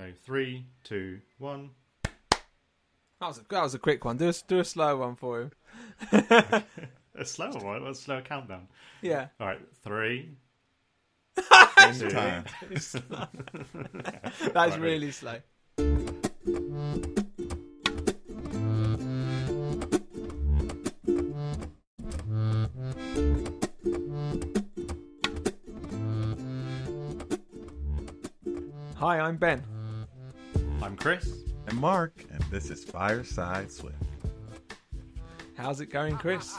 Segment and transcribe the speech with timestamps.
[0.00, 1.72] So three, two, one.
[2.02, 2.40] That
[3.20, 4.16] was a, that was a quick one.
[4.16, 5.50] Do a do a slow one for him.
[7.14, 7.86] a slower one.
[7.86, 8.66] A slower countdown.
[9.02, 9.26] Yeah.
[9.38, 9.60] All right.
[9.84, 10.30] Three.
[11.92, 12.44] Same time.
[12.70, 12.94] That's
[14.54, 15.36] Right, really slow.
[28.96, 29.62] Hi, I'm Ben.
[30.90, 31.44] I'm Chris.
[31.68, 33.94] And Mark, and this is Fireside Swift.
[35.56, 36.58] How's it going, Chris?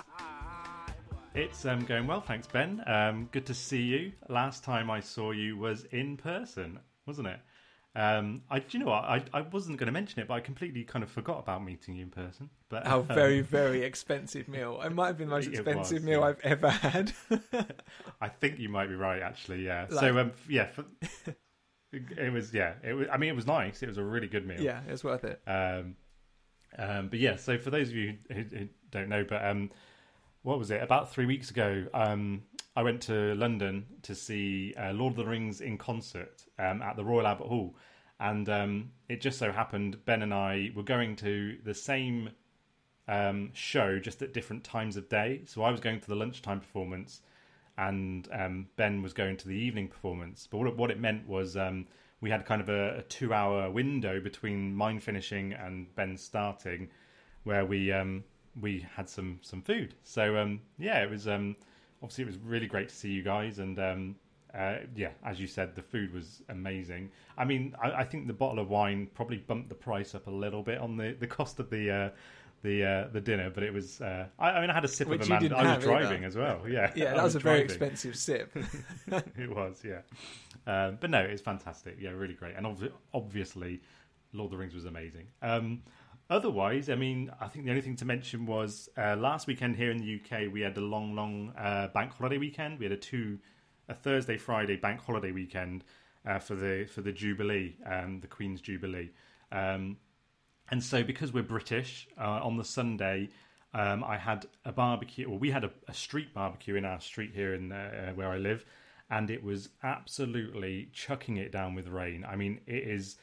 [1.35, 2.81] It's um, going well, thanks, Ben.
[2.87, 4.13] Um, good to see you.
[4.29, 7.41] Last time I saw you was in person, wasn't it?
[7.93, 9.03] Um, I, do you know what?
[9.03, 11.95] I, I wasn't going to mention it, but I completely kind of forgot about meeting
[11.95, 12.49] you in person.
[12.69, 14.81] But Our um, very, very expensive meal.
[14.81, 16.27] It might have been the most expensive was, meal yeah.
[16.27, 17.11] I've ever had.
[18.21, 19.65] I think you might be right, actually.
[19.65, 19.87] Yeah.
[19.89, 20.85] Like- so um, yeah, for,
[21.91, 22.73] it was yeah.
[22.83, 23.07] It was.
[23.11, 23.83] I mean, it was nice.
[23.83, 24.61] It was a really good meal.
[24.61, 25.41] yeah, it's worth it.
[25.47, 25.95] Um,
[26.77, 29.71] um, but yeah, so for those of you who, who don't know, but um,
[30.43, 30.81] what was it?
[30.81, 32.43] About three weeks ago, um,
[32.75, 36.95] I went to London to see uh, Lord of the Rings in concert um, at
[36.95, 37.75] the Royal Albert Hall,
[38.19, 42.29] and um, it just so happened Ben and I were going to the same
[43.07, 45.41] um, show, just at different times of day.
[45.45, 47.21] So I was going to the lunchtime performance,
[47.77, 50.47] and um, Ben was going to the evening performance.
[50.49, 51.87] But what it, meant was um,
[52.19, 56.89] we had kind of a, a two-hour window between mine finishing and Ben starting,
[57.43, 58.23] where we um,
[58.59, 59.95] we had some some food.
[60.03, 61.55] So um, yeah, it was um,
[62.01, 64.15] obviously it was really great to see you guys, and um,
[64.53, 67.09] uh, yeah, as you said, the food was amazing.
[67.37, 70.31] I mean, I, I think the bottle of wine probably bumped the price up a
[70.31, 71.91] little bit on the, the cost of the.
[71.91, 72.09] Uh,
[72.63, 74.01] the uh, the dinner, but it was.
[74.01, 75.53] Uh, I, I mean, I had a sip Which of you a man.
[75.53, 76.27] I was driving either.
[76.27, 76.61] as well.
[76.67, 78.55] Yeah, Yeah, that was a very expensive sip.
[79.07, 80.01] it was, yeah.
[80.67, 81.97] Um, but no, it's fantastic.
[81.99, 82.55] Yeah, really great.
[82.55, 83.81] And obvi- obviously,
[84.33, 85.27] Lord of the Rings was amazing.
[85.41, 85.81] Um,
[86.29, 89.91] otherwise, I mean, I think the only thing to mention was uh, last weekend here
[89.91, 92.77] in the UK, we had a long, long uh, bank holiday weekend.
[92.79, 93.39] We had a two,
[93.89, 95.83] a Thursday, Friday bank holiday weekend
[96.27, 99.09] uh, for the for the Jubilee, um, the Queen's Jubilee.
[99.51, 99.97] Um,
[100.71, 103.29] and so, because we're British, uh, on the Sunday,
[103.73, 105.29] um, I had a barbecue.
[105.29, 108.37] Well, we had a, a street barbecue in our street here in uh, where I
[108.37, 108.65] live,
[109.09, 112.25] and it was absolutely chucking it down with rain.
[112.27, 113.17] I mean, it is.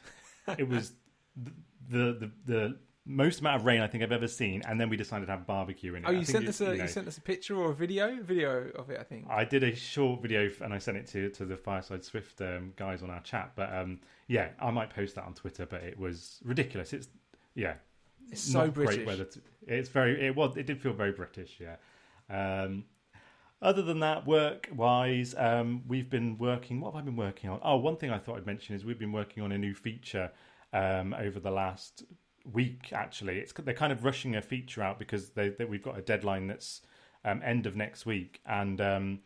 [0.57, 0.93] It was
[1.35, 1.51] the
[1.89, 4.97] the the, the most amount of rain I think I've ever seen, and then we
[4.97, 6.07] decided to have barbecue in it.
[6.07, 8.69] Oh, you sent us a you you, sent us a picture or a video video
[8.75, 8.99] of it.
[8.99, 9.25] I think.
[9.29, 12.73] I did a short video and I sent it to to the Fireside Swift um,
[12.75, 13.51] guys on our chat.
[13.55, 15.65] But um, yeah, I might post that on Twitter.
[15.65, 16.93] But it was ridiculous.
[16.93, 17.07] It's
[17.55, 17.75] yeah,
[18.31, 18.95] it's so not British.
[18.95, 19.25] great weather.
[19.25, 20.25] To, it's very.
[20.25, 20.57] It was.
[20.57, 21.59] It did feel very British.
[21.59, 21.75] Yeah.
[22.29, 22.85] Um,
[23.61, 26.79] other than that, work wise, um, we've been working.
[26.79, 27.59] What have I been working on?
[27.63, 30.31] Oh, one thing I thought I'd mention is we've been working on a new feature
[30.71, 32.03] um, over the last
[32.51, 32.93] week.
[32.93, 36.01] Actually, it's they're kind of rushing a feature out because they, they we've got a
[36.01, 36.81] deadline that's
[37.25, 39.19] um, end of next week, and um,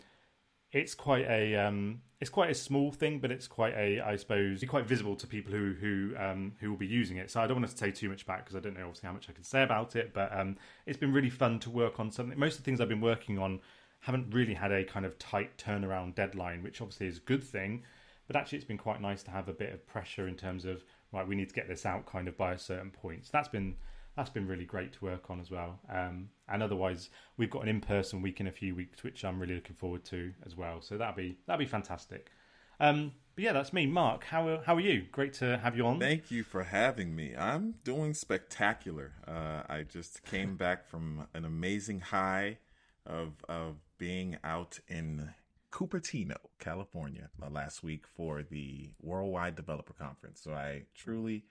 [0.73, 4.63] it's quite a um, it's quite a small thing, but it's quite a I suppose
[4.67, 7.29] quite visible to people who who um, who will be using it.
[7.29, 9.13] So I don't want to say too much back because I don't know obviously how
[9.13, 10.13] much I can say about it.
[10.13, 12.38] But um, it's been really fun to work on something.
[12.38, 13.59] Most of the things I've been working on
[14.00, 17.84] haven't really had a kind of tight turnaround deadline, which obviously is a good thing.
[18.28, 20.84] But actually, it's been quite nice to have a bit of pressure in terms of
[21.11, 23.25] right, we need to get this out kind of by a certain point.
[23.25, 23.75] So that's been
[24.16, 25.79] that's been really great to work on as well.
[25.90, 29.56] Um, and otherwise, we've got an in-person week in a few weeks, which I'm really
[29.56, 30.81] looking forward to as well.
[30.81, 32.31] So that'll be that'll be fantastic.
[32.79, 34.25] Um, but yeah, that's me, Mark.
[34.25, 35.06] How how are you?
[35.12, 36.00] Great to have you on.
[36.00, 37.35] Thank you for having me.
[37.35, 39.13] I'm doing spectacular.
[39.28, 42.59] Uh, I just came back from an amazing high
[43.06, 45.34] of of being out in
[45.72, 50.40] Cupertino, California, uh, last week for the Worldwide Developer Conference.
[50.44, 51.46] So I truly,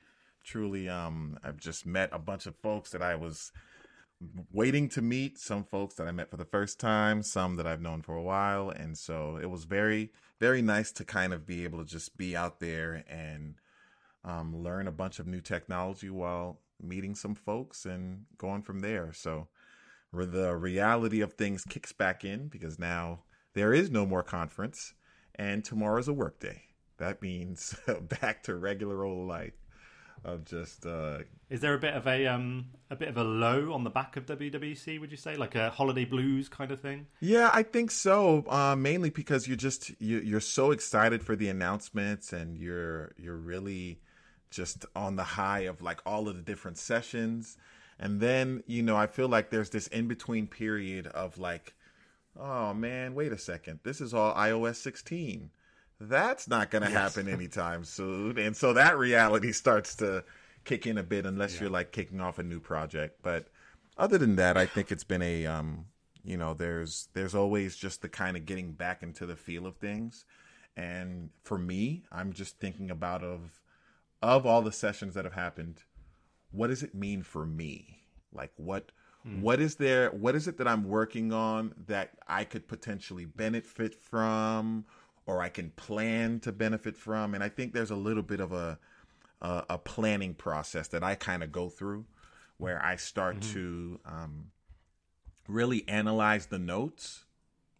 [0.45, 3.53] truly, um, I've just met a bunch of folks that I was
[4.53, 5.39] waiting to meet.
[5.39, 8.23] Some folks that I met for the first time, some that I've known for a
[8.23, 12.17] while, and so it was very, very nice to kind of be able to just
[12.17, 13.55] be out there and
[14.25, 19.13] um, learn a bunch of new technology while meeting some folks and going from there.
[19.13, 19.49] So
[20.13, 23.21] the reality of things kicks back in because now
[23.55, 24.95] there is no more conference
[25.35, 26.63] and tomorrow's a work day.
[26.99, 27.75] That means
[28.21, 29.55] back to regular old life
[30.25, 31.19] of just uh
[31.51, 34.17] Is there a bit of a um a bit of a low on the back
[34.17, 35.01] of WWDC?
[35.01, 37.07] Would you say like a holiday blues kind of thing?
[37.21, 38.45] Yeah, I think so.
[38.49, 43.37] Uh, mainly because you're just you, you're so excited for the announcements, and you're you're
[43.37, 44.01] really
[44.51, 47.57] just on the high of like all of the different sessions,
[47.99, 51.75] and then you know I feel like there's this in between period of like,
[52.39, 55.51] oh man, wait a second, this is all iOS 16.
[56.09, 58.39] That's not going to happen anytime soon.
[58.39, 60.25] And so that reality starts to
[60.65, 61.63] kick in a bit unless Yeah.
[61.63, 63.21] you're like kicking off a new project.
[63.23, 63.49] But
[63.97, 65.87] other than that, I think it's been a um,
[66.25, 69.77] you know, there's there's always just the kind of getting back into the feel of
[69.77, 70.25] things.
[70.77, 73.61] And for me, I'm just thinking about of
[74.23, 75.83] of all the sessions that have happened,
[76.53, 78.05] what does it mean for me?
[78.33, 78.93] Like what
[79.41, 83.95] what is there what is it that I'm working on that I could potentially benefit
[83.95, 84.85] from
[85.27, 87.35] or I can plan to benefit from?
[87.35, 88.79] And I think there's a little bit of a
[89.43, 92.07] a, a planning process that I kind of go through
[92.59, 94.53] where I start to um,
[95.49, 97.25] really analyze the notes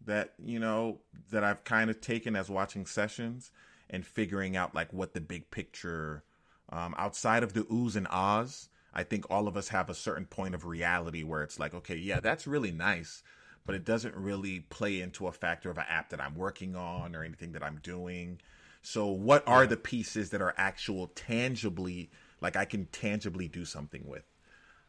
[0.05, 0.99] that you know
[1.31, 3.51] that I've kind of taken as watching sessions
[3.89, 6.23] and figuring out like what the big picture
[6.69, 8.69] um, outside of the oohs and ahs.
[8.93, 11.95] I think all of us have a certain point of reality where it's like, okay,
[11.95, 13.23] yeah, that's really nice,
[13.65, 17.15] but it doesn't really play into a factor of an app that I'm working on
[17.15, 18.39] or anything that I'm doing.
[18.81, 22.09] So, what are the pieces that are actual tangibly,
[22.41, 24.25] like I can tangibly do something with?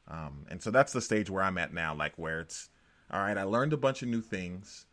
[0.08, 2.68] Um, and so that's the stage where I'm at now, like where it's
[3.10, 4.86] all right, I learned a bunch of new things.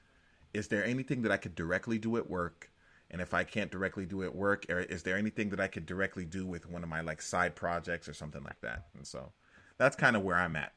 [0.53, 2.69] Is there anything that I could directly do at work?
[3.09, 5.85] And if I can't directly do at work, or is there anything that I could
[5.85, 8.87] directly do with one of my like side projects or something like that?
[8.95, 9.31] And so
[9.77, 10.73] that's kind of where I'm at.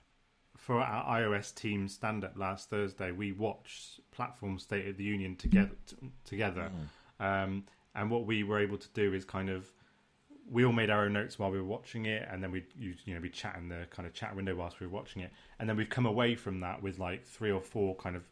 [0.64, 5.37] For our iOS team stand up last Thursday, we watched Platform State of the Union
[5.37, 5.76] together.
[5.87, 6.70] T- together,
[7.20, 7.64] um,
[7.94, 9.70] and what we were able to do is kind of
[10.50, 12.94] we all made our own notes while we were watching it, and then we you,
[13.05, 15.31] you know we chat in the kind of chat window whilst we were watching it,
[15.58, 18.22] and then we've come away from that with like three or four kind of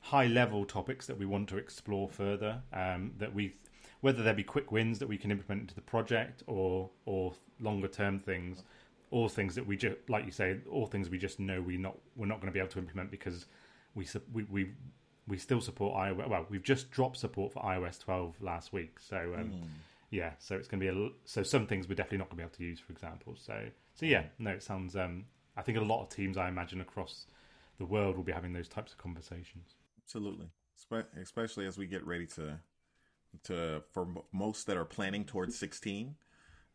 [0.00, 2.62] high level topics that we want to explore further.
[2.72, 3.52] Um, that we
[4.00, 7.88] whether there be quick wins that we can implement into the project or or longer
[7.88, 8.62] term things,
[9.10, 11.96] all things that we just like you say, all things we just know we not
[12.16, 13.46] we're not going to be able to implement because
[13.94, 14.70] we we we
[15.26, 16.28] we still support iOS.
[16.28, 19.52] Well, we've just dropped support for iOS 12 last week, so um,
[20.10, 22.42] yeah, so it's going to be a, so some things we're definitely not going to
[22.42, 23.36] be able to use, for example.
[23.36, 24.96] So so yeah, no, it sounds.
[24.96, 25.24] Um,
[25.56, 27.26] I think a lot of teams, I imagine, across
[27.78, 29.74] the world will be having those types of conversations.
[30.02, 30.46] Absolutely,
[31.20, 32.58] especially as we get ready to
[33.44, 36.16] to for most that are planning towards 16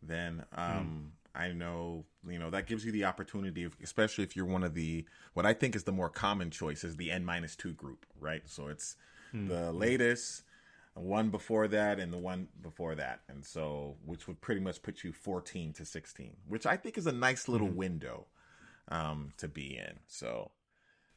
[0.02, 4.46] then um i know you know that gives you the opportunity of especially if you're
[4.46, 7.56] one of the what i think is the more common choice is the n minus
[7.56, 8.44] 2 group right?
[8.46, 8.96] So it's
[9.50, 10.44] the latest
[10.94, 13.20] one before that and the one before that.
[13.28, 17.06] And so which would pretty much put you 14 to 16 which i think is
[17.06, 18.28] a nice little window
[18.88, 20.00] um to be in.
[20.08, 20.52] So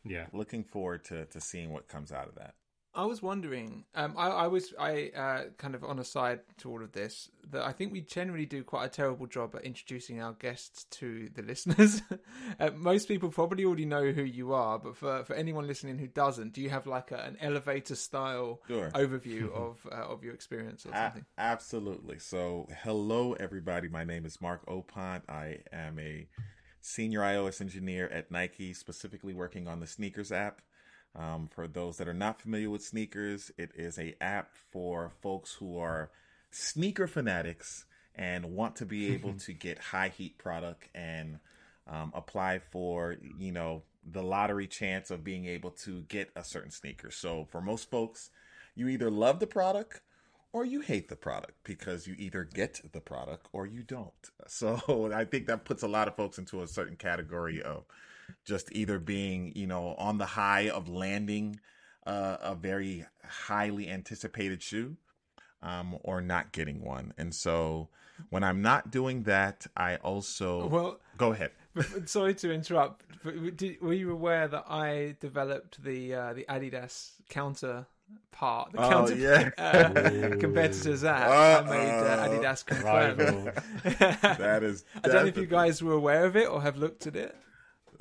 [0.04, 2.54] Yeah, looking forward to to seeing what comes out of that
[2.98, 3.84] I was wondering.
[3.94, 7.30] Um, I, I was I uh, kind of on a side to all of this
[7.52, 11.28] that I think we generally do quite a terrible job at introducing our guests to
[11.32, 12.02] the listeners.
[12.60, 16.08] uh, most people probably already know who you are, but for for anyone listening who
[16.08, 18.90] doesn't, do you have like a, an elevator style Sure.
[18.90, 22.18] overview of uh, of your experience or A- absolutely.
[22.18, 23.88] So, hello, everybody.
[23.88, 25.22] My name is Mark Opont.
[25.28, 26.26] I am a
[26.80, 30.62] senior iOS engineer at Nike, specifically working on the Sneakers app.
[31.18, 35.54] Um, for those that are not familiar with Sneakers, it is a app for folks
[35.54, 36.10] who are
[36.50, 37.84] sneaker fanatics
[38.14, 41.40] and want to be able to get high heat product and
[41.88, 46.70] um, apply for you know the lottery chance of being able to get a certain
[46.70, 47.10] sneaker.
[47.10, 48.30] So for most folks,
[48.74, 50.00] you either love the product
[50.52, 54.12] or you hate the product because you either get the product or you don't.
[54.46, 57.84] So I think that puts a lot of folks into a certain category of
[58.44, 61.60] just either being, you know, on the high of landing
[62.06, 64.96] uh, a very highly anticipated shoe
[65.62, 67.12] um, or not getting one.
[67.18, 67.88] And so
[68.30, 71.50] when I'm not doing that, I also Well, go ahead.
[72.06, 73.04] Sorry to interrupt.
[73.22, 77.86] But did, were you aware that I developed the uh, the Adidas counter
[78.30, 79.50] part, the Oh, counter yeah.
[79.58, 81.28] uh, competitors app?
[81.28, 83.16] I made uh, Adidas confirm.
[84.38, 84.84] That is.
[85.04, 87.36] I don't know if you guys were aware of it or have looked at it.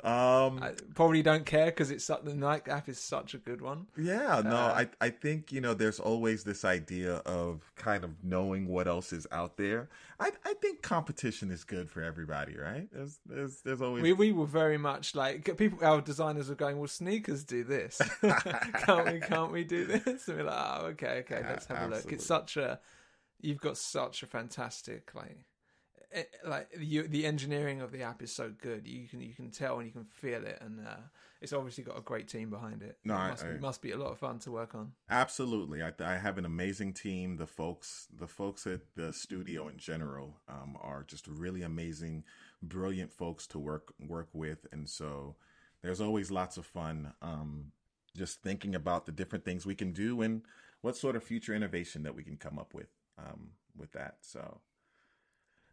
[0.04, 0.62] Um.
[0.62, 3.86] I probably don't care because it's the Nike app is such a good one.
[3.96, 8.10] Yeah, no, Uh, I I think you know there's always this idea of kind of
[8.22, 9.88] knowing what else is out there.
[10.20, 12.88] I I think competition is good for everybody, right?
[12.92, 15.84] There's there's there's always We we were very much like people.
[15.84, 18.00] Our designers were going, "Well, sneakers do this.
[18.20, 19.20] can't we?
[19.20, 22.26] Can't we do this?" And we're like, "Oh, okay, okay, let's have a look." It's
[22.26, 22.80] such a
[23.40, 25.38] you've got such a fantastic like
[26.12, 28.86] eh, like you, the engineering of the app is so good.
[28.86, 30.96] You can you can tell and you can feel it, and uh,
[31.40, 32.98] it's obviously got a great team behind it.
[33.04, 34.92] No, it I- must, I- it must be a lot of fun to work on.
[35.10, 37.36] Absolutely, I, I have an amazing team.
[37.36, 42.24] The folks, the folks at the studio in general, um, are just really amazing,
[42.62, 45.36] brilliant folks to work work with, and so
[45.82, 47.12] there's always lots of fun.
[47.22, 47.72] Um,
[48.16, 50.42] just thinking about the different things we can do, and
[50.80, 52.88] what sort of future innovation that we can come up with
[53.18, 54.16] um, with that.
[54.22, 54.60] So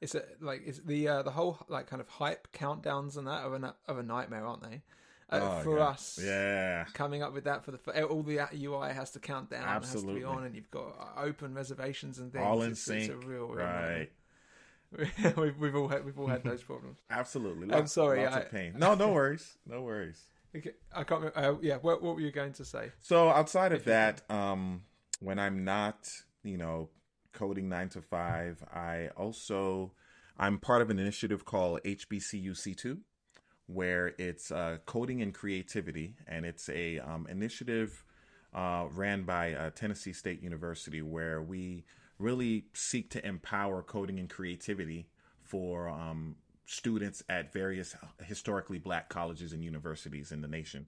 [0.02, 3.44] it's a like it's the uh, the whole like kind of hype countdowns and that
[3.44, 4.82] of a of a nightmare, aren't they?
[5.30, 5.86] Uh, Oh, for yeah.
[5.86, 9.50] us, yeah, coming up with that for the for all the UI has to count
[9.50, 10.14] down, Absolutely.
[10.14, 12.44] has to be on, and you've got uh, open reservations and things.
[12.46, 14.10] all in It's- it's sync, a real, right?
[15.38, 17.00] we've, we've all had we've all had those problems.
[17.10, 17.74] Absolutely.
[17.74, 18.74] I'm sorry, Lots I- of pain.
[18.78, 19.58] No, no worries.
[19.66, 20.22] No worries.
[20.56, 21.20] Okay, I can't.
[21.22, 22.94] Remember, uh, yeah, what, what were you going to say?
[23.02, 24.84] So outside of that, um,
[25.20, 26.10] when I'm not,
[26.46, 26.88] you know,
[27.36, 29.92] coding nine to five, I also
[30.38, 32.98] I'm part of an initiative called HBCUC2,
[33.68, 38.04] where it's uh, coding and creativity, and it's a um, initiative
[38.54, 41.86] uh, ran by uh, Tennessee State University, where we
[42.18, 45.08] really seek to empower coding and creativity
[45.42, 50.88] for um, students at various historically black colleges and universities in the nation.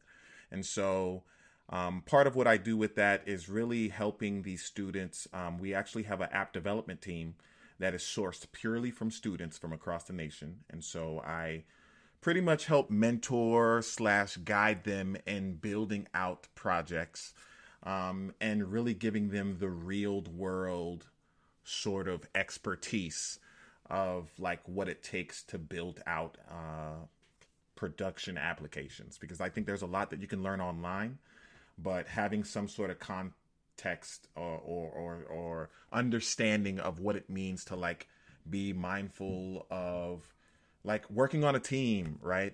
[0.51, 1.24] And so,
[1.70, 5.28] um, part of what I do with that is really helping these students.
[5.34, 7.36] Um, we actually have an app development team
[7.80, 10.60] that is sourced purely from students from across the nation.
[10.70, 11.64] And so, I
[12.22, 17.34] pretty much help mentor slash guide them in building out projects
[17.84, 21.06] um, and really giving them the real world
[21.64, 23.40] sort of expertise
[23.90, 27.06] of like what it takes to build out uh,
[27.76, 31.20] production applications because I think there's a lot that you can learn online,
[31.78, 37.66] but having some sort of context or or or, or understanding of what it means
[37.66, 38.08] to like
[38.50, 40.34] be mindful of
[40.84, 42.54] like working on a team, right?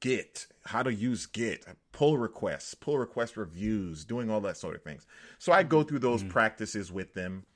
[0.00, 4.82] Git, how to use Git, pull requests, pull request reviews, doing all that sort of
[4.82, 5.06] things.
[5.38, 7.46] So I go through those practices with them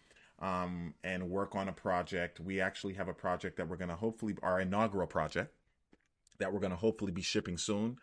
[0.40, 2.40] um, and work on a project.
[2.40, 5.52] We actually have a project that we're going to hopefully, our inaugural project
[6.38, 7.98] that we're going to hopefully be shipping soon.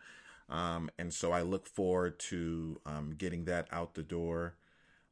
[0.48, 4.54] Um, and so I look forward to um, getting that out the door.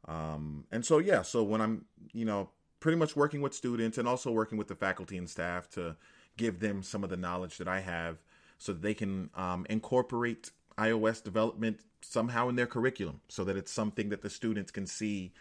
[0.06, 2.50] Um, and so, yeah, so when I'm, you know,
[2.80, 5.96] pretty much working with students and also working with the faculty and staff to
[6.36, 8.18] give them some of the knowledge that I have
[8.58, 13.72] so that they can um, incorporate iOS development somehow in their curriculum so that it's
[13.72, 15.32] something that the students can see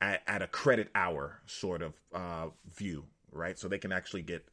[0.00, 3.58] at, at a credit hour sort of uh, view, right?
[3.58, 4.46] So they can actually get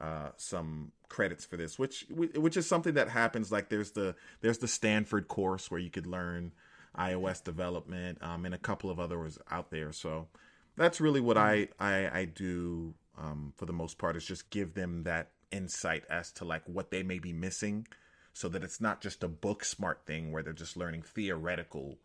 [0.00, 3.50] uh, some credits for this, which which is something that happens.
[3.50, 6.52] Like there's the there's the Stanford course where you could learn
[6.96, 9.92] iOS development, um, and a couple of others out there.
[9.92, 10.28] So
[10.76, 14.74] that's really what I I, I do um, for the most part is just give
[14.74, 17.86] them that insight as to like what they may be missing,
[18.32, 21.98] so that it's not just a book smart thing where they're just learning theoretical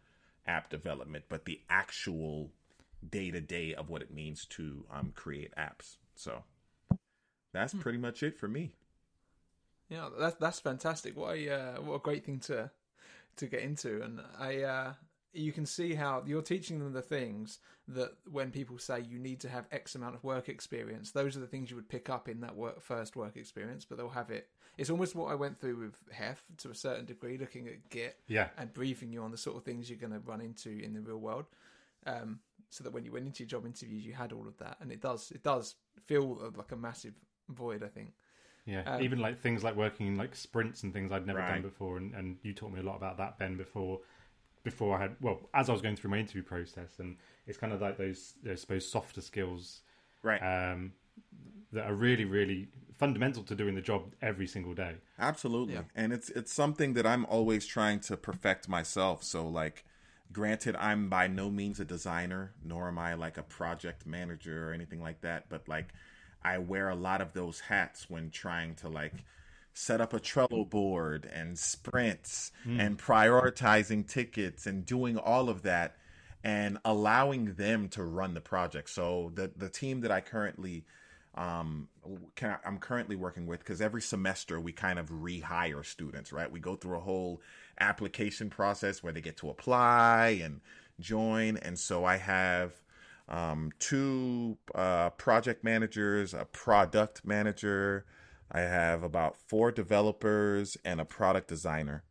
[0.47, 2.51] app development, but the actual
[3.09, 5.97] day to day of what it means to um, create apps.
[6.15, 6.43] So
[7.53, 8.73] that's pretty much it for me.
[9.89, 11.15] Yeah, that's that's fantastic.
[11.15, 12.71] What a uh, what a great thing to
[13.37, 14.93] to get into, and I uh,
[15.33, 19.39] you can see how you're teaching them the things that when people say you need
[19.41, 22.29] to have X amount of work experience, those are the things you would pick up
[22.29, 24.49] in that work first work experience, but they'll have it.
[24.77, 28.17] It's almost what I went through with Hef to a certain degree, looking at Git
[28.27, 28.47] Yeah.
[28.57, 31.01] and briefing you on the sort of things you're going to run into in the
[31.01, 31.45] real world.
[32.07, 34.77] Um, so that when you went into your job interviews, you had all of that,
[34.81, 37.13] and it does it does feel like a massive
[37.49, 37.83] void.
[37.83, 38.13] I think.
[38.65, 41.61] Yeah, Um, even like things like working in like sprints and things I'd never done
[41.61, 43.99] before, and, and you taught me a lot about that, Ben, before
[44.63, 47.73] before I had well, as I was going through my interview process, and it's kind
[47.73, 49.81] of like those, I suppose, softer skills
[50.21, 50.39] Right.
[50.41, 50.93] um,
[51.73, 54.95] that are really, really fundamental to doing the job every single day.
[55.19, 55.73] Absolutely.
[55.73, 55.81] Yeah.
[55.95, 59.23] And it's it's something that I'm always trying to perfect myself.
[59.23, 59.83] So like
[60.31, 64.73] granted I'm by no means a designer, nor am I like a project manager or
[64.73, 65.93] anything like that, but like
[66.43, 69.13] I wear a lot of those hats when trying to like
[69.73, 75.95] set up a Trello board and sprints and prioritizing tickets and doing all of that
[76.43, 78.89] and allowing them to run the project.
[78.89, 80.85] So the the team that I currently
[81.35, 81.87] um
[82.35, 86.51] can, I'm currently working with because every semester we kind of rehire students, right?
[86.51, 87.41] We go through a whole
[87.79, 90.61] application process where they get to apply and
[90.99, 92.82] join, and so I have
[93.29, 98.05] um, two uh, project managers, a product manager.
[98.51, 102.03] I have about four developers and a product designer.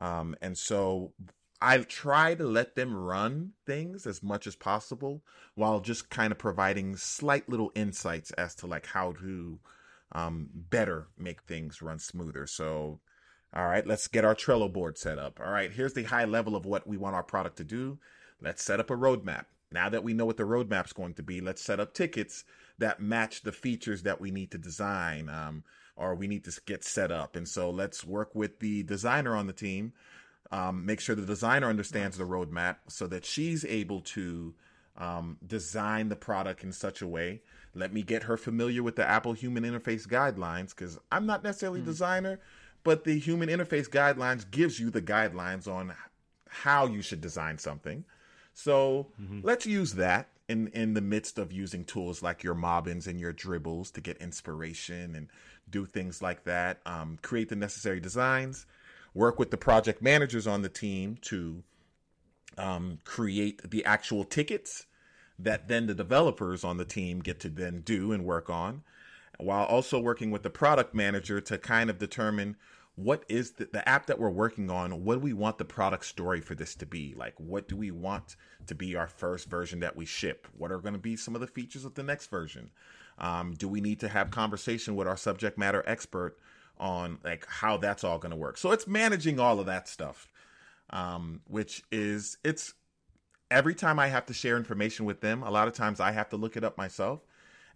[0.00, 1.12] Um, and so
[1.60, 5.22] I try to let them run things as much as possible
[5.54, 9.58] while just kind of providing slight little insights as to like how to
[10.12, 12.46] um, better make things run smoother.
[12.46, 13.00] So,
[13.52, 15.40] all right, let's get our Trello board set up.
[15.40, 17.98] All right, here's the high level of what we want our product to do.
[18.40, 19.46] Let's set up a roadmap.
[19.72, 22.44] Now that we know what the roadmap's going to be, let's set up tickets
[22.78, 25.64] that match the features that we need to design um,
[25.96, 27.36] or we need to get set up.
[27.36, 29.92] And so let's work with the designer on the team
[30.50, 34.54] um, make sure the designer understands the roadmap so that she's able to
[34.96, 37.42] um, design the product in such a way.
[37.74, 41.80] Let me get her familiar with the Apple Human Interface Guidelines because I'm not necessarily
[41.80, 42.40] a designer,
[42.82, 45.94] but the Human Interface Guidelines gives you the guidelines on
[46.48, 48.04] how you should design something.
[48.58, 49.06] So
[49.44, 53.32] let's use that in in the midst of using tools like your Mobbins and your
[53.32, 55.28] Dribbbles to get inspiration and
[55.70, 56.80] do things like that.
[56.84, 58.66] Um, create the necessary designs.
[59.14, 61.62] Work with the project managers on the team to
[62.56, 64.86] um, create the actual tickets
[65.38, 68.82] that then the developers on the team get to then do and work on,
[69.38, 72.56] while also working with the product manager to kind of determine
[72.98, 76.04] what is the, the app that we're working on what do we want the product
[76.04, 77.14] story for this to be?
[77.16, 78.36] Like what do we want
[78.66, 80.46] to be our first version that we ship?
[80.56, 82.70] What are going to be some of the features of the next version?
[83.18, 86.36] Um, do we need to have conversation with our subject matter expert
[86.78, 88.58] on like how that's all going to work?
[88.58, 90.28] So it's managing all of that stuff
[90.90, 92.74] um, which is it's
[93.50, 96.28] every time I have to share information with them, a lot of times I have
[96.30, 97.20] to look it up myself.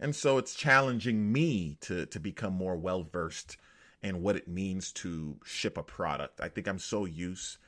[0.01, 3.57] And so it's challenging me to to become more well versed
[4.03, 6.41] in what it means to ship a product.
[6.41, 7.59] I think I'm so used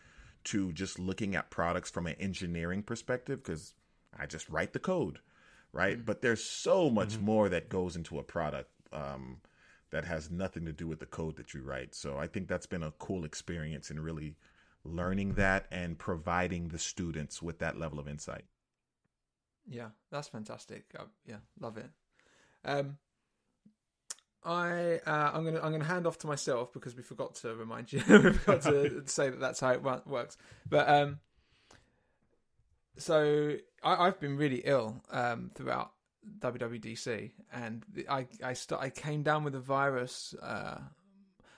[0.45, 3.75] to just looking at products from an engineering perspective because
[4.19, 5.21] I just write the code,
[5.73, 6.05] right?
[6.05, 9.39] But there's so much more that goes into a product um,
[9.91, 11.95] that has nothing to do with the code that you write.
[11.95, 14.35] So I think that's been a cool experience in really
[14.85, 18.45] learning that and providing the students with that level of insight.
[19.67, 20.85] Yeah, that's fantastic.
[20.99, 21.91] Uh, yeah, love it.
[22.65, 22.99] Um,
[24.45, 27.93] I uh, I'm gonna I'm gonna hand off to myself because we forgot to remind
[27.93, 28.03] you.
[28.09, 30.37] we forgot to say that that's how it works.
[30.69, 31.21] But um,
[32.99, 35.93] so I, I've been really ill um throughout
[36.41, 40.79] WWDC, and I I st- I came down with a virus uh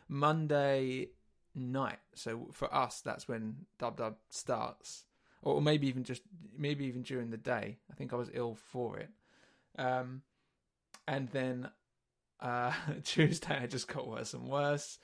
[0.09, 1.09] Monday
[1.57, 1.99] night.
[2.15, 5.07] So for us, that's when Dub Dub starts,
[5.43, 6.23] or maybe even just
[6.57, 7.79] maybe even during the day.
[7.91, 9.11] I think I was ill for it,
[9.77, 10.23] um,
[11.09, 11.69] and then
[12.41, 12.73] uh,
[13.05, 14.99] Tuesday I just got worse and worse.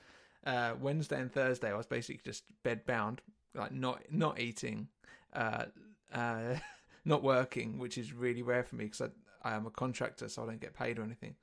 [0.45, 3.21] Uh, Wednesday and Thursday I was basically just bed bound,
[3.55, 4.87] like not not eating,
[5.33, 5.65] uh,
[6.13, 6.55] uh,
[7.05, 9.01] not working, which is really rare for me because
[9.43, 11.35] I, I am a contractor, so I don't get paid or anything.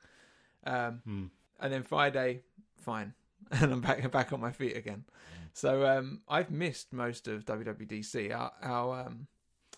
[0.64, 1.24] Um, Hmm.
[1.58, 2.42] and then Friday,
[2.76, 3.14] fine,
[3.50, 5.04] and I'm back back on my feet again.
[5.52, 8.34] So um, I've missed most of WWDC.
[8.36, 9.26] Our our, um,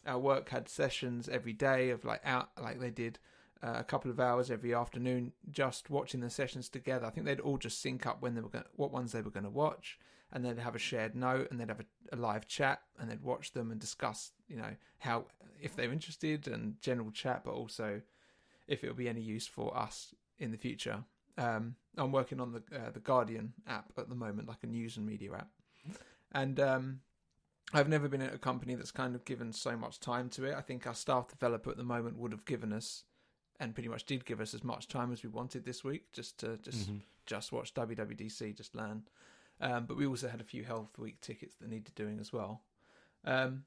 [0.07, 3.18] our work had sessions every day of like out like they did
[3.62, 7.07] uh, a couple of hours every afternoon, just watching the sessions together.
[7.07, 9.31] I think they'd all just sync up when they were going what ones they were
[9.31, 9.98] going to watch,
[10.33, 13.22] and then have a shared note, and they'd have a, a live chat, and they'd
[13.22, 15.27] watch them and discuss, you know, how
[15.61, 18.01] if they're interested and general chat, but also
[18.66, 21.05] if it will be any use for us in the future.
[21.38, 24.96] Um, I'm working on the uh, the Guardian app at the moment, like a news
[24.96, 25.48] and media app,
[26.33, 27.01] and um,
[27.72, 30.55] I've never been at a company that's kind of given so much time to it.
[30.55, 33.05] I think our staff developer at the moment would have given us,
[33.62, 36.38] and pretty much did give us as much time as we wanted this week, just
[36.38, 37.03] to just Mhm.
[37.27, 39.09] just watch WWDC, just learn.
[39.61, 42.64] Um, but we also had a few Health Week tickets that needed doing as well.
[43.25, 43.64] Um,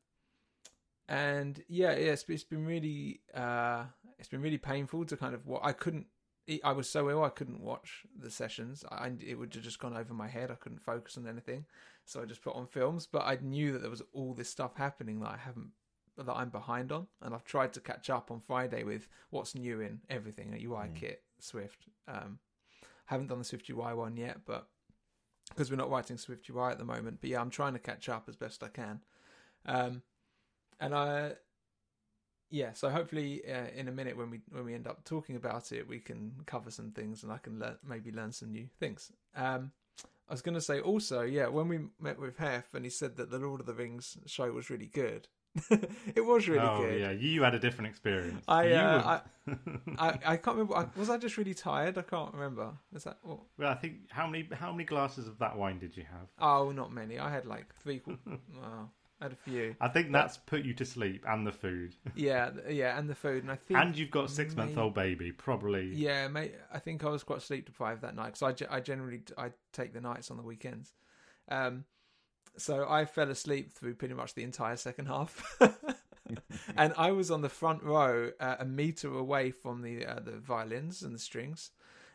[1.08, 3.86] and yeah, yeah, it's, it's been really, uh,
[4.20, 6.08] it's been really painful to kind of what I couldn't.
[6.64, 8.84] I was so ill I couldn't watch the sessions.
[8.92, 10.52] I it would have just gone over my head.
[10.52, 11.66] I couldn't focus on anything,
[12.06, 13.08] so I just put on films.
[13.08, 15.72] But I knew that there was all this stuff happening that I haven't
[16.18, 19.82] that I'm behind on, and I've tried to catch up on Friday with what's new
[19.82, 21.88] in everything at UI Kit Swift.
[22.08, 22.40] Um,
[23.06, 24.68] haven't done the Swift UI one yet, but
[25.50, 27.20] because we're not writing Swift UI at the moment.
[27.22, 29.02] But yeah, I'm trying to catch up as best I can.
[29.66, 30.02] Um,
[30.80, 31.34] and I,
[32.50, 35.72] yeah, so hopefully uh, in a minute when we when we end up talking about
[35.72, 39.12] it, we can cover some things and I can learn maybe learn some new things.
[39.36, 39.72] Um,
[40.28, 43.16] I was going to say also, yeah, when we met with Hef and he said
[43.18, 45.28] that the Lord of the Rings show was really good.
[46.16, 47.00] it was really oh good.
[47.00, 48.44] yeah, you had a different experience.
[48.48, 49.60] I, uh, were-
[50.00, 50.90] I, I can't remember.
[50.96, 51.98] Was I just really tired?
[51.98, 52.74] I can't remember.
[52.94, 53.20] Is that?
[53.24, 53.40] What?
[53.58, 56.28] well, I think how many how many glasses of that wine did you have?
[56.40, 57.20] Oh, not many.
[57.20, 58.02] I had like three.
[58.26, 58.92] well,
[59.22, 59.76] I had a few.
[59.80, 63.44] I think that's put you to sleep and the food, Yeah, yeah, and the food,
[63.44, 63.80] and I think.
[63.80, 65.32] and you've got a six month old baby.
[65.32, 65.94] Probably.
[65.96, 66.54] yeah, mate.
[66.74, 69.94] I think I was quite sleep deprived that night because I, I generally I take
[69.94, 70.92] the nights on the weekends.
[71.48, 71.86] Um,
[72.58, 75.58] so I fell asleep through pretty much the entire second half,
[76.78, 80.38] and I was on the front row, uh, a meter away from the uh, the
[80.38, 81.72] violins and the strings,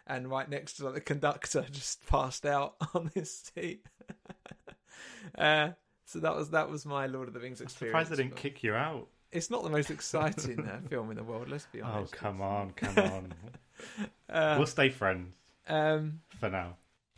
[0.06, 3.84] and right next to like, the conductor, just passed out on his seat.
[5.38, 5.70] uh,
[6.04, 7.92] so that was that was my Lord of the Rings I'm experience.
[7.92, 9.08] surprised they didn't but kick you out.
[9.32, 11.48] It's not the most exciting uh, film in the world.
[11.48, 12.14] Let's be honest.
[12.14, 13.34] Oh come on, come on.
[14.28, 15.34] Uh, we'll stay friends
[15.68, 16.76] um, for now.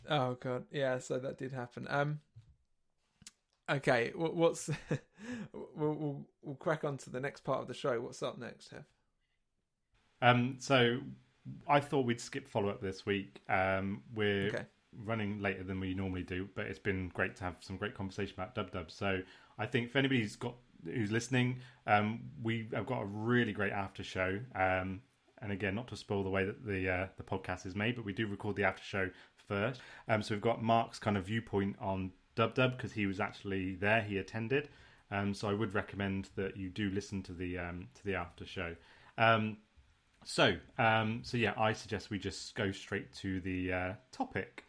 [0.09, 0.99] Oh god, yeah.
[0.99, 1.87] So that did happen.
[1.89, 2.19] Um,
[3.69, 4.69] Okay, what's
[5.53, 7.99] we'll, we'll we'll crack on to the next part of the show.
[8.01, 8.83] What's up next, Hev?
[10.21, 10.99] Um, so
[11.67, 13.41] I thought we'd skip follow up this week.
[13.49, 14.65] Um, we're Okay.
[15.05, 18.33] running later than we normally do, but it's been great to have some great conversation
[18.37, 18.91] about Dub Dub.
[18.91, 19.21] So
[19.57, 24.03] I think if anybody's got who's listening, um, we have got a really great after
[24.03, 24.39] show.
[24.55, 25.01] Um,
[25.41, 28.03] and again, not to spoil the way that the uh, the podcast is made, but
[28.05, 29.09] we do record the after show
[29.47, 29.81] first.
[30.07, 33.75] Um, so we've got Mark's kind of viewpoint on Dub Dub because he was actually
[33.75, 34.69] there, he attended.
[35.11, 38.45] Um, so I would recommend that you do listen to the um, to the after
[38.45, 38.75] show.
[39.17, 39.57] Um,
[40.25, 44.65] so, um, so yeah, I suggest we just go straight to the uh, topic.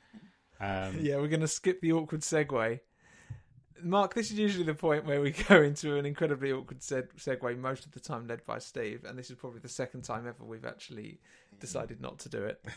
[0.60, 2.80] Um, Yeah, we're going to skip the awkward segue.
[3.82, 7.58] Mark, this is usually the point where we go into an incredibly awkward seg- segue,
[7.58, 10.44] most of the time led by Steve, and this is probably the second time ever
[10.44, 11.20] we've actually
[11.60, 12.64] decided not to do it.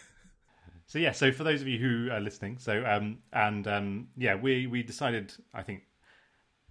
[0.88, 4.36] So yeah, so for those of you who are listening, so um, and um, yeah,
[4.36, 5.84] we we decided, I think,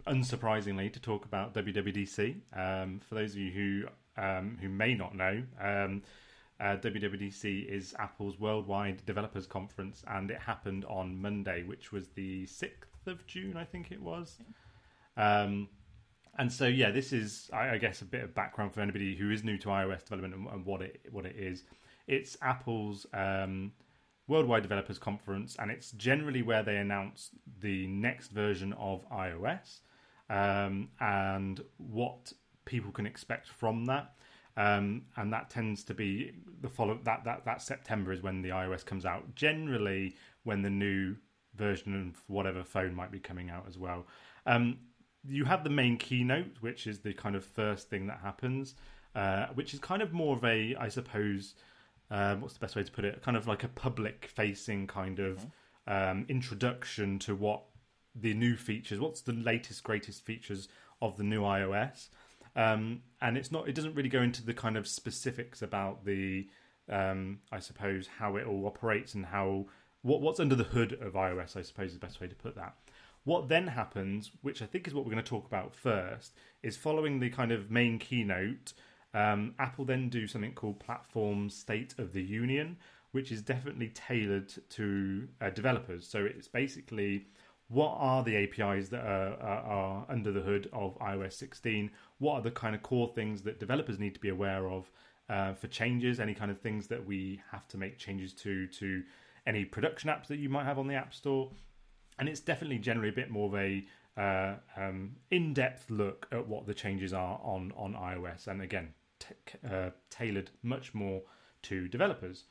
[0.07, 2.37] unsurprisingly, to talk about WWDC.
[2.55, 6.03] Um, for those of you who um, who may not know, um,
[6.59, 12.47] uh, WWDC is Apple's worldwide developers conference, and it happened on Monday, which was the
[12.47, 14.39] sixth of June, I think it was.
[15.19, 15.69] Um,
[16.39, 19.31] and so yeah, this is I, I guess a bit of background for anybody who
[19.31, 21.65] is new to iOS development and, and what it what it is.
[22.07, 23.73] It's Apple's um,
[24.29, 29.81] worldwide developers conference, and it's generally where they announce the next version of iOS
[30.29, 32.33] um, and what
[32.65, 34.13] people can expect from that.
[34.59, 38.49] Um, and that tends to be the follow that, that that September is when the
[38.49, 39.35] iOS comes out.
[39.35, 41.17] Generally, when the new
[41.55, 44.07] version of whatever phone might be coming out as well.
[44.47, 44.79] Um,
[45.29, 48.75] you have the main keynote, which is the kind of first thing that happens,
[49.15, 51.55] uh, which is kind of more of a, I suppose,
[52.11, 53.23] um, what's the best way to put it?
[53.23, 55.47] Kind of like a public facing kind of
[55.87, 57.63] um, introduction to what
[58.15, 60.69] the new features, what's the latest, greatest features
[61.03, 62.09] of the new iOS.
[62.55, 66.49] Um, and it's not, it doesn't really go into the kind of specifics about the,
[66.91, 69.67] um, I suppose, how it all operates and how,
[70.03, 72.57] what, what's under the hood of iOS, I suppose is the best way to put
[72.57, 72.75] that.
[73.25, 76.77] What then happens, which I think is what we're going to talk about first, is
[76.77, 78.73] following the kind of main keynote,
[79.17, 82.77] um, Apple then do something called Platform State of the Union,
[83.13, 86.07] which is definitely tailored to uh, developers.
[86.07, 87.27] So it's basically
[87.69, 91.91] what are the APIs that are, are, are under the hood of iOS 16?
[92.19, 94.91] What are the kind of core things that developers need to be aware of
[95.29, 96.21] uh, for changes?
[96.21, 99.03] Any kind of things that we have to make changes to to
[99.47, 101.51] any production apps that you might have on the App Store?
[102.19, 103.85] and it's definitely generally a bit more of a
[104.17, 108.95] uh, um, in-depth look at what the changes are on on iOS, and again,
[109.71, 111.23] uh, tailored much more
[111.63, 112.45] to developers.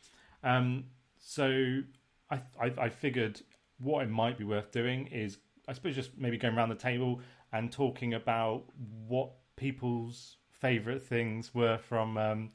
[0.44, 0.86] Um,
[1.18, 1.82] so
[2.30, 3.42] I, I I figured
[3.80, 7.22] what it might be worth doing is I suppose just maybe going around the table
[7.52, 8.64] and talking about
[9.08, 12.18] what people's favorite things were from.
[12.18, 12.52] Um,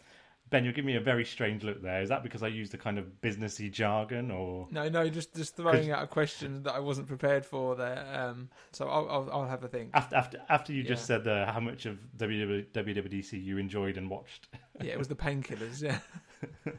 [0.50, 2.02] Ben, you're giving me a very strange look there.
[2.02, 5.56] Is that because I used a kind of businessy jargon, or No, no, just just
[5.56, 8.04] throwing out a question that I wasn't prepared for there.
[8.12, 9.90] Um, so I'll, I'll I'll have a think.
[9.94, 14.10] after after after you just said uh, how much of WW WWDC you enjoyed and
[14.10, 14.48] watched?
[14.82, 15.82] Yeah, it was the painkillers.
[15.82, 15.98] Yeah.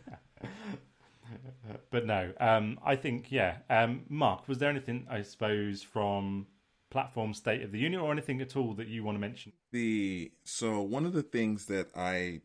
[1.91, 3.57] but no, um, I think yeah.
[3.69, 6.47] Um, Mark, was there anything I suppose from
[6.89, 9.53] platform State of the Union or anything at all that you want to mention?
[9.71, 12.41] The so one of the things that I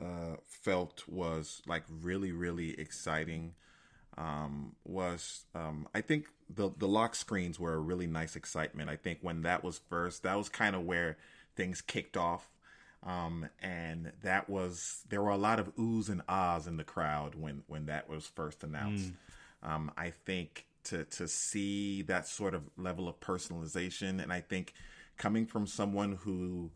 [0.00, 3.54] uh, felt was like really really exciting
[4.18, 8.90] um, was um, I think the the lock screens were a really nice excitement.
[8.90, 11.16] I think when that was first, that was kind of where
[11.56, 12.50] things kicked off.
[13.04, 17.36] Um, and that was there were a lot of oohs and ahs in the crowd
[17.36, 19.12] when when that was first announced.
[19.62, 24.74] Um, I think to to see that sort of level of personalization, and I think
[25.16, 26.72] coming from someone who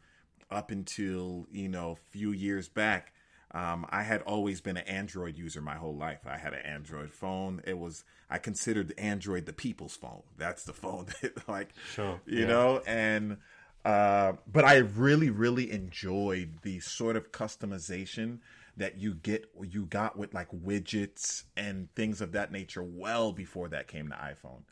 [0.48, 3.11] up until you know a few years back
[3.54, 6.20] um, i had always been an android user my whole life.
[6.26, 7.60] I had an android phone.
[7.66, 10.22] It was i considered android the people's phone.
[10.38, 12.46] That's the phone that like Sure, you yeah.
[12.46, 12.82] know?
[12.86, 13.38] And
[13.84, 18.38] uh, but i really really enjoyed the sort of customization
[18.76, 23.68] that you get you got with like widgets and things of that nature well before
[23.68, 24.62] that came to iphone.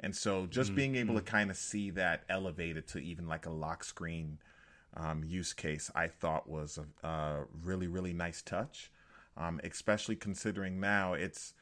[0.00, 3.50] And so just being able to kind of see that elevated to even like a
[3.50, 4.38] lock screen
[4.98, 8.90] um, use case, I thought was a, a really, really nice touch,
[9.36, 11.54] um, especially considering now it's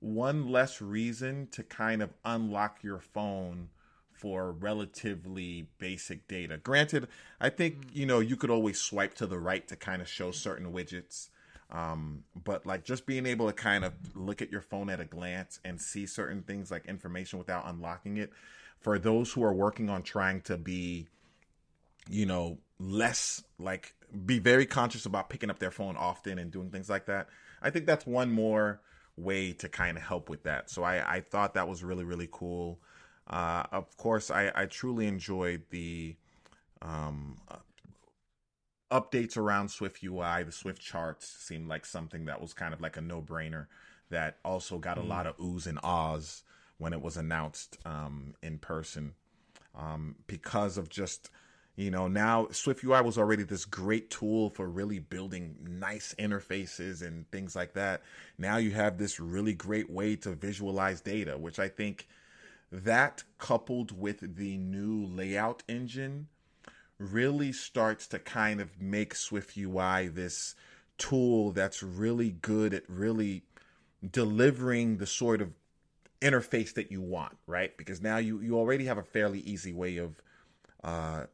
[0.00, 3.68] one less reason to kind of unlock your phone
[4.12, 6.56] for relatively basic data.
[6.56, 7.08] Granted,
[7.40, 10.30] I think, you know, you could always swipe to the right to kind of show
[10.30, 11.28] certain widgets.
[11.70, 15.04] Um, but like just being able to kind of look at your phone at a
[15.04, 18.32] glance and see certain things like information without unlocking it
[18.78, 21.08] for those who are working on trying to be,
[22.08, 26.70] you know, less like be very conscious about picking up their phone often and doing
[26.70, 27.28] things like that.
[27.62, 28.80] I think that's one more
[29.16, 30.70] way to kind of help with that.
[30.70, 32.78] So I, I thought that was really, really cool.
[33.26, 36.16] Uh, of course, I, I truly enjoyed the
[36.82, 37.38] um,
[38.90, 42.96] updates around Swift UI, the Swift charts seemed like something that was kind of like
[42.96, 43.66] a no brainer
[44.10, 45.08] that also got a mm.
[45.08, 46.42] lot of oohs and ahs
[46.78, 49.14] when it was announced um, in person
[49.74, 51.30] um, because of just
[51.76, 57.06] you know now Swift UI was already this great tool for really building nice interfaces
[57.06, 58.02] and things like that.
[58.38, 62.08] Now you have this really great way to visualize data, which I think
[62.72, 66.28] that coupled with the new layout engine
[66.98, 70.54] really starts to kind of make Swift UI this
[70.98, 73.42] tool that's really good at really
[74.10, 75.52] delivering the sort of
[76.20, 77.76] interface that you want, right?
[77.76, 80.22] Because now you you already have a fairly easy way of
[80.82, 81.24] uh,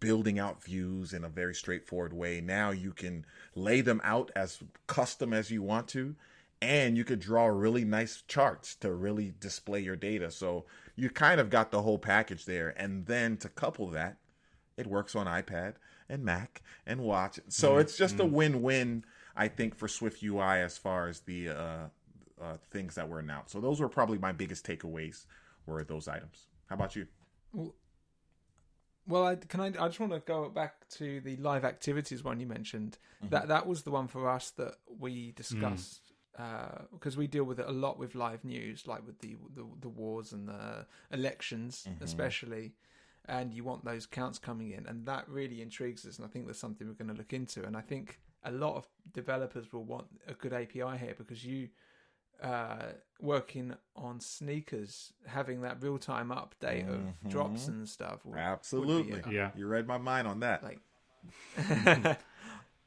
[0.00, 2.40] building out views in a very straightforward way.
[2.40, 6.14] Now you can lay them out as custom as you want to,
[6.60, 10.30] and you could draw really nice charts to really display your data.
[10.30, 12.74] So you kind of got the whole package there.
[12.76, 14.16] And then to couple that
[14.76, 15.74] it works on iPad
[16.08, 17.40] and Mac and Watch.
[17.48, 17.80] So mm-hmm.
[17.80, 18.34] it's just a mm-hmm.
[18.34, 19.04] win-win,
[19.34, 21.86] I think, for Swift UI as far as the uh,
[22.40, 23.52] uh, things that were announced.
[23.52, 25.24] So those were probably my biggest takeaways.
[25.66, 26.46] Were those items?
[26.66, 27.06] How about you?
[27.52, 27.74] Well,
[29.24, 29.66] I, can I?
[29.66, 32.98] I just want to go back to the live activities one you mentioned.
[33.22, 33.30] Mm-hmm.
[33.30, 37.16] That that was the one for us that we discussed because mm.
[37.16, 39.88] uh, we deal with it a lot with live news, like with the the, the
[39.88, 42.02] wars and the elections, mm-hmm.
[42.02, 42.74] especially
[43.28, 46.16] and you want those counts coming in, and that really intrigues us.
[46.16, 47.64] And I think that's something we're going to look into.
[47.64, 51.68] And I think a lot of developers will want a good API here because you
[52.42, 57.26] uh, working on sneakers, having that real time update mm-hmm.
[57.26, 58.24] of drops and stuff.
[58.24, 59.50] Would, Absolutely, would yeah.
[59.56, 60.62] You read my mind on that.
[60.62, 60.80] Like,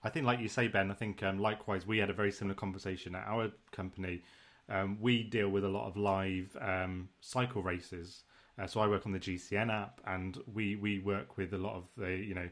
[0.01, 0.91] I think, like you say, Ben.
[0.91, 4.23] I think um, likewise, we had a very similar conversation at our company.
[4.69, 8.23] Um, we deal with a lot of live um, cycle races
[8.59, 11.75] uh, so I work on the GCN app, and we we work with a lot
[11.75, 12.49] of the you know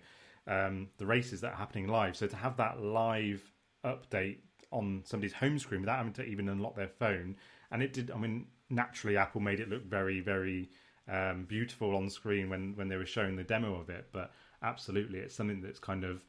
[0.47, 2.15] um, the races that are happening live.
[2.15, 3.51] So to have that live
[3.83, 4.37] update
[4.71, 7.35] on somebody's home screen without having to even unlock their phone,
[7.71, 8.11] and it did.
[8.11, 10.69] I mean, naturally, Apple made it look very very
[11.11, 14.07] um, beautiful on screen when when they were showing the demo of it.
[14.11, 16.23] But absolutely, it's something that's kind of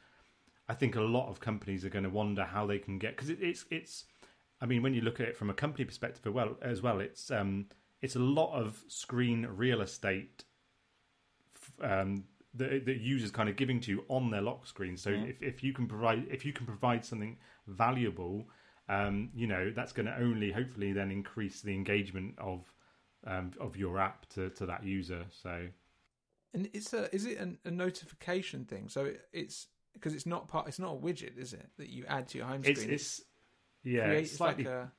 [0.69, 3.29] I think a lot of companies are going to wonder how they can get because
[3.29, 4.05] it, it's it's.
[4.61, 6.99] I mean, when you look at it from a company perspective, as well as well,
[6.99, 7.67] it's um,
[8.01, 10.43] it's a lot of screen real estate
[11.81, 14.97] um, that, that users kind of giving to you on their lock screen.
[14.97, 15.29] So mm.
[15.29, 18.47] if, if you can provide if you can provide something valuable,
[18.87, 22.73] um, you know that's going to only hopefully then increase the engagement of
[23.25, 25.25] um, of your app to, to that user.
[25.29, 25.67] So,
[26.53, 28.89] and it's a is it a, a notification thing?
[28.89, 30.67] So it, it's because it's not part.
[30.67, 31.67] It's not a widget, is it?
[31.77, 32.77] That you add to your home screen.
[32.77, 33.21] It's, it's
[33.83, 34.65] yeah, it's slightly.
[34.65, 34.91] Like a,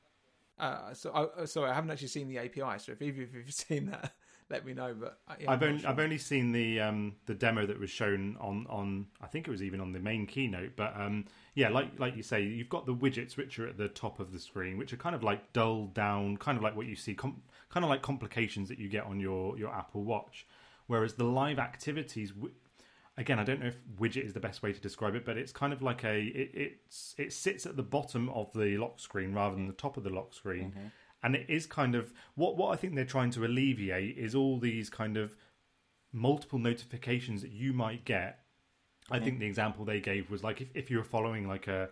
[0.60, 2.78] uh, so, uh, sorry, I haven't actually seen the API.
[2.78, 4.12] So if either of you've seen that,
[4.50, 4.94] let me know.
[4.98, 5.90] But uh, yeah, I've only sure.
[5.90, 9.50] I've only seen the um, the demo that was shown on on I think it
[9.50, 10.72] was even on the main keynote.
[10.76, 13.88] But um, yeah, like like you say, you've got the widgets which are at the
[13.88, 16.86] top of the screen, which are kind of like dulled down, kind of like what
[16.86, 20.46] you see, com- kind of like complications that you get on your your Apple Watch.
[20.86, 22.32] Whereas the live activities,
[23.16, 25.52] again, I don't know if widget is the best way to describe it, but it's
[25.52, 29.32] kind of like a it, it's it sits at the bottom of the lock screen
[29.32, 30.86] rather than the top of the lock screen, mm-hmm.
[31.22, 34.59] And it is kind of what what I think they're trying to alleviate is all
[34.59, 35.37] these kind of
[36.12, 38.40] multiple notifications that you might get.
[39.11, 41.88] I think the example they gave was like if, if you were following like a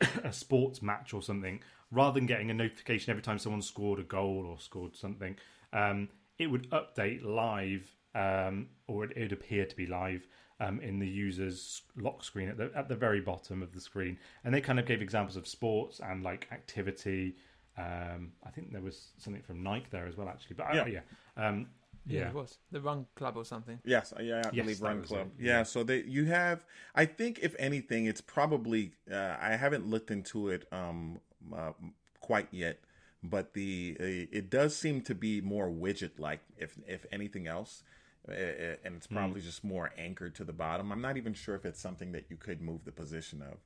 [0.24, 1.60] a sports match or something,
[1.90, 5.36] rather than getting a notification every time someone scored a goal or scored something,
[5.72, 6.08] um,
[6.38, 10.26] it would update live um, or it would appear to be live
[10.60, 14.18] um, in the user's lock screen at the at the very bottom of the screen,
[14.44, 17.36] and they kind of gave examples of sports and like activity.
[17.78, 20.56] Um, I think there was something from Nike there as well, actually.
[20.56, 21.00] But yeah, I, yeah.
[21.36, 21.66] Um,
[22.06, 22.20] yeah.
[22.20, 23.78] yeah, it was the Run Club or something.
[23.84, 25.28] Yes, yeah, I yes, believe Run Club.
[25.38, 25.58] Yeah.
[25.58, 26.64] yeah, so they you have.
[26.94, 28.92] I think if anything, it's probably.
[29.10, 31.20] Uh, I haven't looked into it um,
[31.54, 31.72] uh,
[32.20, 32.80] quite yet,
[33.22, 34.04] but the uh,
[34.36, 37.82] it does seem to be more widget like, if if anything else
[38.28, 39.14] and it's hmm.
[39.14, 39.44] probably mm.
[39.44, 40.92] just more anchored to the bottom.
[40.92, 43.58] I'm not even sure if it's something that you could move the position of,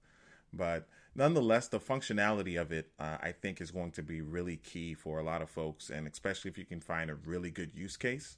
[0.53, 4.95] but nonetheless, the functionality of it, uh, I think, is going to be really key
[4.95, 7.97] for a lot of folks, and especially if you can find a really good use
[7.97, 8.37] case.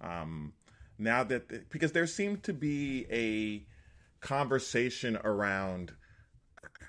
[0.00, 0.52] Um,
[0.98, 3.66] now that because there seemed to be a
[4.24, 5.92] conversation around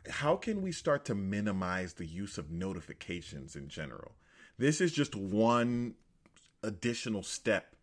[0.10, 4.14] how can we start to minimize the use of notifications in general?
[4.58, 5.96] This is just one
[6.62, 7.76] additional step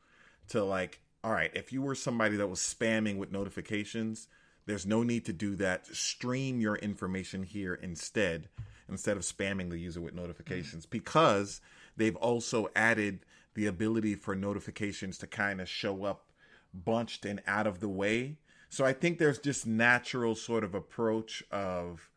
[0.48, 4.28] to like, all right, if you were somebody that was spamming with notifications,
[4.66, 5.86] there's no need to do that.
[5.86, 8.48] Stream your information here instead,
[8.88, 10.98] instead of spamming the user with notifications, mm-hmm.
[10.98, 11.60] because
[11.96, 13.20] they've also added
[13.54, 16.30] the ability for notifications to kind of show up
[16.72, 18.36] bunched and out of the way.
[18.68, 22.08] So I think there's just natural sort of approach of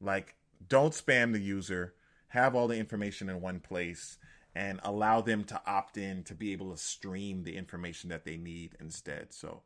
[0.00, 0.36] like
[0.68, 1.94] don't spam the user,
[2.28, 4.18] have all the information in one place
[4.54, 8.36] and allow them to opt in to be able to stream the information that they
[8.36, 9.32] need instead.
[9.32, 9.62] So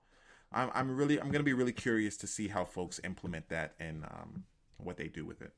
[0.54, 3.74] I'm, I'm really I'm going to be really curious to see how folks implement that
[3.78, 4.44] and um,
[4.78, 5.52] what they do with it.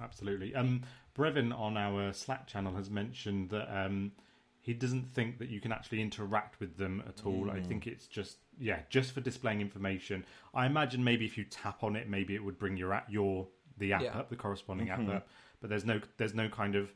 [0.00, 0.54] Absolutely.
[0.54, 0.82] Um,
[1.16, 4.12] Brevin on our Slack channel has mentioned that um,
[4.60, 7.46] he doesn't think that you can actually interact with them at all.
[7.46, 7.52] Mm.
[7.52, 10.24] I think it's just yeah, just for displaying information.
[10.54, 13.48] I imagine maybe if you tap on it, maybe it would bring your at your
[13.78, 14.18] the app yeah.
[14.18, 15.08] up, the corresponding mm-hmm.
[15.10, 15.28] app up.
[15.60, 16.92] But there's no there's no kind of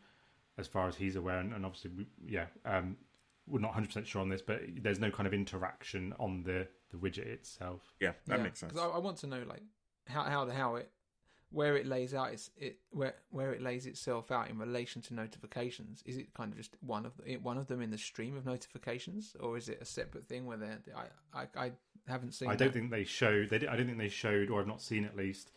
[0.59, 2.97] as far as he's aware, and, and obviously we, yeah, um,
[3.47, 6.67] we're not 100 percent sure on this, but there's no kind of interaction on the
[6.91, 7.95] the widget itself.
[8.01, 8.43] Yeah, that yeah.
[8.45, 8.79] makes sense.
[8.79, 9.63] I, I want to know like
[10.07, 10.91] how how how it
[11.53, 15.15] where it lays out its it where where it lays itself out in relation to
[15.15, 18.37] notifications is it kind of just one of the, one of them in the stream
[18.37, 20.69] of notifications or is it a separate thing where they
[21.35, 21.73] I, I I
[22.07, 22.75] haven't seen I don't that.
[22.75, 25.51] think they showed they I don't think they showed or I've not seen at least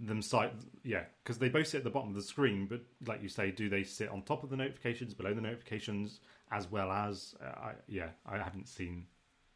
[0.00, 0.52] them site
[0.82, 3.50] yeah because they both sit at the bottom of the screen but like you say
[3.50, 7.46] do they sit on top of the notifications below the notifications as well as uh,
[7.46, 9.06] I, yeah I haven't seen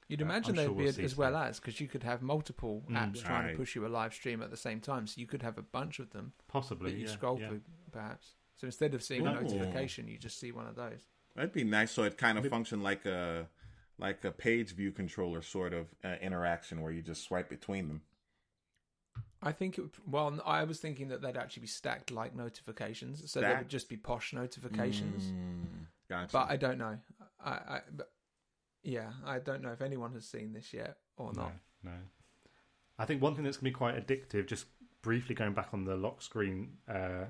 [0.08, 2.96] You'd imagine they'd sure be we'll as well as because you could have multiple mm,
[2.96, 3.50] apps trying right.
[3.52, 5.62] to push you a live stream at the same time, so you could have a
[5.62, 6.32] bunch of them.
[6.48, 7.48] Possibly, that you yeah, scroll yeah.
[7.48, 7.60] through,
[7.92, 8.32] perhaps.
[8.56, 9.30] So instead of seeing Ooh.
[9.30, 11.00] a notification, you just see one of those.
[11.36, 11.90] That'd be nice.
[11.90, 13.48] So it kind of function like a
[13.98, 18.00] like a page view controller sort of uh, interaction where you just swipe between them.
[19.42, 23.30] I think it would, well, I was thinking that they'd actually be stacked like notifications,
[23.30, 25.24] so they would just be push notifications.
[25.24, 26.32] Mm, gotcha.
[26.32, 26.98] But I don't know.
[27.44, 28.10] I, I but
[28.82, 31.52] yeah, I don't know if anyone has seen this yet or not.
[31.84, 31.96] No, no.
[32.98, 34.66] I think one thing that's going to be quite addictive, just
[35.02, 37.26] briefly going back on the lock screen uh,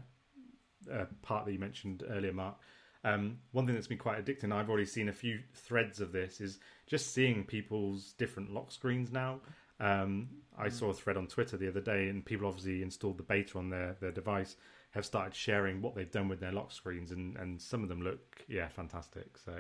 [0.91, 2.57] uh, part that you mentioned earlier, Mark.
[3.05, 6.13] Um, one thing that's been quite addicting, and I've already seen a few threads of
[6.13, 9.41] this, is just seeing people's different lock screens now.
[9.81, 10.73] Um, I mm.
[10.73, 13.71] saw a thread on Twitter the other day, and people obviously installed the beta on
[13.71, 14.57] their, their device,
[14.91, 18.03] have started sharing what they've done with their lock screens, and, and some of them
[18.03, 19.39] look, yeah, fantastic.
[19.45, 19.53] So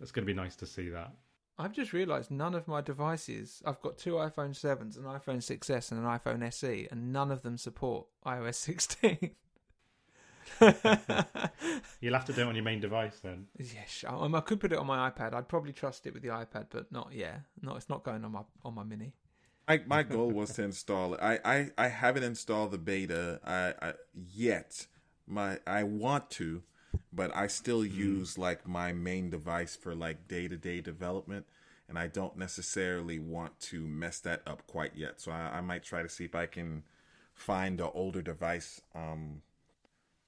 [0.00, 1.12] it's going to be nice to see that.
[1.56, 3.62] I've just realised none of my devices.
[3.64, 7.42] I've got two iPhone sevens, an iPhone 6s, and an iPhone SE, and none of
[7.42, 9.30] them support iOS 16.
[12.00, 13.46] You'll have to do it on your main device then.
[13.58, 15.32] Yes, I, I could put it on my iPad.
[15.32, 17.10] I'd probably trust it with the iPad, but not.
[17.12, 19.12] Yeah, no, it's not going on my on my mini.
[19.66, 21.20] My my goal was to install it.
[21.22, 23.92] I, I, I haven't installed the beta I, I,
[24.34, 24.86] yet.
[25.26, 26.62] My I want to,
[27.12, 27.92] but I still mm.
[27.94, 31.46] use like my main device for like day to day development,
[31.88, 35.20] and I don't necessarily want to mess that up quite yet.
[35.20, 36.82] So I, I might try to see if I can
[37.34, 39.42] find an older device um,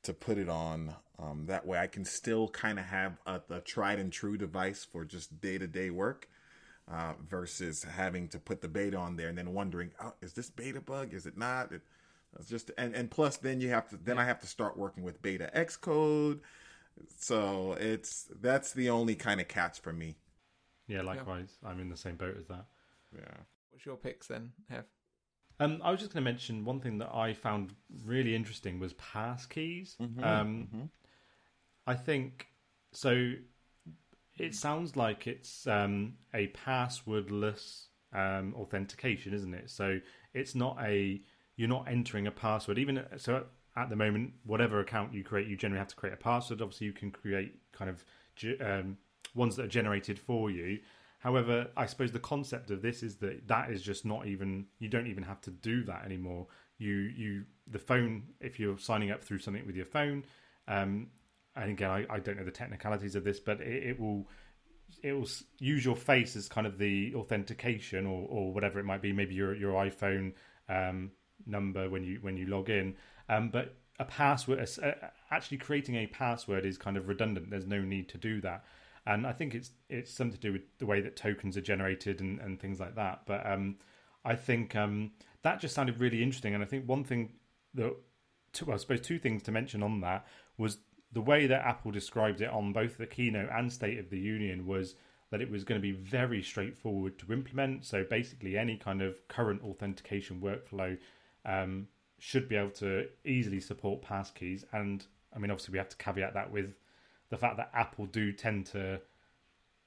[0.03, 0.95] to put it on.
[1.19, 4.85] Um, that way, I can still kind of have a, a, tried and true device
[4.85, 6.29] for just day to day work.
[6.89, 10.51] Uh, versus having to put the beta on there and then wondering, oh, is this
[10.51, 11.13] beta bug?
[11.13, 11.73] Is it not?
[11.73, 11.83] It,
[12.39, 15.03] it's just and and plus then you have to then I have to start working
[15.03, 16.39] with beta Xcode.
[17.19, 20.17] So it's that's the only kind of catch for me.
[20.87, 21.59] Yeah, likewise.
[21.61, 21.71] Yeah.
[21.71, 22.67] I'm in the same boat as that.
[23.13, 23.35] Yeah.
[23.71, 24.85] What's your picks then, Have?
[25.59, 28.93] Um, I was just going to mention one thing that I found really interesting was
[28.95, 29.97] pass keys.
[30.01, 30.85] Mm-hmm, um, mm-hmm.
[31.87, 32.49] I think
[32.93, 33.33] so.
[34.37, 39.71] It sounds like it's um, a passwordless um, authentication, isn't it?
[39.71, 40.01] So
[40.35, 41.21] it's not a
[41.57, 42.79] you're not entering a password.
[42.79, 43.45] Even so,
[43.77, 46.61] at the moment, whatever account you create, you generally have to create a password.
[46.61, 48.05] Obviously, you can create kind of
[48.61, 48.99] um,
[49.35, 50.81] ones that are generated for you.
[51.19, 54.89] However, I suppose the concept of this is that that is just not even you
[54.89, 56.47] don't even have to do that anymore.
[56.79, 60.25] You you the phone if you're signing up through something with your phone,
[60.69, 61.09] um,
[61.57, 64.29] and again I, I don't know the technicalities of this, but it, it will
[65.03, 69.03] it will use your face as kind of the authentication or, or whatever it might
[69.03, 69.13] be.
[69.13, 70.33] Maybe your your iPhone
[70.69, 71.11] um,
[71.47, 72.97] number when you when you log in.
[73.29, 74.93] Um, but a password, uh,
[75.31, 77.51] actually creating a password is kind of redundant.
[77.51, 78.65] There's no need to do that.
[79.07, 82.21] And I think it's it's something to do with the way that tokens are generated
[82.21, 83.23] and, and things like that.
[83.27, 83.77] But um,
[84.25, 85.13] I think um,
[85.43, 86.55] that just sounded really interesting.
[86.55, 87.35] And I think one thing
[87.75, 87.95] that,
[88.65, 90.27] well, I suppose two things to mention on that
[90.59, 90.79] was
[91.17, 94.67] the way that Apple described it on both the keynote and State of the Union
[94.67, 94.97] was
[95.31, 97.87] that it was going to be very straightforward to implement.
[97.87, 100.99] So basically, any kind of current authentication workflow
[101.47, 101.89] um,
[102.19, 104.67] should be able to easily support passkeys.
[104.75, 106.75] And I mean, obviously, we have to caveat that with
[107.31, 109.01] the fact that Apple do tend to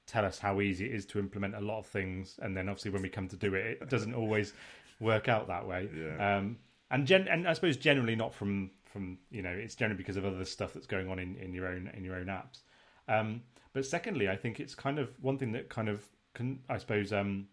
[0.08, 2.90] tell us how easy it is to implement a lot of things, and then obviously
[2.90, 4.52] when we come to do it, it doesn't always
[4.98, 5.88] work out that way.
[5.96, 6.38] Yeah.
[6.38, 6.56] Um,
[6.90, 10.24] and gen- and I suppose generally not from from you know it's generally because of
[10.24, 12.60] other stuff that's going on in, in your own in your own apps.
[13.08, 16.78] Um, but secondly, I think it's kind of one thing that kind of can I
[16.78, 17.48] suppose um,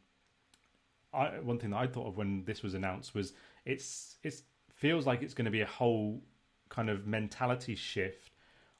[1.14, 3.34] I, one thing that I thought of when this was announced was
[3.66, 4.42] it's it
[4.74, 6.22] feels like it's going to be a whole
[6.70, 8.32] kind of mentality shift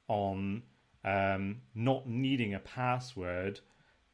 [0.08, 0.64] on
[1.06, 3.60] um, not needing a password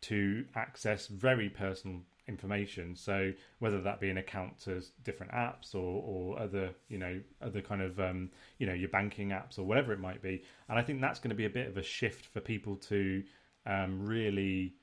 [0.01, 2.95] to access very personal information.
[2.95, 7.61] So whether that be an account to different apps or, or other, you know, other
[7.61, 10.43] kind of, um, you know, your banking apps or whatever it might be.
[10.69, 13.23] And I think that's going to be a bit of a shift for people to
[13.65, 14.75] um, really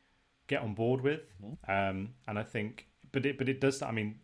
[0.48, 1.22] get on board with.
[1.66, 3.82] Um, and I think, but it, but it does.
[3.82, 4.16] I mean,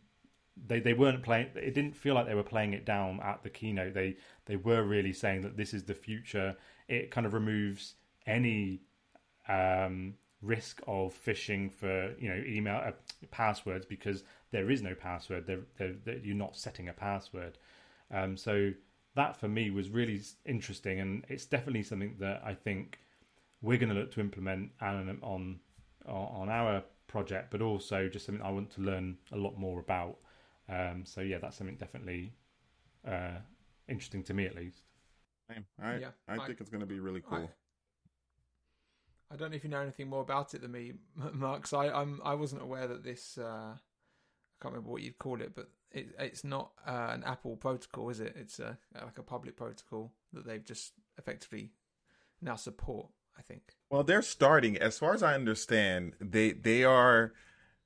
[0.66, 1.48] they they weren't playing.
[1.54, 3.94] It didn't feel like they were playing it down at the keynote.
[3.94, 6.56] They they were really saying that this is the future.
[6.88, 7.94] It kind of removes
[8.26, 8.82] any
[9.48, 12.92] um, risk of phishing for you know email uh,
[13.30, 15.46] passwords because there is no password.
[15.46, 17.58] They're, they're, they're, you're not setting a password.
[18.10, 18.72] Um, so
[19.14, 22.98] that for me was really interesting, and it's definitely something that I think
[23.62, 25.60] we're going to look to implement on on
[26.06, 30.18] on our project, but also just something I want to learn a lot more about.
[30.68, 32.32] Um, so yeah, that's something definitely
[33.06, 33.38] uh,
[33.88, 34.82] interesting to me at least.
[35.80, 37.50] I, Yeah, I I- think it's going to be really cool.
[37.50, 37.65] I,
[39.30, 40.92] I don't know if you know anything more about it than me,
[41.32, 41.62] Mark.
[41.62, 43.38] 'cause I I'm I wasn't aware that this.
[43.38, 47.56] Uh, I can't remember what you'd call it, but it, it's not uh, an Apple
[47.56, 48.34] protocol, is it?
[48.36, 51.72] It's a like a public protocol that they've just effectively
[52.40, 53.08] now support.
[53.38, 53.74] I think.
[53.90, 54.78] Well, they're starting.
[54.78, 57.34] As far as I understand, they they are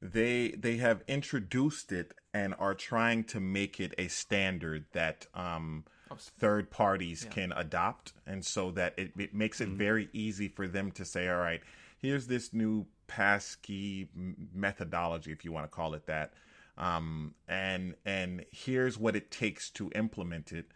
[0.00, 5.84] they they have introduced it and are trying to make it a standard that um,
[6.18, 7.30] third parties Yeah.
[7.30, 9.76] can adopt, and so that it, it makes it Mhm.
[9.76, 11.62] very easy for them to say, "All right,
[11.98, 16.32] here's this new passkey m- methodology, if you want to call it that,
[16.78, 20.70] um, and and here's what it takes to implement it,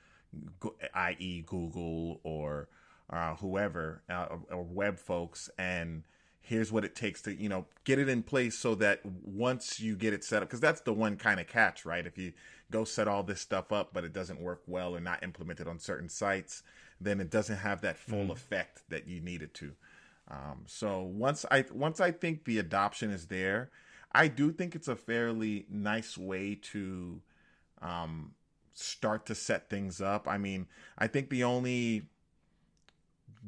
[0.95, 2.69] i.e., Google or
[3.11, 6.05] uh, whoever uh, or, or web folks, and
[6.45, 9.97] here's what it takes to you know get it in place so that once you
[9.97, 12.07] get it set up, because that's the one kind of catch, right?
[12.07, 12.33] If you
[12.71, 15.79] go set all this stuff up, but it doesn't work well or not implemented on
[15.79, 16.63] certain sites,
[17.01, 18.33] then it doesn't have that full Mm.
[18.33, 19.73] effect that you need it to.
[20.29, 23.71] Um, so once I once I think the adoption is there,
[24.13, 27.21] I do think it's a fairly nice way to
[27.83, 28.33] um,
[28.73, 30.27] start to set things up.
[30.29, 30.67] I mean,
[30.97, 32.09] I think the only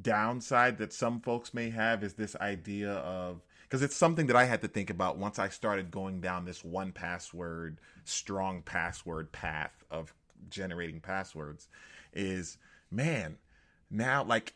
[0.01, 4.45] downside that some folks may have is this idea of because it's something that I
[4.45, 10.15] had to think about once I started going down this 1Password, strong password path of
[10.49, 11.69] generating passwords
[12.13, 12.59] is
[12.91, 13.39] man,
[13.91, 14.55] now like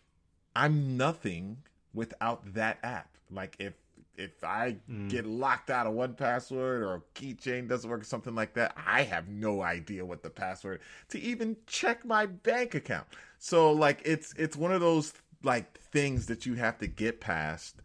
[0.54, 1.58] I'm nothing
[1.92, 3.16] without that app.
[3.30, 3.74] Like if
[4.16, 5.08] if I Mm.
[5.08, 9.02] get locked out of 1Password or a keychain doesn't work or something like that, I
[9.02, 13.06] have no idea what the password to even check my bank account.
[13.38, 17.76] So like it's it's one of those like things that you have to get past.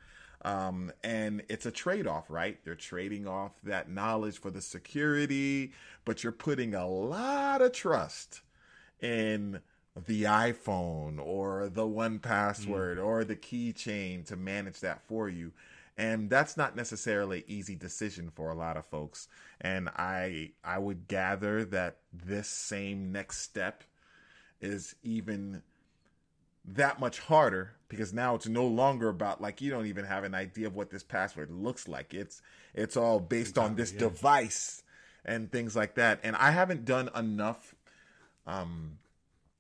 [0.44, 2.64] Um, and it's a trade off, right?
[2.64, 5.72] They're trading off that knowledge for the security,
[6.06, 8.42] but you're putting a lot of trust
[9.00, 9.62] in
[10.06, 15.52] the iPhone or the 1Password or the keychain to manage that for you.
[15.98, 19.30] And that's not necessarily easy decision for a lot of folks.
[19.62, 23.84] And I I would gather that this same next step
[24.60, 25.64] is even
[26.68, 30.34] that much harder because now it's no longer about like you don't even have an
[30.34, 32.14] idea of what this password looks like.
[32.14, 32.42] It's
[32.74, 34.00] it's all based on this yeah.
[34.00, 34.84] device
[35.24, 36.20] and things like that.
[36.24, 37.76] And I haven't done enough
[38.48, 38.98] um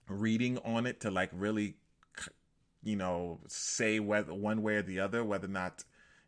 [0.07, 1.75] reading on it to like really
[2.19, 2.31] c-
[2.83, 5.83] you know say whether one way or the other whether or not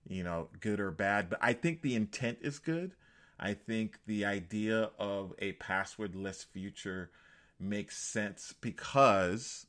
[0.08, 2.94] you know good or bad but i think the intent is good
[3.40, 7.12] i think the idea of a passwordless future
[7.60, 9.67] makes sense because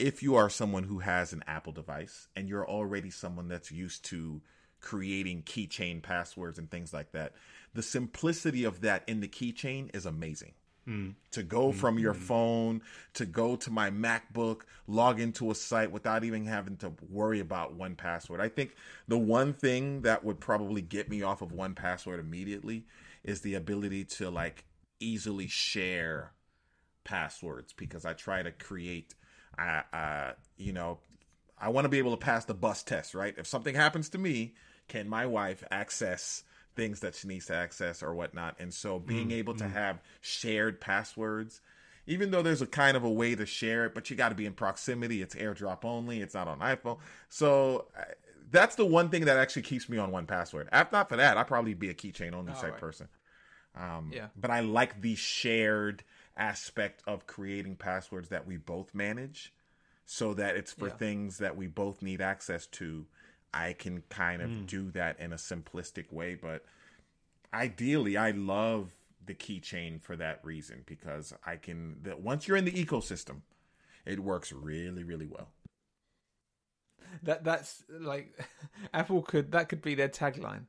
[0.00, 4.04] if you are someone who has an apple device and you're already someone that's used
[4.06, 4.40] to
[4.80, 7.34] creating keychain passwords and things like that
[7.74, 10.52] the simplicity of that in the keychain is amazing
[10.88, 11.14] Mm.
[11.32, 12.80] to go from your phone
[13.12, 17.76] to go to my MacBook, log into a site without even having to worry about
[17.76, 18.40] 1Password.
[18.40, 18.74] I think
[19.06, 22.86] the one thing that would probably get me off of 1Password immediately
[23.22, 24.64] is the ability to like
[25.00, 26.32] easily share
[27.04, 29.14] passwords because I try to create
[29.58, 30.98] uh you know
[31.58, 33.34] I want to be able to pass the bus test, right?
[33.36, 34.54] If something happens to me,
[34.88, 36.42] can my wife access
[36.74, 38.56] things that she needs to access or whatnot.
[38.58, 41.60] And so being Mm, able to have shared passwords,
[42.06, 44.34] even though there's a kind of a way to share it, but you got to
[44.34, 45.20] be in proximity.
[45.20, 46.20] It's AirDrop only.
[46.22, 46.98] It's not on iPhone.
[47.28, 47.86] So
[48.50, 50.68] that's the one thing that actually keeps me on 1Password.
[50.72, 52.80] If not for that, I'd probably be a keychain only Oh, type right.
[52.80, 53.08] person.
[53.76, 54.28] Um, Yeah.
[54.36, 56.02] But I like the shared
[56.40, 59.52] aspect of creating passwords that we both manage
[60.06, 60.96] so that it's for Yeah.
[60.96, 63.06] things that we both need access to.
[63.54, 64.64] I can kind of hmm.
[64.64, 66.64] do that in a simplistic way, but
[67.52, 68.92] ideally, I love
[69.24, 72.02] the keychain for that reason because I can.
[72.02, 73.42] That once you're in the ecosystem,
[74.06, 75.48] it works really, really well.
[77.22, 78.38] That that's like
[78.94, 80.66] Apple could that could be their tagline.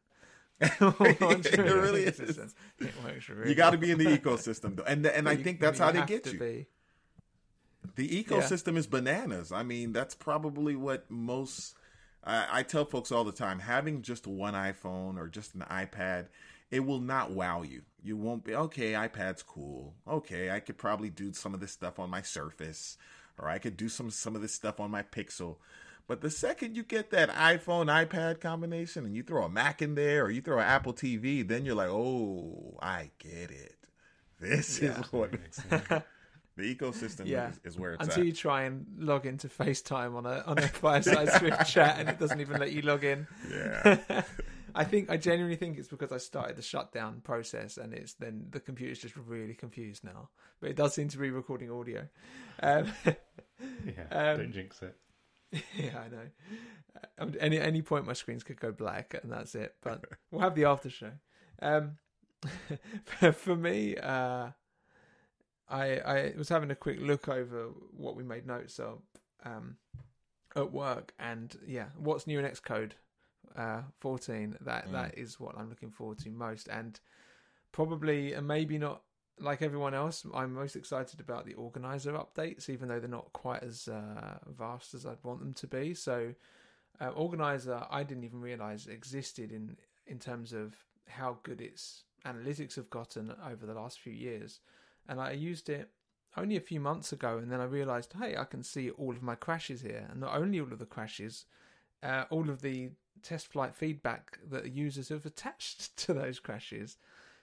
[0.61, 2.19] It really is.
[2.19, 3.49] It works really.
[3.49, 5.91] You got to be in the ecosystem, though, and and I You- think that's how
[5.91, 6.39] they get you.
[6.39, 6.67] be.
[7.95, 9.51] The ecosystem is bananas.
[9.51, 11.75] I mean, that's probably what most.
[12.23, 16.27] I I tell folks all the time: having just one iPhone or just an iPad,
[16.69, 17.81] it will not wow you.
[18.03, 18.93] You won't be okay.
[18.93, 19.95] iPad's cool.
[20.07, 22.97] Okay, I could probably do some of this stuff on my Surface,
[23.39, 25.57] or I could do some some of this stuff on my Pixel.
[26.11, 29.95] But the second you get that iPhone iPad combination, and you throw a Mac in
[29.95, 33.77] there, or you throw an Apple TV, then you're like, oh, I get it.
[34.37, 34.99] This Yeah.
[34.99, 35.31] is what
[35.69, 36.03] the
[36.75, 37.51] ecosystem Yeah.
[37.51, 38.25] is, is where it's Until at.
[38.27, 42.19] you try and log into FaceTime on a on a fireside Swift chat and it
[42.19, 43.25] doesn't even let you log in.
[43.49, 44.23] Yeah.
[44.75, 48.47] I think I genuinely think it's because I started the shutdown process and it's then
[48.49, 50.27] the computer's just really confused now.
[50.59, 52.09] But it does seem to be recording audio.
[52.61, 52.91] Um,
[53.85, 54.97] Yeah, Um, don't jinx it.
[55.77, 56.27] yeah, I know.
[57.19, 59.75] Um, any any point my screens could go black and that's it.
[59.81, 61.11] But we'll have the after show.
[61.61, 61.97] Um,
[63.05, 64.49] for, for me, uh,
[65.69, 69.01] I I was having a quick look over what we made notes of
[69.43, 69.77] um,
[70.55, 72.91] at work, and yeah, what's new in Xcode
[73.55, 74.57] uh, 14?
[74.61, 74.91] That Mm.
[74.91, 76.99] that is what I'm looking forward to most, and
[77.71, 79.03] probably and maybe not
[79.39, 80.25] like everyone else.
[80.33, 84.93] I'm most excited about the organizer updates, even though they're not quite as uh, vast
[84.93, 85.93] as I'd want them to be.
[85.93, 86.33] So,
[86.99, 89.77] uh, organizer, I didn't even realize existed in
[90.07, 90.75] in terms of
[91.07, 94.59] how good its analytics have gotten over the last few years.
[95.07, 95.89] And I used it
[96.37, 99.21] only a few months ago, and then I realized, hey, I can see all of
[99.21, 101.45] my crashes here, and not only all of the crashes,
[102.03, 106.97] uh, all of the TestFlight feedback that users have attached to those crashes.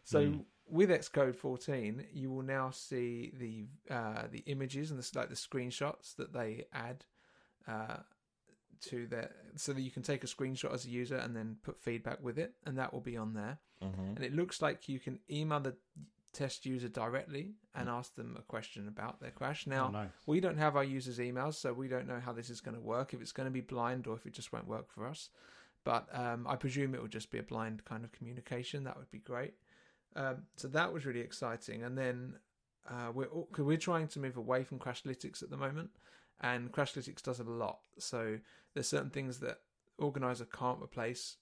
[0.05, 0.45] So Mm.
[0.69, 5.35] With Xcode 14, you will now see the uh, the images and the like the
[5.35, 7.05] screenshots that they add
[7.67, 7.99] uh,
[8.83, 11.81] to their so that you can take a screenshot as a user and then put
[11.81, 13.59] feedback with it, and that will be on there.
[13.83, 14.17] Mhm.
[14.17, 15.77] And it looks like you can email the
[16.33, 19.67] test user directly and ask them a question about their crash.
[19.67, 20.11] Now, oh, nice.
[20.27, 22.81] we don't have our users' emails, so we don't know how this is going to
[22.81, 23.15] work.
[23.15, 25.31] If it's going to be blind or if it just won't work for us.
[25.85, 28.85] But um, I presume it will just be a blind kind of communication.
[28.85, 29.55] That would be great.
[30.19, 31.85] Um, so that was really exciting.
[31.85, 32.35] And then
[32.91, 35.91] uh, we're all- we're trying to move away from Crashlytics at the moment,
[36.41, 37.81] and Crashlytics does a lot.
[37.99, 38.39] So
[38.75, 39.61] there's certain things that
[39.99, 41.37] Organizer can't replace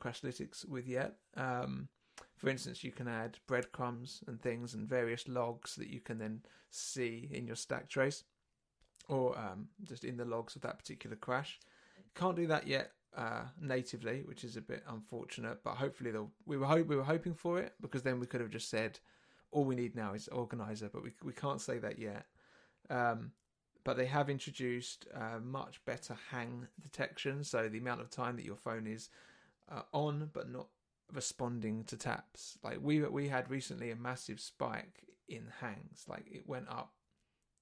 [0.00, 1.16] Crashlytics with yet.
[1.36, 1.88] Um,
[2.36, 6.42] for instance, you can add breadcrumbs and things and various logs that you can then
[6.70, 8.24] see in your stack trace
[9.08, 11.58] or um, just in the logs of that particular crash.
[12.14, 15.58] Can't do that yet uh, natively, which is a bit unfortunate.
[15.64, 18.40] But hopefully, they'll, we were ho- we were hoping for it because then we could
[18.40, 19.00] have just said
[19.50, 22.26] all we need now is organizer, but we we can't say that yet.
[22.88, 23.32] Um,
[23.84, 28.44] but they have introduced uh, much better hang detection, so the amount of time that
[28.44, 29.08] your phone is
[29.70, 30.68] uh, on but not
[31.12, 32.58] responding to taps.
[32.62, 36.92] Like we we had recently a massive spike in hangs, like it went up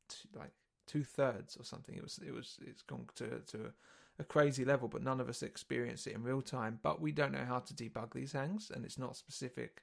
[0.08, 0.52] to like
[0.86, 1.94] two thirds or something.
[1.94, 3.72] It was it was it's gone to to
[4.18, 6.78] a crazy level, but none of us experience it in real time.
[6.82, 9.82] But we don't know how to debug these hangs, and it's not specific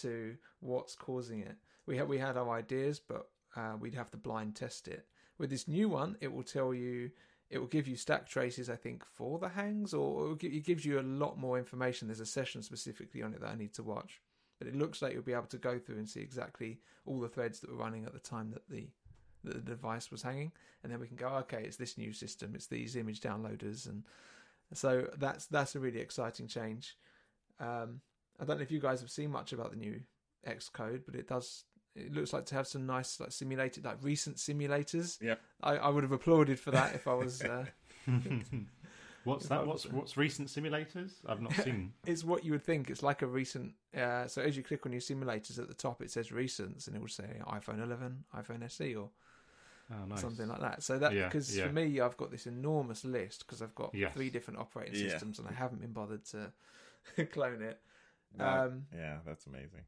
[0.00, 1.56] to what's causing it.
[1.86, 5.06] We had we had our ideas, but uh, we'd have to blind test it.
[5.38, 7.10] With this new one, it will tell you,
[7.50, 10.84] it will give you stack traces, I think, for the hangs, or it, it gives
[10.84, 12.08] you a lot more information.
[12.08, 14.20] There's a session specifically on it that I need to watch,
[14.58, 17.28] but it looks like you'll be able to go through and see exactly all the
[17.28, 18.88] threads that were running at the time that the
[19.44, 22.54] that the device was hanging, and then we can go, okay, it's this new system,
[22.54, 24.04] it's these image downloaders, and
[24.72, 26.96] so that's that's a really exciting change.
[27.60, 28.00] Um,
[28.40, 30.00] I don't know if you guys have seen much about the new
[30.46, 31.64] Xcode, but it does.
[31.94, 35.20] It looks like to have some nice, like simulated, like recent simulators.
[35.20, 37.42] Yeah, I, I would have applauded for that if I was.
[37.52, 37.64] Uh,
[39.24, 39.64] what's that?
[39.64, 41.12] What's what's recent simulators?
[41.24, 41.92] I've not seen.
[42.06, 42.90] it's what you would think.
[42.90, 43.74] It's like a recent.
[43.96, 46.96] Uh, so as you click on your simulators at the top, it says recents, and
[46.96, 49.10] it will say iPhone 11, iPhone SE, or
[49.92, 50.20] Oh, nice.
[50.20, 50.82] something like that.
[50.82, 51.66] So that because yeah.
[51.68, 54.12] for me, I've got this enormous list because I've got Yes.
[54.14, 55.10] three different operating Yeah.
[55.10, 56.52] systems, and I haven't been bothered to
[57.32, 57.80] clone it.
[58.36, 59.82] That- Um, yeah, that's amazing.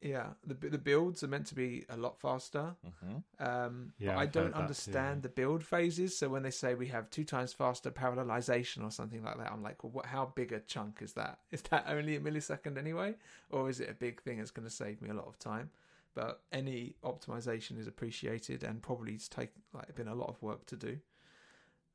[0.00, 2.74] yeah, the the builds are meant to be a lot faster.
[2.82, 4.60] hmm Um, Yeah, but I I've don't heard too.
[4.60, 6.16] understand the build phases.
[6.16, 9.62] So when they say we have two times faster parallelization or something like that, I'm
[9.62, 10.06] like, well, what?
[10.06, 11.38] How big a chunk is that?
[11.50, 13.14] Is that only a millisecond anyway,
[13.50, 15.70] or is it a big thing that's going to save me a lot of time?
[16.14, 20.66] But any optimization is appreciated, and probably it's take like been a lot of work
[20.66, 20.98] to do.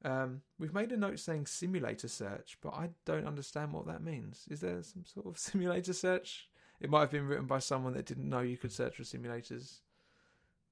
[0.03, 4.45] Um, we've made a note saying simulator search, but I don't understand what that means.
[4.49, 6.49] Is there some sort of simulator search?
[6.79, 9.79] It might have been written by someone that didn't know you could search for simulators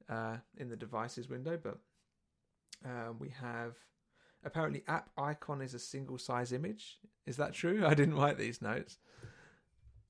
[0.10, 1.80] uh, in the devices window, but
[2.86, 3.76] uh, we have
[4.44, 7.00] apparently app icon is a single size image.
[7.26, 7.86] Is that true?
[7.88, 8.98] I didn't write these notes.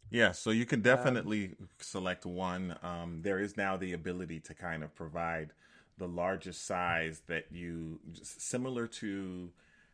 [0.10, 2.78] Yeah, so you can definitely select one.
[2.84, 5.52] Um, there is now the ability to kind of provide
[5.98, 9.52] the largest size that you, similar to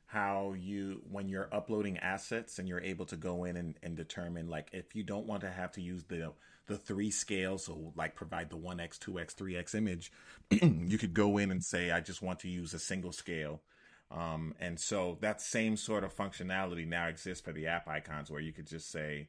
[0.07, 4.47] how you, when you're uploading assets and you're able to go in and, and determine,
[4.47, 6.33] like, if you don't want to have to use the
[6.67, 10.11] the three scales, so like provide the 1x, 2x, 3x image,
[10.51, 13.61] you could go in and say, I just want to use a single scale.
[14.09, 18.41] Um, and so that same sort of functionality now exists for the app icons where
[18.41, 19.27] you could just say,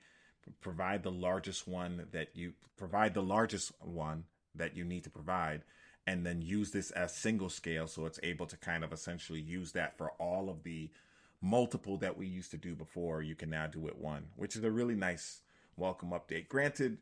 [0.61, 4.24] provide the largest one that you provide the largest one
[4.55, 5.62] that you need to provide
[6.07, 9.72] and then use this as single scale so it's able to kind of essentially use
[9.72, 10.90] that for all of the
[11.40, 14.64] multiple that we used to do before you can now do it one which is
[14.64, 15.40] a really nice
[15.76, 16.49] welcome update.
[16.49, 16.99] Granted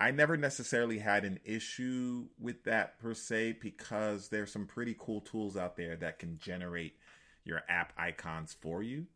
[0.00, 5.20] i never necessarily had an issue with that per se because there's some pretty cool
[5.20, 6.96] tools out there that can generate
[7.44, 9.06] your app icons for you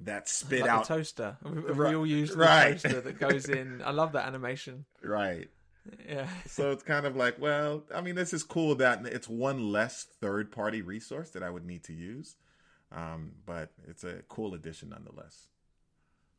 [0.00, 2.72] that spit like out the toaster, a a Right, real used right.
[2.80, 3.80] toaster that goes in.
[3.82, 4.84] I love that animation.
[5.02, 5.48] right
[6.08, 9.70] Yeah, so it's kind of like, well, I mean, this is cool that it's one
[9.70, 12.36] less third party resource that I would need to use.
[12.92, 15.48] Um, but it's a cool addition nonetheless.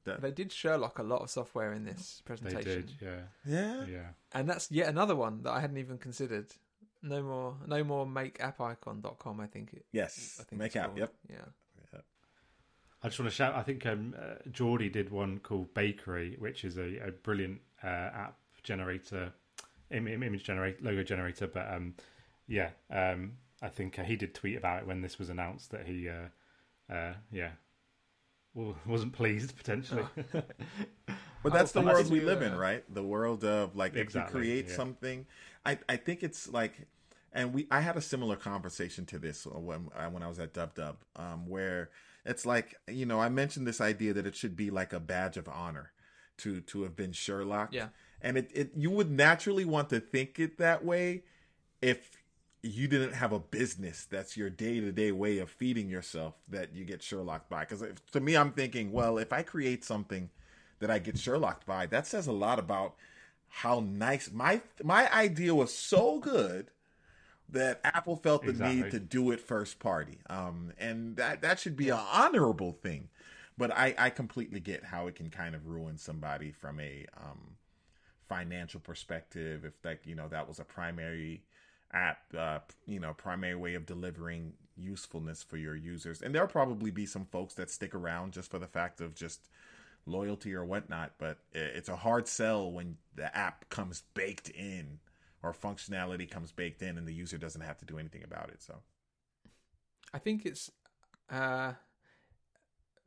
[0.05, 2.57] The- they did Sherlock a lot of software in this presentation.
[2.59, 2.97] They presentation.
[2.99, 3.07] did,
[3.47, 3.85] yeah, yeah.
[3.91, 4.07] yeah.
[4.33, 6.47] and that's yet another one that I hadn't even considered.
[7.01, 9.39] No more, no more makeappicon.com.
[9.39, 9.85] I think it.
[9.91, 10.37] Yes.
[10.39, 10.85] I think Make it's app.
[10.87, 10.97] called.
[10.99, 11.13] Yep.
[11.29, 11.45] Yeah.
[13.05, 13.53] I just want to shout.
[13.53, 17.87] I think um, uh, Jordi did one called Bakery, which is a, a brilliant uh,
[17.87, 19.31] app generator,
[19.91, 21.45] Im- im- image generator, logo generator.
[21.45, 21.93] But um,
[22.47, 25.85] yeah, um, I think uh, he did tweet about it when this was announced that
[25.85, 27.51] he, uh, uh, yeah,
[28.55, 30.05] well, wasn't pleased potentially.
[31.43, 32.83] But that's the Oh, world we live in, uh, right?
[32.91, 34.75] The world of like Exactly, if you create yeah.
[34.75, 35.25] something,
[35.63, 36.87] I I think it's like,
[37.31, 40.53] and we I had a similar conversation to this when uh, when I was at
[40.53, 41.91] Dub Dub, um, where
[42.25, 45.37] it's like you know I mentioned this idea that it should be like a badge
[45.37, 45.91] of honor
[46.37, 47.89] to to have been Sherlock, Yeah.
[48.21, 51.23] and it, it you would naturally want to think it that way
[51.81, 52.11] if
[52.61, 57.03] you didn't have a business that's your day-to-day way of feeding yourself that you get
[57.03, 60.29] Sherlocked by because to me I'm thinking well if I create something
[60.79, 62.95] that I get Sherlocked by that says a lot about
[63.47, 66.71] how nice my my idea was so good
[67.49, 68.83] that Apple felt the Exactly.
[68.83, 70.19] need to do it first party.
[70.29, 73.09] Um and that that should be an honorable thing.
[73.57, 77.55] But I I completely get how it can kind of ruin somebody from a um
[78.27, 81.43] financial perspective if like you know that was a primary
[81.93, 86.21] app uh you know primary way of delivering usefulness for your users.
[86.21, 89.47] And there'll probably be some folks that stick around just for the fact of just
[90.07, 94.99] loyalty or whatnot but it's a hard sell when the app comes baked in
[95.45, 98.61] or functionality comes baked in and the user doesn't have to do anything about it
[98.61, 98.75] so
[100.15, 100.71] I think it's
[101.29, 101.73] uh,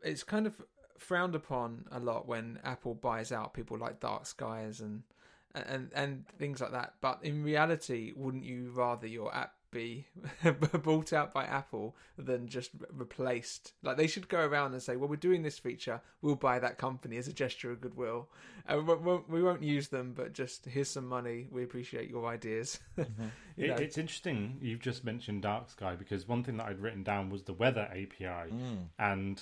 [0.02, 0.60] it's kind of
[0.98, 5.04] frowned upon a lot when Apple buys out people like Dark Skies and
[5.54, 6.94] and and things like that.
[7.00, 10.06] But in reality, wouldn't you rather your app be
[10.82, 13.72] bought out by Apple than just replaced?
[13.82, 16.00] Like they should go around and say, "Well, we're doing this feature.
[16.22, 18.28] We'll buy that company as a gesture of goodwill.
[18.66, 21.48] And we won't, we won't use them, but just here's some money.
[21.50, 23.26] We appreciate your ideas." Mm-hmm.
[23.56, 23.76] You It, know?
[23.76, 27.44] it's interesting you've just mentioned Dark Sky because one thing that I'd written down was
[27.44, 28.86] the weather API, mm.
[28.98, 29.40] and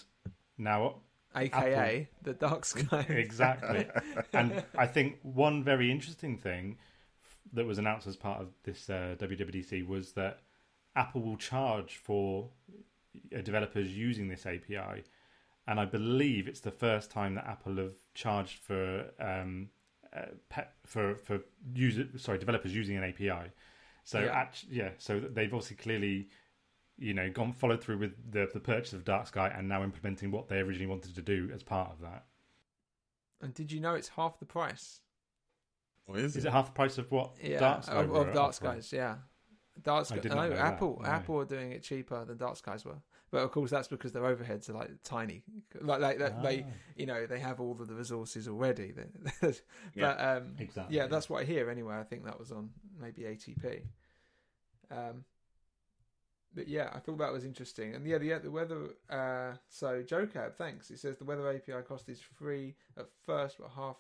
[0.59, 0.97] now
[1.35, 3.05] AKA the Dark Sky.
[3.09, 3.87] exactly.
[4.33, 6.79] and I think one very interesting thing
[7.53, 10.41] that was announced as part of this uh, WWDC was that
[10.95, 12.49] Apple will charge for
[13.37, 15.05] uh, developers using this API,
[15.67, 19.69] and I believe it's the first time that Apple have charged for um,
[20.15, 21.41] uh, pe- for for
[21.75, 23.51] user sorry developers using an API.
[24.05, 24.33] So Yeah.
[24.33, 26.29] act- yeah, so they've obviously clearly
[26.99, 30.31] you know gone followed through with the the purchase of Dark Sky and now implementing
[30.31, 32.25] what they originally wanted to do as part of that.
[33.41, 35.01] And did you know it's half the price?
[36.07, 36.49] What is Is it?
[36.49, 38.55] it half the price of what Yeah, Dark Sky of, were of Dark?
[38.55, 38.93] Skies.
[38.93, 39.17] Yeah,
[39.83, 40.19] Dark I Sky.
[40.21, 41.01] did No, not know that, Apple.
[41.03, 41.09] no.
[41.09, 42.99] Apple are doing it cheaper than Dark Skies were.
[43.33, 45.43] But of course, that's because their overheads are like tiny,
[45.81, 46.73] like like that they Ah.
[46.95, 48.95] you know they have all of the resources already.
[49.41, 49.61] but
[49.95, 50.97] Yeah, um, exactly.
[50.97, 51.97] yeah, that's what I hear anyway.
[51.97, 53.83] I think that was on maybe ATP.
[54.93, 55.25] Um,
[56.55, 57.97] but yeah, I thought that was interesting.
[57.97, 58.91] And yeah, the the weather.
[59.11, 60.91] Uh, so JoCab, thanks.
[60.93, 63.97] It says the weather API cost is free at first, but half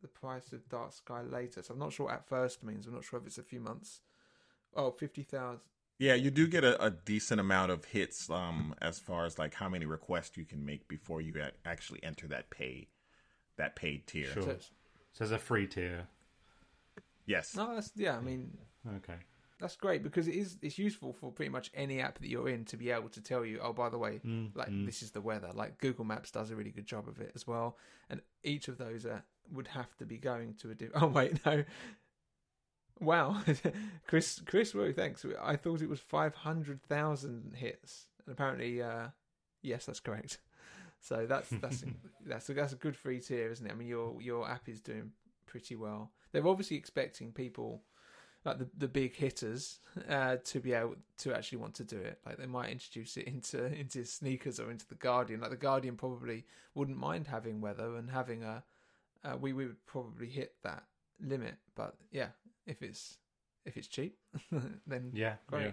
[0.00, 1.62] the price of Dark Sky later.
[1.62, 2.86] So I'm not sure what at first means.
[2.86, 4.00] I'm not sure if it's a few months.
[4.74, 5.60] Oh, 50,000.
[5.98, 9.54] Yeah, you do get a, a decent amount of hits um, as far as like
[9.54, 12.88] how many requests you can make before you ac- actually enter that pay
[13.56, 14.26] that paid tier.
[14.32, 14.42] Sure.
[14.44, 14.70] So it's-
[15.12, 16.06] So there's a free tier.
[17.26, 17.54] Yes.
[17.56, 18.16] no, that's yeah.
[18.16, 18.56] I mean,
[18.96, 19.16] Okay.
[19.58, 22.64] that's great because it is it's useful for pretty much any app that you're in
[22.66, 23.58] to be able to tell you.
[23.60, 24.86] Oh, by the way, Mm, like mm.
[24.86, 25.50] this is the weather.
[25.52, 27.76] Like Google Maps does a really good job of it as well,
[28.08, 29.20] and each of those uh,
[29.52, 30.74] would have to be going to a.
[30.74, 31.64] Di- oh wait, no.
[33.00, 33.42] Wow,
[34.08, 35.24] Chris, Chris Wu, thanks.
[35.40, 39.08] I thought it was five hundred thousand hits, and apparently, uh,
[39.62, 40.38] yes, that's correct.
[41.00, 41.84] So that's that's
[42.26, 43.70] that's a, that's a good free tier, isn't it?
[43.70, 45.12] I mean, your your app is doing
[45.46, 46.10] pretty well.
[46.32, 47.82] They're obviously expecting people
[48.44, 52.18] like the the big hitters uh, to be able to actually want to do it.
[52.24, 55.40] Like they might introduce it into into sneakers or into the Guardian.
[55.40, 56.44] Like the Guardian probably
[56.74, 58.64] wouldn't mind having weather and having a.
[59.28, 60.84] Uh, we we would probably hit that
[61.20, 62.28] limit, but yeah,
[62.66, 63.18] if it's
[63.66, 64.16] if it's cheap,
[64.86, 65.34] then Yeah.
[65.46, 65.64] great.
[65.64, 65.70] yeah.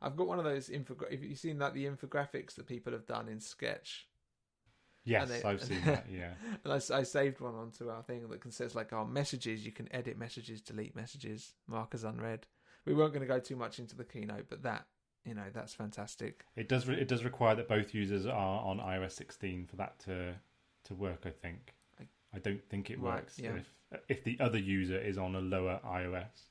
[0.00, 1.12] I've got one of those infographics.
[1.12, 4.06] Have you seen like the infographics that people have done in Sketch?
[5.04, 6.06] Yes, they- I've seen that.
[6.10, 6.34] Yeah.
[6.64, 9.64] And I saved one onto our thing that says like our messages.
[9.64, 12.46] You can edit messages, delete messages, mark as unread.
[12.84, 14.86] We weren't going to go too much into the keynote, but that
[15.24, 16.44] you know that's fantastic.
[16.56, 16.86] It does.
[16.86, 20.34] Re- it does require that both users are on iOS 16 for that to
[20.86, 21.22] to work.
[21.26, 21.74] I think.
[22.00, 23.54] I- I don't think it Right, works yeah.
[23.54, 23.72] if
[24.08, 26.50] if the other user is on a lower iOS.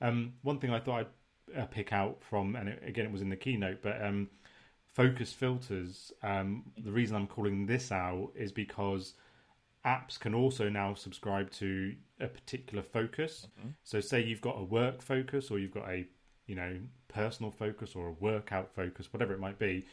[0.00, 1.06] Um, one thing I thought
[1.54, 4.28] I'd uh, pick out from, and it, again, it was in the keynote, but um,
[4.92, 6.12] focus filters.
[6.22, 9.14] Um, the reason I'm calling this out is because
[9.84, 13.46] apps can also now subscribe to a particular focus.
[13.84, 16.06] So, say you've got a work focus, or you've got a
[16.46, 19.86] you know personal focus, or a workout focus, whatever it might be.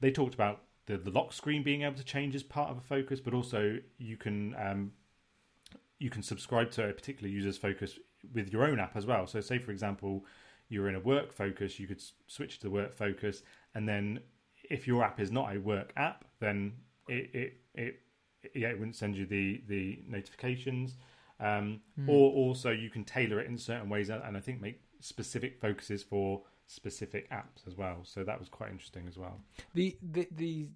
[0.00, 2.80] They talked about the, the lock screen being able to change as part of a
[2.80, 4.92] focus, but also you can um,
[5.98, 7.98] you can subscribe to a particular user's focus
[8.32, 9.26] with your own app as well.
[9.26, 10.24] So, say for example,
[10.68, 13.42] you're in a work focus, you could switch to the work focus,
[13.74, 14.20] and then
[14.70, 16.72] if your app is not a work app, then
[17.08, 18.00] it it, it
[18.54, 20.96] yeah it wouldn't send you the the notifications.
[21.40, 25.60] Um, Or also you can tailor it in certain ways, and I think make specific
[25.60, 28.00] focuses for specific apps as well.
[28.04, 29.40] So that was quite interesting as well.
[29.74, 30.68] The the the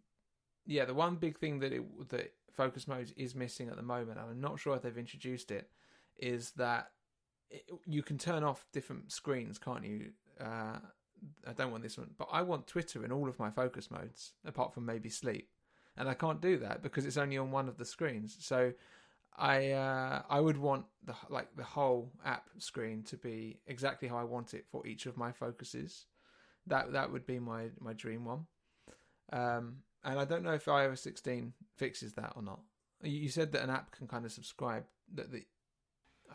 [0.66, 4.18] yeah, the one big thing that it that focus mode is missing at the moment,
[4.18, 5.70] and I'm not sure if they've introduced it,
[6.18, 6.90] is that
[7.50, 10.10] it, you can turn off different screens, can't you?
[10.40, 10.78] Uh,
[11.46, 14.32] I don't want this one, but I want Twitter in all of my focus modes,
[14.44, 15.48] apart from maybe sleep,
[15.96, 18.36] and I can't do that because it's only on one of the screens.
[18.40, 18.72] So.
[19.36, 24.18] I uh, I would want the like the whole app screen to be exactly how
[24.18, 26.06] I want it for each of my focuses.
[26.66, 28.46] That that would be my my dream one.
[29.32, 32.60] Um, and I don't know if iOS 16 fixes that or not.
[33.02, 34.84] You you said that an app can kind of subscribe.
[35.14, 35.44] That the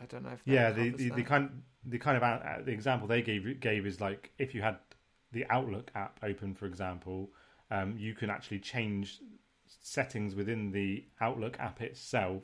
[0.00, 3.06] I don't know if yeah the, the, the kind the kind of uh, the example
[3.06, 4.78] they gave gave is like if you had
[5.32, 7.30] the outlook app open for example
[7.70, 9.20] um, you can actually change
[9.66, 12.42] settings within the outlook app itself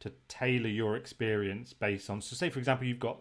[0.00, 3.18] to tailor your experience based on so say for example you've got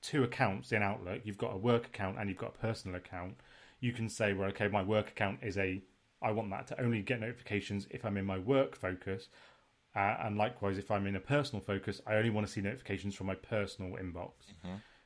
[0.00, 3.34] two accounts in outlook you've got a work account and you've got a personal account
[3.80, 5.82] you can say well okay my work account is a
[6.20, 9.28] i want that to only get notifications if i'm in my work focus
[9.94, 13.14] uh, and likewise, if I'm in a personal focus, I only want to see notifications
[13.14, 14.32] from my personal inbox.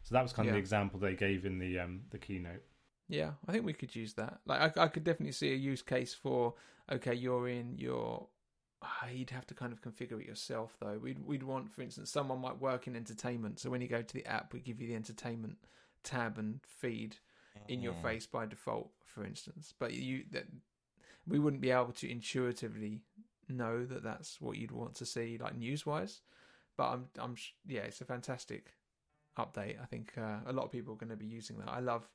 [0.02, 2.62] So that was kind of the example they gave in the um, the keynote.
[3.08, 4.38] Yeah, I think we could use that.
[4.46, 6.54] Like, I, I could definitely see a use case for
[6.90, 8.28] okay, you're in your.
[8.86, 10.98] Ah, you'd have to kind of configure it yourself, though.
[11.02, 13.60] We'd we'd want, for instance, someone might work in entertainment.
[13.60, 15.56] So when you go to the app, we give you the entertainment
[16.04, 17.16] tab and feed
[17.68, 19.74] in your face by default, for instance.
[19.78, 20.46] But you that
[21.26, 23.02] we wouldn't be able to intuitively
[23.48, 26.20] know that that's what you'd want to see, like news wise.
[26.76, 28.72] But I'm I'm yeah, it's a fantastic
[29.38, 29.80] update.
[29.82, 31.68] I think uh, a lot of people are going to be using that.
[31.68, 32.08] I love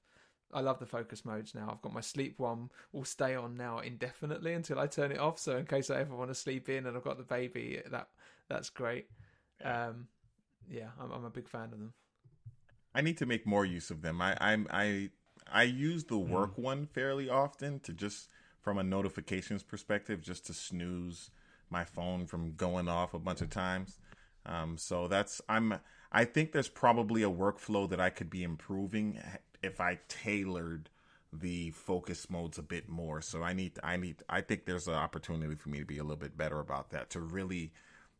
[0.54, 1.70] I love the focus modes now.
[1.72, 5.40] I've got my sleep one will stay on now indefinitely until I turn it off.
[5.40, 8.10] So in case I ever want to sleep in and I've got the baby, that
[8.50, 9.08] that's great.
[9.64, 10.08] Um,
[10.70, 11.94] yeah, I'm, I'm a big fan of them.
[12.94, 14.22] I need to make more use of them.
[14.22, 15.10] I I'm I
[15.52, 18.30] I use the work one fairly often to just
[18.62, 21.32] from a notifications perspective, just to snooze
[21.70, 23.98] my phone from going off a bunch of times.
[24.46, 25.80] Um, so that's I'm
[26.12, 29.20] I think there's probably a workflow that I could be improving
[29.64, 30.90] if I tailored
[31.34, 33.22] the focus modes a bit more.
[33.22, 36.04] So I need I need I think there's an opportunity for me to be a
[36.04, 37.72] little bit better about that to really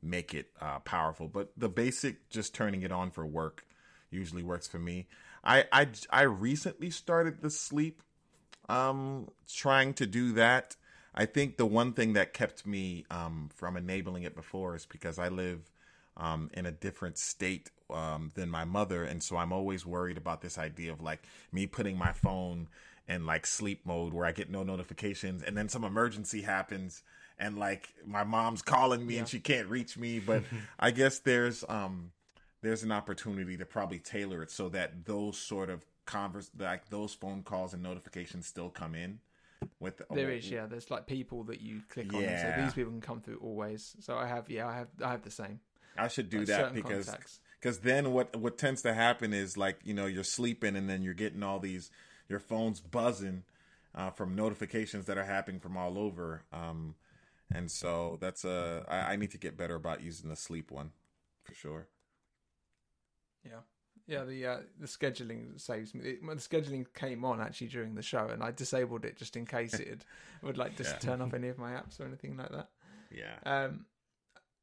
[0.02, 1.28] make it uh, powerful.
[1.28, 3.66] But the basic just turning it on for work
[4.10, 5.08] usually works for me.
[5.44, 8.02] I I I recently started the sleep
[8.70, 10.76] um trying to do that.
[11.14, 15.20] I think the one thing that kept me um from enabling it before is because
[15.20, 15.71] I live
[16.22, 20.42] um, in a different state um, than my mother, and so I'm always worried about
[20.42, 22.70] this idea of like me putting my phone
[23.10, 27.04] in like sleep mode where I get no notifications, and then some emergency happens,
[27.40, 29.22] and like my mom's calling me Yeah.
[29.22, 30.20] and she can't reach me.
[30.26, 30.44] But
[30.80, 32.12] I guess there's um
[32.62, 37.14] there's an opportunity to probably tailor it so that those sort of converse like those
[37.16, 39.20] phone calls and notifications still come in.
[39.80, 40.66] With There is, yeah.
[40.68, 43.96] There's like people that you click on, so these people can come through always.
[44.00, 45.60] So I have, yeah, I have, I have the same.
[45.98, 47.18] I should do Like that because
[47.60, 51.02] because then what what tends to happen is like you know you're sleeping and then
[51.04, 51.92] you're getting all these
[52.30, 53.44] your phone's buzzing
[53.94, 56.96] uh, from notifications that are happening from all over um
[57.52, 60.92] and so that's uh I, I need to get better about using the sleep one
[61.44, 61.88] for sure
[63.44, 63.62] Yeah,
[64.08, 64.24] yeah.
[64.24, 66.02] The uh, the scheduling saves me.
[66.12, 69.46] It, the scheduling came on actually during the show, and I disabled it just in
[69.46, 70.06] case it
[70.42, 71.00] would like just Yeah.
[71.00, 72.70] turn off any of my apps or anything like that.
[73.12, 73.86] yeah Um,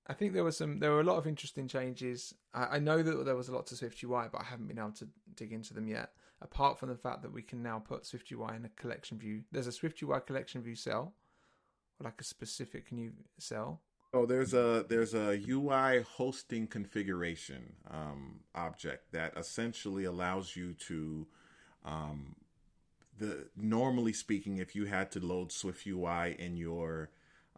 [0.09, 2.35] I think there were some, there were a lot of interesting changes.
[2.55, 4.79] I, I know that there was a lot to Swift UI, but I haven't been
[4.79, 6.13] able to dig into them yet.
[6.41, 9.43] Apart from the fact that we can now put Swift UI in a collection view.
[9.53, 11.15] There's a Swift UI collection view cell,
[12.03, 13.81] like a specific new cell.
[14.15, 21.27] Oh, there's a there's a UI hosting configuration um, object that essentially allows you to
[21.85, 22.37] um,
[23.19, 27.11] the normally speaking, if you had to load Swift UI in your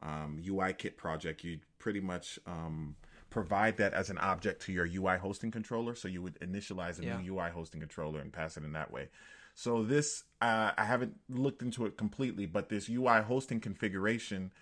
[0.02, 2.96] um, UI kit project, you'd pretty much um,
[3.30, 5.94] provide that as an object to your UI hosting controller.
[5.94, 7.18] So you would initialize a Yeah.
[7.18, 9.08] new UI hosting controller and pass it in that way.
[9.54, 14.52] So this, uh, I haven't looked into it completely, but this UI hosting configuration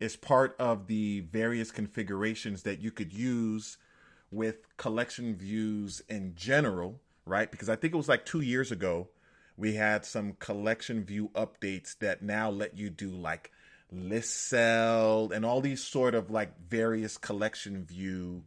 [0.00, 3.78] is part of the various configurations that you could use
[4.30, 7.50] with collection views in general, right?
[7.50, 9.08] Because I think it was like two years ago,
[9.56, 13.50] we had some collection view updates that now let you do like
[13.92, 18.44] list cell and all these sort of like various collection view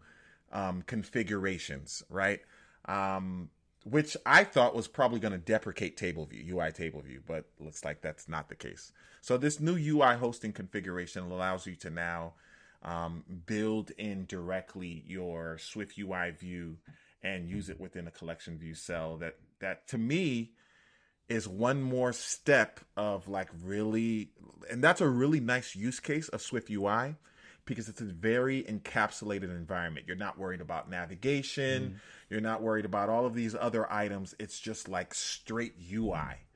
[0.51, 2.41] um, configurations, right?
[2.85, 3.49] Um,
[3.85, 7.85] which I thought was probably going to deprecate table view, UI table view, but looks
[7.85, 8.91] like that's not the case.
[9.21, 12.33] So this new UI hosting configuration allows you to now
[12.83, 16.77] um, build in directly your Swift UI view
[17.23, 19.17] and use it within a collection view cell.
[19.17, 20.51] That that to me
[21.29, 24.31] is one more step of like really,
[24.69, 27.15] and that's a really nice use case of Swift UI
[27.65, 30.07] because it's a very encapsulated environment.
[30.07, 32.01] You're not worried about navigation.
[32.29, 34.33] You're not worried about all of these other items.
[34.39, 36.47] It's just like straight UI.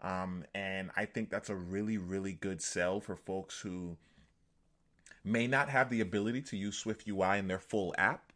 [0.00, 3.98] Um, and I think that's a really, really good sell for folks who
[5.24, 8.32] may not have the ability to use Swift UI in their full app,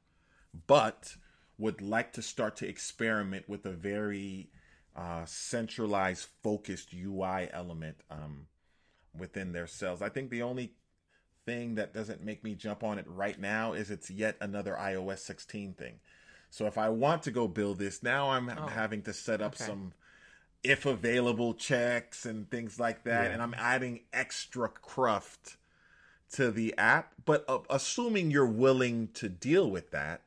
[0.67, 1.17] but
[1.59, 4.51] would like to start to experiment with a very
[4.97, 8.47] uh, centralized, focused UI element um,
[9.17, 10.01] within their cells.
[10.03, 10.73] I think the only
[11.45, 15.19] thing that doesn't make me jump on it right now is it's yet another iOS
[15.19, 16.01] 16 thing.
[16.51, 19.55] So if I want to go build this, now I'm Oh, having to set up
[19.55, 19.65] okay.
[19.65, 19.93] some
[20.65, 23.31] if available checks and things like that, Yeah.
[23.33, 25.57] and I'm adding extra cruft
[26.33, 27.13] to the app.
[27.25, 30.23] But uh, assuming you're willing to deal with that,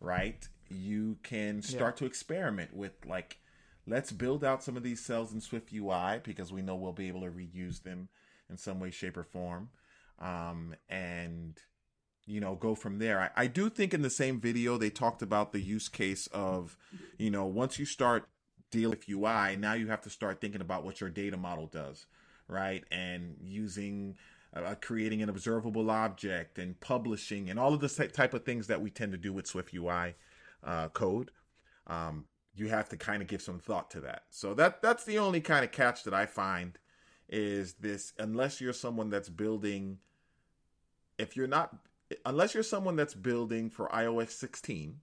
[0.00, 0.48] right?
[0.70, 3.38] You can start to experiment with like,
[3.86, 7.08] let's build out some of these cells in Swift UI because we know we'll be
[7.08, 8.08] able to reuse them
[8.50, 9.70] in some way, shape, or form,
[10.18, 11.58] um, and
[12.26, 13.20] you know go from there.
[13.20, 16.76] I, I do think in the same video they talked about the use case of,
[17.18, 18.28] you know, once you start
[18.70, 22.06] dealing with UI, now you have to start thinking about what your data model does,
[22.48, 22.84] right?
[22.90, 24.16] And using
[24.54, 28.80] uh, creating an observable object and publishing and all of the type of things that
[28.80, 30.14] we tend to do with Swift UI
[30.62, 31.30] uh, code.
[31.86, 34.24] Um, you have to kind of give some thought to that.
[34.30, 36.78] So that that's the only kind of catch that I find
[37.28, 39.98] is this unless you're someone that's building
[41.18, 41.74] if you're not
[42.26, 45.00] unless you're someone that's building for iOS 16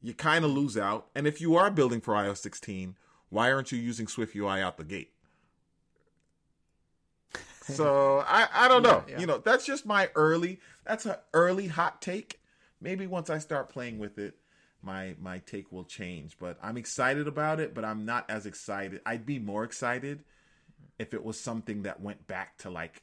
[0.00, 2.96] you kind of lose out and if you are building for iOS 16
[3.30, 5.10] why aren't you using Swift UI out the gate
[7.62, 9.04] so I, I don't know.
[9.06, 9.20] Yeah, yeah.
[9.20, 10.60] You know, that's just my early.
[10.84, 12.40] That's an early hot take.
[12.80, 14.36] Maybe once I start playing with it,
[14.82, 16.36] my my take will change.
[16.38, 17.74] But I'm excited about it.
[17.74, 19.00] But I'm not as excited.
[19.04, 20.24] I'd be more excited
[20.98, 23.02] if it was something that went back to like,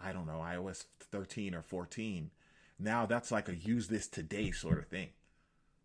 [0.00, 2.30] I don't know, iOS 13 or 14.
[2.78, 5.08] Now that's like a use this today sort of thing.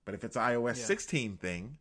[0.05, 0.85] But if it's iOS Yeah.
[0.85, 1.77] 16 thing,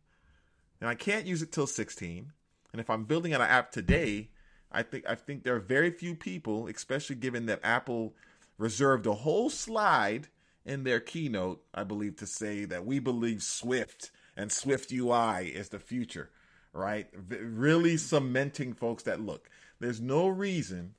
[0.79, 2.31] then I can't use it till 16.
[2.71, 4.29] And if I'm building an app today,
[4.71, 8.15] I think I think there are very few people, especially given that Apple
[8.57, 10.29] reserved a whole slide
[10.65, 15.69] in their keynote, I believe, to say that we believe Swift and Swift UI is
[15.69, 16.29] the future,
[16.73, 17.07] right?
[17.29, 19.49] Really cementing folks that look,
[19.79, 20.93] there's no reason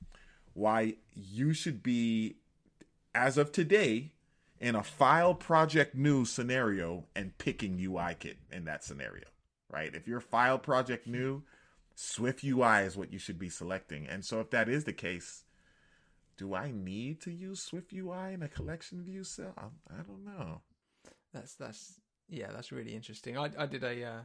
[0.53, 2.35] why you should be,
[3.15, 4.11] as of today,
[4.59, 9.25] in a file project new scenario and picking UIKit in that scenario,
[9.69, 9.93] right?
[9.93, 11.43] If you're file project new,
[11.95, 14.07] Swift UI is what you should be selecting.
[14.07, 15.43] And so if that is the case,
[16.37, 19.53] do I need to use Swift UI in a collection view cell?
[19.57, 20.61] I, I don't know.
[21.33, 23.37] That's that's yeah, that's really interesting.
[23.37, 24.21] I I did a uh,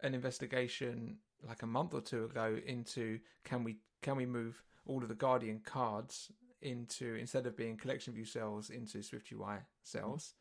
[0.00, 5.02] an investigation like a month or two ago into can we can we move all
[5.02, 6.30] of the Guardian cards
[6.62, 10.34] into instead of being collection view cells into Swift UI cells,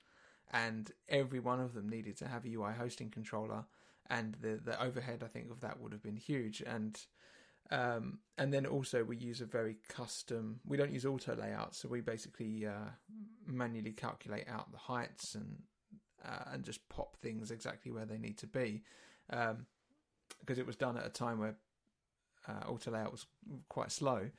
[0.52, 3.66] and every one of them needed to have a UI hosting controller,
[4.10, 7.00] and the the overhead I think of that would have been huge and.
[7.72, 10.60] Um, and then also we use a very custom.
[10.66, 12.92] We don't use auto layout, so we basically uh,
[13.48, 15.64] manually calculate out the heights and
[16.24, 18.84] uh, and just pop things exactly where they need to be,
[19.30, 21.56] because um, it was done at a time where
[22.48, 23.26] uh, auto layout was
[23.70, 24.30] quite slow.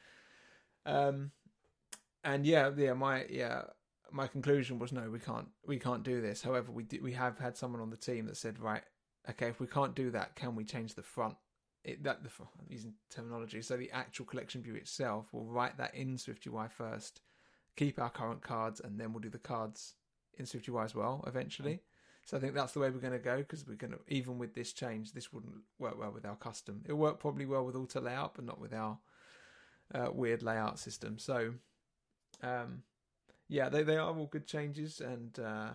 [0.85, 1.33] Um,
[2.25, 3.63] and yeah, yeah, my yeah,
[4.13, 6.43] my conclusion was no, we can't we can't do this.
[6.43, 8.83] However, we we have had someone on the team that said, right,
[9.31, 11.37] okay, if we can't do that, can we change the front?
[11.87, 15.95] It, that the I'm using terminology, so the actual collection view itself, we'll write that
[15.95, 17.21] in SwiftUI first,
[17.77, 19.95] keep our current cards, and then we'll do the cards
[20.37, 21.81] in SwiftUI as well eventually.
[22.25, 24.37] So I think that's the way we're going to go because we're going to even
[24.37, 26.83] with this change, this wouldn't work well with our custom.
[26.85, 28.99] It'll work probably well with auto layout, but not with our
[29.95, 31.21] uh, weird layout system.
[31.21, 31.55] So
[32.43, 32.83] um,
[33.49, 35.71] yeah, they they are all good changes, and uh,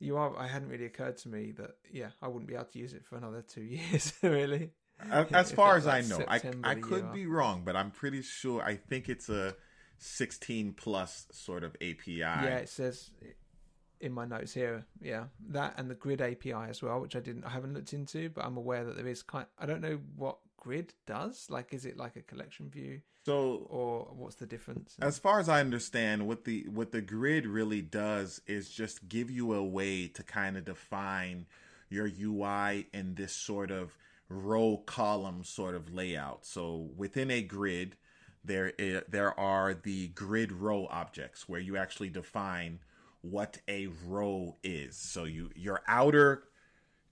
[0.00, 0.36] you are.
[0.36, 3.06] I hadn't really occurred to me that yeah, I wouldn't be able to use it
[3.06, 4.72] for another two years, really.
[5.10, 8.62] As, far as I know, I I could be wrong, but I'm pretty sure.
[8.62, 9.54] I think it's a
[9.98, 12.18] 16 plus sort of API.
[12.18, 13.10] Yeah, it says
[14.00, 14.86] in my notes here.
[15.02, 18.28] Yeah, that and the Grid API as well, which I didn't, I haven't looked into,
[18.30, 19.46] but I'm aware that there is kind.
[19.58, 21.46] I don't know what Grid does.
[21.50, 23.00] Like, is it like a collection view?
[23.24, 24.96] So, or what's the difference?
[25.00, 29.30] As far as I understand, what the what the Grid really does is just give
[29.30, 31.46] you a way to kind of define
[31.88, 33.96] your UI in this sort of
[34.28, 36.44] row column sort of layout.
[36.44, 37.96] So within a grid,
[38.44, 42.80] there is, there are the grid row objects where you actually define
[43.22, 44.96] what a row is.
[44.96, 46.44] So you your outer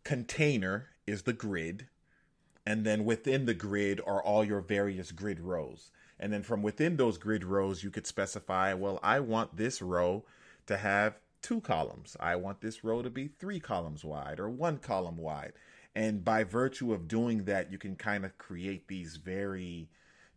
[0.05, 1.89] container is the grid
[2.67, 5.91] and then within the grid are all your various grid rows.
[6.19, 10.25] And then from within those grid rows, you could specify, well, I want this row
[10.67, 12.17] to have two columns.
[12.19, 15.53] I want this row to be three columns wide or one column wide.
[15.95, 19.89] And by virtue of doing that, you can kind of create these very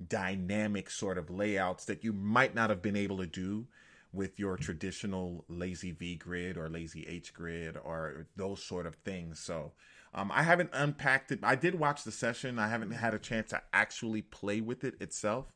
[0.07, 3.65] dynamic sort of layouts that you might not have been able to do
[4.13, 9.39] with your traditional lazy V grid or lazy H grid or those sort of things.
[9.39, 9.73] So
[10.13, 11.39] um, I haven't unpacked it.
[11.43, 12.59] I did watch the session.
[12.59, 15.51] I haven't had a chance to actually play with it itself.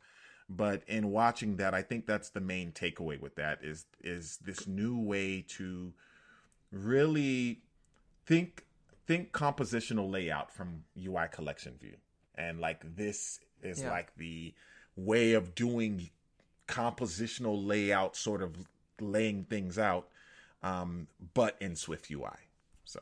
[0.49, 4.67] But in watching that, I think that's the main takeaway with that is is this
[4.67, 5.93] new way to
[6.71, 7.61] really
[8.25, 8.65] think
[9.12, 11.97] think compositional layout from UI collection view.
[12.36, 13.91] And like this is yeah.
[13.91, 14.53] like the
[14.95, 16.09] way of doing
[16.68, 18.55] compositional layout, sort of
[19.01, 20.07] laying things out,
[20.64, 22.38] um, but in Swift UI.
[22.86, 22.99] So,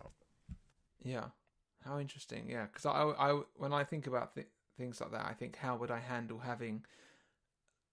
[1.03, 1.25] yeah,
[1.85, 2.49] how interesting.
[2.49, 4.47] Yeah, because I, I, when I think about th-
[4.77, 6.83] things like that, I think how would I handle having,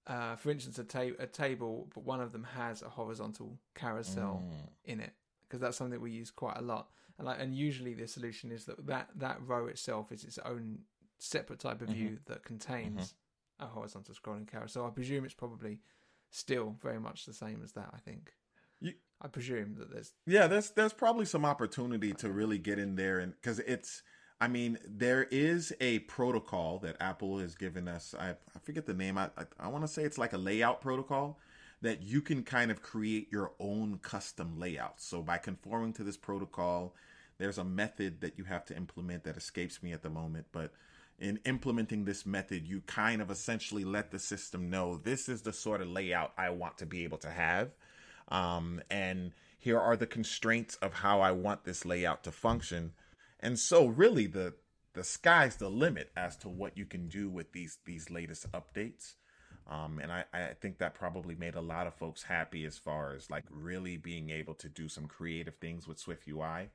[0.06, 4.42] uh, for instance, a, ta- a table, but one of them has a horizontal carousel
[4.42, 4.68] mm.
[4.86, 5.12] in it,
[5.46, 6.88] because that's something we use quite a lot.
[7.18, 10.80] And like, and usually the solution is that that, that row itself is its own
[11.18, 12.32] separate type of view mm-hmm.
[12.32, 13.14] that contains
[13.60, 13.64] mm-hmm.
[13.64, 14.82] a horizontal scrolling carousel.
[14.82, 15.80] So I presume it's probably
[16.30, 17.90] still very much the same as that.
[17.94, 18.32] I think.
[18.80, 18.92] You,
[19.22, 23.18] I presume that there's yeah, there's there's probably some opportunity to really get in there
[23.18, 24.02] and because it's.
[24.38, 28.14] I mean, there is a protocol that Apple has given us.
[28.20, 29.16] I, I forget the name.
[29.16, 31.38] I, I, I want to say it's like a layout protocol
[31.82, 35.00] that you can kind of create your own custom layout.
[35.00, 36.94] So by conforming to this protocol,
[37.38, 40.72] there's a method that you have to implement that escapes me at the moment, but
[41.18, 45.52] in implementing this method, you kind of essentially let the system know this is the
[45.52, 47.70] sort of layout I want to be able to have.
[48.28, 52.92] Um, and here are the constraints of how I want this layout to function.
[53.40, 54.54] And so really the
[54.92, 59.14] the sky's the limit as to what you can do with these these latest updates.
[59.68, 63.14] Um, and I, I think that probably made a lot of folks happy as far
[63.14, 66.70] as like really being able to do some creative things with Swift UI.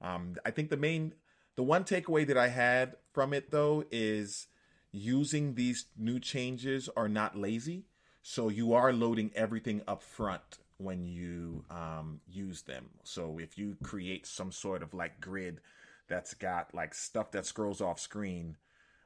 [0.00, 1.14] Um, I think the main
[1.56, 4.48] The one takeaway that I had from it though is
[4.90, 7.86] using these new changes are not lazy.
[8.22, 12.90] So you are loading everything up front when you um, use them.
[13.04, 15.60] So if you create some sort of like grid
[16.08, 18.56] that's got like stuff that scrolls off screen,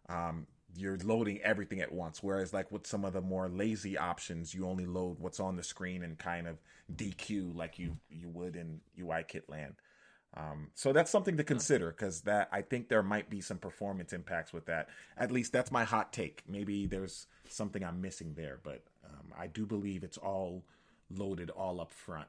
[0.08, 2.22] um, you're loading everything at once.
[2.22, 5.62] Whereas like with some of the more lazy options, you only load what's on the
[5.62, 6.58] screen and kind of
[6.94, 9.74] dequeue like you you would in UI kit land.
[10.36, 14.12] Um, so that's something to consider because that I think there might be some performance
[14.12, 14.88] impacts with that.
[15.16, 16.42] At least that's my hot take.
[16.46, 20.62] Maybe there's something I'm missing there, but um, I do believe it's all
[21.10, 22.28] loaded all up front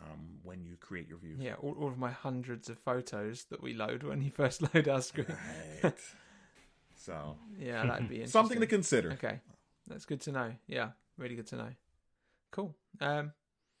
[0.00, 1.36] um, when you create your view.
[1.38, 4.88] Yeah, all, all, of my hundreds of photos that we load when you first load
[4.88, 5.26] our screen.
[5.82, 5.94] Right.
[7.08, 9.12] So yeah, that'd be something to consider.
[9.12, 9.40] Okay,
[9.86, 10.52] that's good to know.
[10.66, 11.70] Yeah, really good to know.
[12.50, 12.74] Cool.
[13.00, 13.32] Um,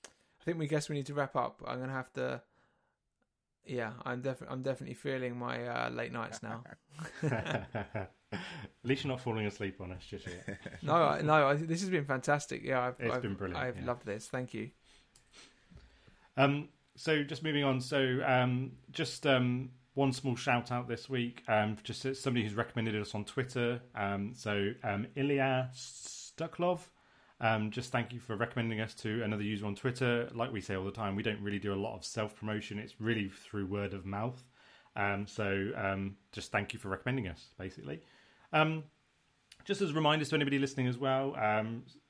[0.04, 1.62] I think we guess we need to wrap up.
[1.66, 2.42] I'm gonna have to
[3.68, 6.64] yeah, I'm definitely I'm definitely feeling my uh, late nights now.
[7.22, 8.40] At
[8.82, 10.58] least you're not falling asleep on us just yet.
[10.82, 12.62] no, no, this has been fantastic.
[12.64, 13.62] Yeah, I've, it's I've, been brilliant.
[13.62, 13.86] I've yeah.
[13.86, 14.26] loved this.
[14.26, 14.70] Thank you.
[16.36, 17.80] Um, so just moving on.
[17.80, 21.42] So um, just um, one small shout out this week.
[21.48, 23.80] Um, just somebody who's recommended us on Twitter.
[23.96, 26.78] Um, so um, Ilya Stuklov
[27.40, 30.28] um, just thank you for recommending us to another user on Twitter.
[30.32, 32.78] Like we say all the time, we don't really do a lot of self promotion.
[32.78, 34.40] It's really through word of mouth.
[34.94, 38.00] Um, so um, just thank you for recommending us, basically.
[39.64, 41.36] Just as reminders to anybody listening as well,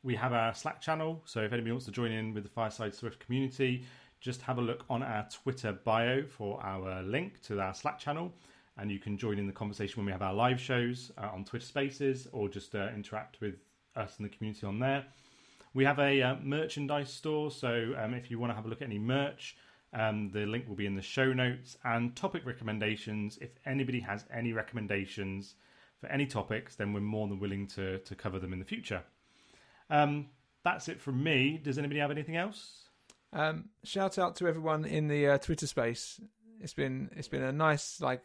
[0.03, 1.23] we have our Slack channel.
[1.25, 3.85] So if anybody wants to join in with the Fireside Swift community,
[4.21, 8.33] just have a look on our Twitter bio for our link to our Slack channel.
[8.77, 11.45] And you can join in the conversation when we have our live shows uh, on
[11.45, 13.57] Twitter Spaces or just uh, interact with
[13.97, 15.05] us and the community on there.
[15.75, 18.81] We have a uh, merchandise store, so um, if you want to have a look
[18.81, 19.57] at any merch,
[19.93, 23.39] um, the link will be in the show notes and topic recommendations.
[23.41, 25.55] If anybody has any recommendations
[26.01, 29.03] for any topics, then we're more than willing to to cover them in the future.
[29.91, 30.27] Um,
[30.65, 31.61] that's it from me.
[31.63, 32.88] Does anybody have anything else?
[33.33, 36.21] Um, shout out to everyone in the uh, Twitter space.
[36.61, 38.23] It's been it's been a nice like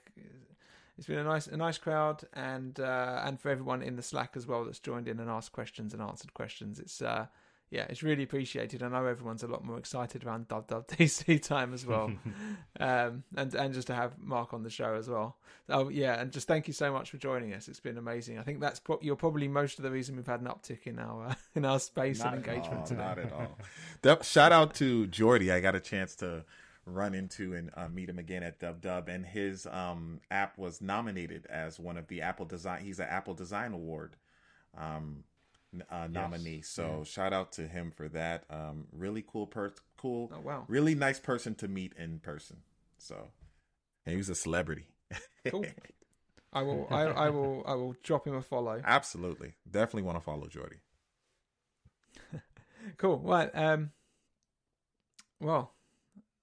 [0.98, 4.32] it's been a nice a nice crowd and uh, and for everyone in the Slack
[4.36, 6.80] as well that's joined in and asked questions and answered questions.
[6.80, 7.28] It's uh,
[7.74, 8.84] yeah, it's really appreciated.
[8.84, 12.12] I know everyone's a lot more excited around Dub Dub DC time as well,
[12.80, 15.38] um, and and just to have Mark on the show as well.
[15.70, 17.68] Oh yeah, and just thank you so much for joining us.
[17.68, 18.38] It's been amazing.
[18.38, 21.00] I think that's pro- you're probably most of the reason we've had an uptick in
[21.00, 23.02] our uh, in our space not and engagement all, today.
[23.02, 24.22] Not at all.
[24.22, 25.52] Shout out to Jordi.
[25.52, 26.46] I got a chance to
[26.86, 30.80] run into and uh, meet him again at Dub Dub, and his um, app was
[30.80, 32.84] nominated as one of the Apple Design.
[32.84, 34.16] He's an Apple Design Award
[34.78, 35.24] um,
[35.90, 36.58] uh, nominee.
[36.58, 36.68] Yes.
[36.68, 37.04] So yeah.
[37.04, 38.46] shout out to him for that.
[38.50, 39.78] Um, really cool person.
[39.98, 40.32] Cool.
[40.34, 40.66] Oh wow.
[40.68, 42.58] Really nice person to meet in person.
[42.98, 43.30] So
[44.06, 44.88] and he was a celebrity.
[45.50, 45.66] cool.
[46.54, 46.88] I will.
[46.92, 47.64] I, I will.
[47.66, 48.80] I will drop him a follow.
[48.84, 49.54] Absolutely.
[49.70, 50.78] Definitely want to follow Jordi.
[52.98, 53.20] cool.
[53.20, 53.50] Right.
[53.54, 53.92] Um.
[55.40, 55.74] Well,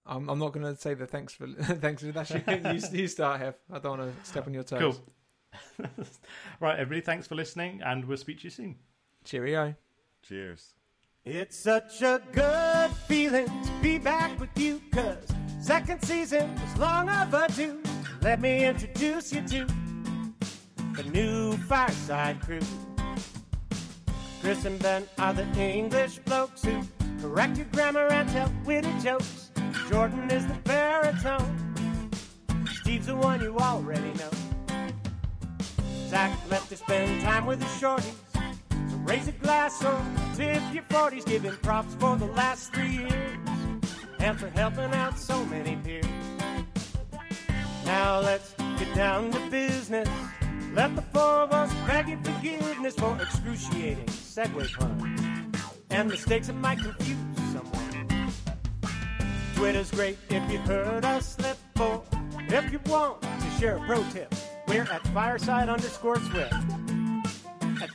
[0.05, 2.93] I'm, I'm not going to say the thanks for thanks for that.
[2.93, 3.55] You, you start, Hev.
[3.73, 5.01] I don't want to step on your toes.
[5.79, 5.87] Cool.
[6.61, 7.01] right, everybody.
[7.03, 8.77] Thanks for listening, and we'll speak to you soon.
[9.25, 9.75] Cheerio.
[10.23, 10.75] Cheers.
[11.25, 15.27] It's such a good feeling to be back with you, cause
[15.61, 17.83] second season was long overdue.
[18.23, 19.67] Let me introduce you to
[20.95, 22.61] the new Fireside crew.
[24.41, 26.81] Chris and Ben are the English blokes who
[27.21, 29.51] correct your grammar and tell witty jokes.
[29.91, 32.11] Jordan is the baritone.
[32.81, 34.31] Steve's the one you already know.
[36.09, 38.30] Zach left to spend time with the shorties.
[39.11, 40.01] So raise a glass or
[40.37, 41.27] tip your 40s.
[41.27, 43.39] Giving props for the last three years.
[44.21, 46.05] And for helping out so many peers.
[47.85, 50.09] Now let's get down to business.
[50.75, 55.57] Let the four of us beg your forgiveness for excruciating segue puns
[55.91, 57.19] and mistakes that might confuse
[57.53, 58.33] someone.
[59.57, 62.05] Twitter's great if you heard us slip, or
[62.39, 64.33] if you want to share a pro tip,
[64.69, 66.55] we're at fireside underscore swift.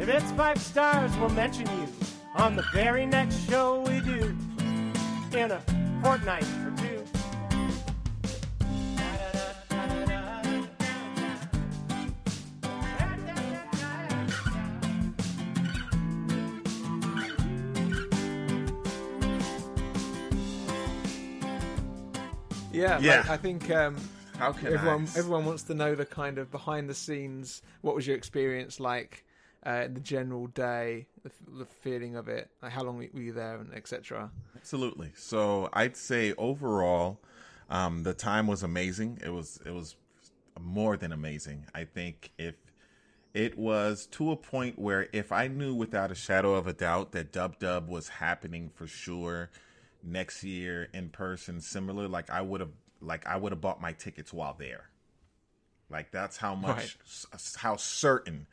[0.00, 1.88] If it's five stars, we'll mention you
[2.36, 4.36] on the very next show we do
[5.36, 5.60] in a
[6.00, 7.04] fortnight or two.
[22.72, 23.16] Yeah, yeah.
[23.16, 23.96] Like, I think um,
[24.40, 25.18] everyone I?
[25.18, 27.62] everyone wants to know the kind of behind the scenes.
[27.80, 29.24] What was your experience like?
[29.68, 33.56] Uh, the general day, the, the feeling of it, like how long were you there,
[33.58, 34.30] and etc.
[34.56, 35.10] Absolutely.
[35.14, 37.18] So I'd say overall,
[37.68, 39.18] um, the time was amazing.
[39.22, 39.96] It was it was
[40.58, 41.66] more than amazing.
[41.74, 42.54] I think if
[43.34, 47.12] it was to a point where if I knew without a shadow of a doubt
[47.12, 49.50] that Dub Dub was happening for sure
[50.02, 52.72] next year in person, similar, like I would have
[53.02, 54.88] like I would have bought my tickets while there.
[55.90, 56.96] Like that's how much Right.
[57.34, 58.46] s- how certain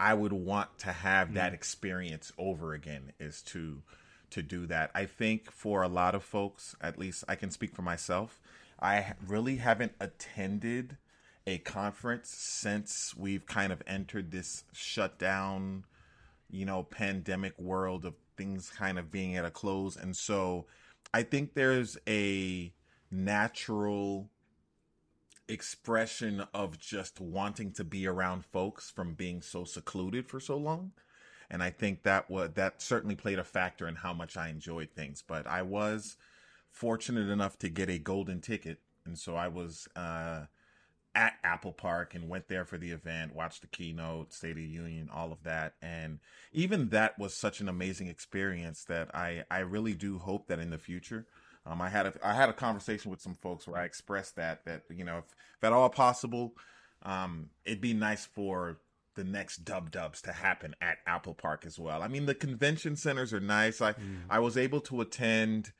[0.00, 1.54] I would want to have that mm-hmm.
[1.54, 3.82] experience over again is to
[4.30, 4.90] to do that.
[4.94, 8.40] I think for a lot of folks, at least I can speak for myself,
[8.80, 10.96] I really haven't attended
[11.46, 15.84] a conference since we've kind of entered this shutdown,
[16.48, 19.96] you know, pandemic world of things kind of being at a close.
[19.96, 20.66] And so
[21.12, 22.72] I think there's a
[23.10, 24.30] natural
[25.50, 30.92] expression of just wanting to be around folks from being so secluded for so long.
[31.50, 34.90] And i think that was that certainly played a factor in how much i enjoyed
[34.90, 35.22] things.
[35.26, 36.16] But i was
[36.70, 38.78] fortunate enough to get a golden ticket.
[39.04, 40.44] And so i was uh
[41.16, 44.62] at apple park and went there for the event watched the keynote state of the
[44.62, 45.74] union all of that.
[45.82, 46.20] And
[46.52, 50.70] even that was such an amazing experience that i i really do hope that in
[50.70, 51.26] the future
[51.70, 54.64] um, I had a I had a conversation with some folks where I expressed that
[54.64, 55.24] that you know if,
[55.56, 56.54] if at all possible,
[57.02, 58.78] um, it'd be nice for
[59.14, 62.02] the next dub dubs to happen at Apple Park as well.
[62.02, 63.80] I mean the convention centers are nice.
[63.80, 63.94] I
[64.28, 65.72] I was able to attend.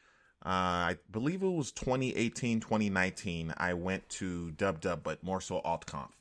[0.43, 0.49] Uh,
[0.95, 3.53] I believe it was 2018, 2019.
[3.59, 6.13] I went to Dub Dub, but more so AltConf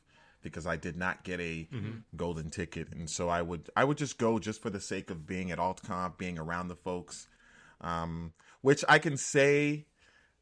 [0.42, 1.68] because I did not get a
[2.16, 5.28] golden ticket, and so I would I would just go just for the sake of
[5.28, 7.28] being at AltConf, being around the folks
[7.82, 9.86] um, which I can say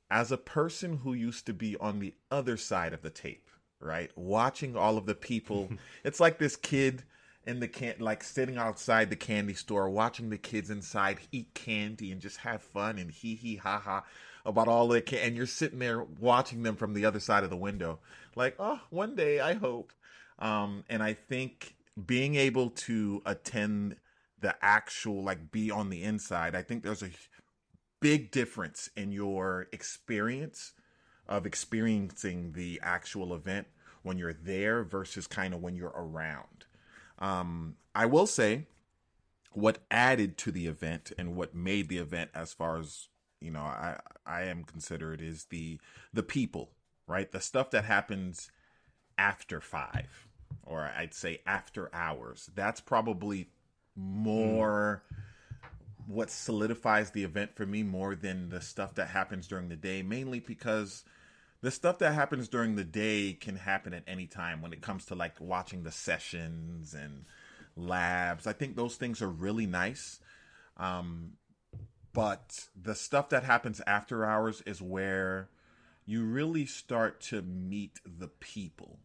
[0.10, 3.50] as a person who used to be on the other side of the tape,
[3.80, 4.12] right?
[4.16, 5.70] Watching all of the people.
[6.04, 7.04] it's like this kid
[7.48, 12.12] in the can like sitting outside the candy store watching the kids inside eat candy
[12.12, 14.04] and just have fun and hee hee ha ha
[14.46, 17.50] about all the can- and you're sitting there watching them from the other side of
[17.50, 18.00] the window
[18.36, 19.94] like oh one day i hope
[20.40, 21.76] um and i think
[22.06, 23.96] being able to attend
[24.42, 27.10] the actual like be on the inside i think there's a
[28.00, 30.74] big difference in your experience
[31.28, 33.68] of experiencing the actual event
[34.04, 36.66] when you're there versus kind of when you're around.
[37.20, 38.68] Um, I will say
[39.52, 43.08] what added to the event and what made the event as far as
[43.42, 45.80] you know I I am considered is the
[46.14, 46.72] the people,
[47.08, 47.32] right?
[47.32, 48.52] The stuff that happens
[49.18, 50.28] after 5
[50.64, 52.50] or I'd say after hours.
[52.54, 53.50] That's probably
[53.96, 55.04] more
[56.08, 60.02] what solidifies the event for me more than the stuff that happens during the day,
[60.02, 61.04] mainly because
[61.62, 65.06] the stuff that happens during the day can happen at any time when it comes
[65.06, 67.26] to like watching the sessions and
[67.76, 68.48] labs.
[68.48, 70.20] I think those things are really nice.
[70.78, 71.34] Um,
[72.14, 75.50] but the stuff that happens after hours is where
[76.06, 79.00] you really start to meet the people.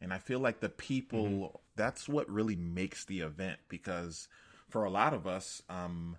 [0.00, 4.28] And I feel like the people, that's what really makes the event because
[4.68, 6.16] for a lot of us, um,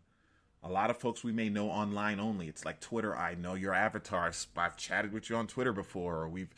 [0.62, 2.48] a lot of folks we may know online only.
[2.48, 3.16] It's like Twitter.
[3.16, 4.32] I know your avatar.
[4.58, 6.54] I've chatted with you on Twitter before, or we've,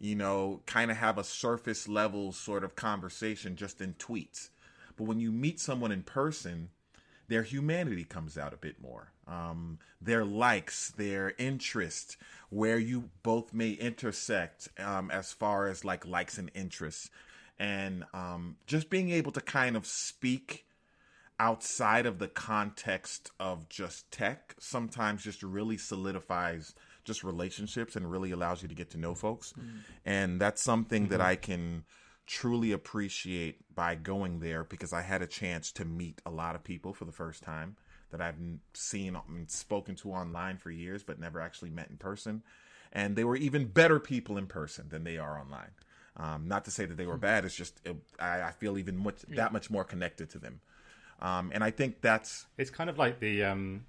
[0.00, 4.48] you know, kind of have a surface level sort of conversation just in tweets.
[4.96, 6.70] But when you meet someone in person,
[7.28, 9.12] their humanity comes out a bit more.
[9.26, 12.16] Um, their likes, their interest,
[12.50, 17.08] where you both may intersect um, as far as like likes and interests,
[17.58, 20.66] and um, just being able to kind of speak
[21.38, 26.74] outside of the context of just tech sometimes just really solidifies
[27.04, 29.52] just relationships and really allows you to get to know folks.
[29.58, 29.70] Mm.
[30.04, 31.28] And that's something that mm-hmm.
[31.28, 31.84] i can
[32.26, 36.64] truly appreciate by going there because i had a chance to meet a lot of
[36.64, 37.76] people for the first time
[38.10, 38.38] that i've
[38.72, 42.42] seen and spoken to online for years but never actually met in person.
[42.92, 45.72] And they were even better people in person than they are online.
[46.16, 47.22] Um, not to say that they were hmm.
[47.22, 50.60] bad it's just it, I, I feel even much, that much more connected to them
[51.20, 53.84] um, and I think that's It's kind of like the um,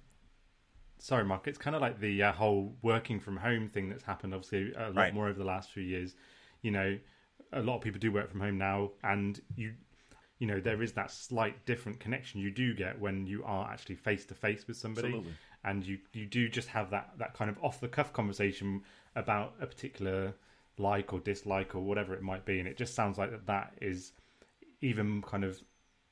[0.98, 1.46] sorry, Mark.
[1.46, 4.34] It's kind of like the uh, whole working from home thing that's happened.
[4.34, 5.14] Obviously, a lot Right.
[5.14, 6.14] more over the last few years.
[6.62, 6.98] You know,
[7.52, 9.74] a lot of people do work from home now, and you,
[10.38, 13.96] you know, there is that slight different connection you do get when you are actually
[13.96, 15.36] face to face with somebody, Absolutely.
[15.64, 18.82] and you you do just have that that kind of off the cuff conversation
[19.14, 20.34] about a particular
[20.78, 23.72] like or dislike or whatever it might be, and it just sounds like that that
[23.80, 24.12] is
[24.80, 25.62] even kind of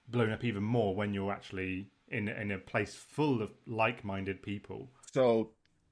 [0.08, 4.90] blown up even more when you're actually in in a place full of like-minded people.
[5.12, 5.50] so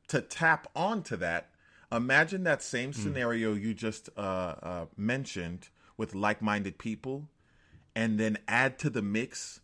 [0.08, 1.52] to tap onto that
[1.92, 4.20] Imagine that same scenario you just uh,
[4.62, 5.68] uh, mentioned
[5.98, 7.28] with like-minded people,
[7.94, 9.60] and then add to the mix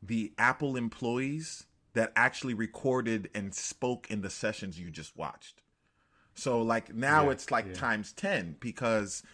[0.00, 5.62] the Apple employees that actually recorded and spoke in the sessions you just watched.
[6.34, 7.74] So like now Yeah, it's like yeah.
[7.74, 9.24] times 10 because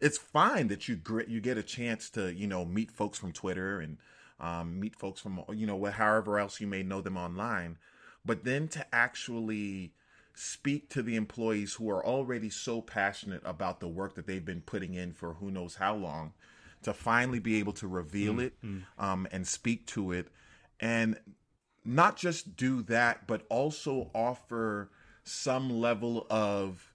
[0.00, 3.80] it's fine that you you get a chance to, you know, meet folks from Twitter
[3.80, 3.98] and
[4.38, 7.76] um, meet folks from you know, however else you may know them online,
[8.24, 9.92] but then to actually
[10.34, 14.62] speak to the employees who are already so passionate about the work that they've been
[14.62, 16.32] putting in for who knows how long
[16.82, 18.54] to finally be able to reveal it
[18.98, 20.28] um, and speak to it
[20.78, 21.18] and
[21.84, 24.90] not just do that but also offer
[25.24, 26.89] some level of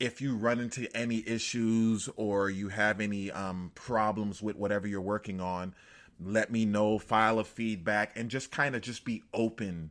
[0.00, 5.00] if you run into any issues or you have any um, problems with whatever you're
[5.00, 5.74] working on
[6.20, 9.90] let me know file a feedback and just kind of just be open.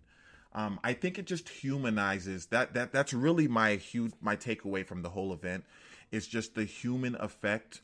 [0.53, 5.01] Um, I think it just humanizes that that that's really my huge my takeaway from
[5.01, 5.65] the whole event
[6.11, 7.81] is just the human effect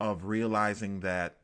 [0.00, 1.36] of realizing that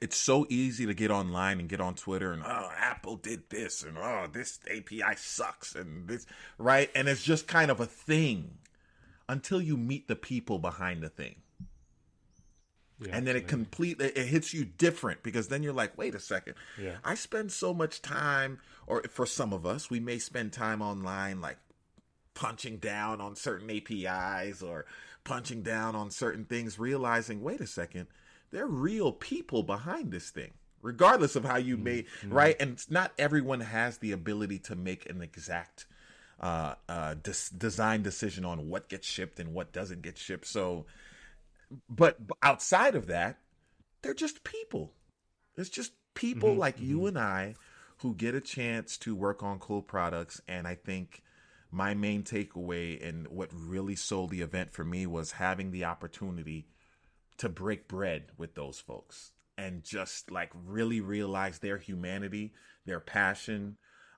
[0.00, 3.82] it's so easy to get online and get on Twitter and oh Apple did this
[3.82, 6.26] and oh this API sucks and this
[6.58, 6.90] right?
[6.94, 8.58] And it's just kind of a thing
[9.28, 11.36] until you meet the people behind the thing.
[12.98, 16.18] Yeah, and then it completely it hits you different because then you're like wait a
[16.18, 16.54] second.
[16.80, 16.96] Yeah.
[17.04, 21.42] i spend so much time or for some of us we may spend time online
[21.42, 21.58] like
[22.32, 24.86] punching down on certain apis or
[25.24, 28.06] punching down on certain things realizing wait a second
[28.50, 30.52] there are real people behind this thing
[30.86, 32.06] regardless of how you mm, may mm.
[32.30, 32.56] right?
[32.60, 35.86] And not everyone has the ability to make an exact
[36.40, 40.86] uh, uh, des- design decision on what gets shipped and what doesn't get shipped so
[41.88, 43.38] but outside of that,
[44.02, 44.92] they're just people.
[45.56, 47.54] It's just people like you and I
[47.98, 50.40] who get a chance to work on cool products.
[50.46, 51.22] And I think
[51.70, 56.68] my main takeaway and what really sold the event for me was having the opportunity
[57.38, 62.52] to break bread with those folks and just like really realize their humanity,
[62.84, 63.76] their passion,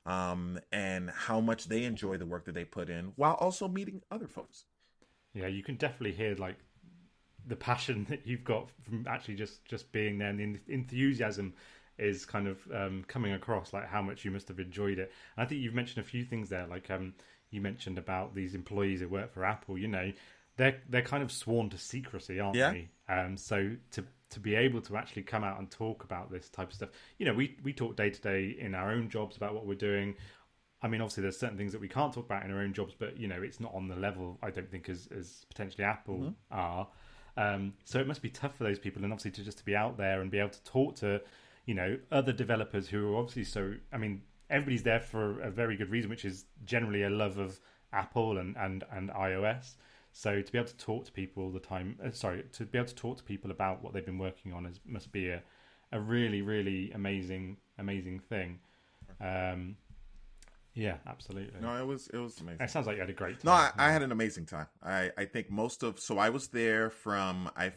[0.09, 4.03] um, and how much they enjoy the work that they put in while also meeting
[4.11, 4.67] other folks.
[5.35, 6.57] Yeah, you can definitely hear like
[7.47, 11.55] the passion that you've got from actually just just being there, and the enthusiasm
[11.99, 13.73] is kind of um, coming across.
[13.73, 15.13] Like how much you must have enjoyed it.
[15.37, 16.67] And I think you've mentioned a few things there.
[16.67, 17.15] Like um,
[17.51, 19.79] you mentioned about these employees who work for Apple.
[19.79, 20.13] You know,
[20.57, 22.75] they're they're kind of sworn to secrecy, aren't Yeah.
[22.75, 22.91] they?
[23.09, 26.69] Um, so to to be able to actually come out and talk about this type
[26.69, 29.55] of stuff, you know, we we talk day to day in our own jobs about
[29.55, 30.15] what we're doing.
[30.81, 32.95] I mean, obviously, there's certain things that we can't talk about in our own jobs,
[32.97, 36.35] but you know, it's not on the level I don't think as as potentially Apple
[36.51, 36.89] are.
[37.37, 39.77] Um, so it must be tough for those people, and obviously to just to be
[39.77, 41.21] out there and be able to talk to,
[41.67, 43.75] you know, other developers who are obviously so.
[43.93, 47.61] I mean, everybody's there for a very good reason, which is generally a love of
[47.93, 49.75] Apple and and and iOS.
[50.19, 52.77] So to be able to talk to people all the time, uh, sorry, to be
[52.77, 55.41] able to talk to people about what they've been working on is must be a
[55.93, 58.59] a really really amazing amazing thing.
[59.21, 59.77] Um,
[60.75, 61.61] yeah, absolutely.
[61.61, 62.63] No, it was it was amazing.
[62.63, 63.45] It sounds like you had a great time.
[63.45, 64.67] No, I, I had an amazing time.
[64.83, 67.75] I, I think most of so I was there from I.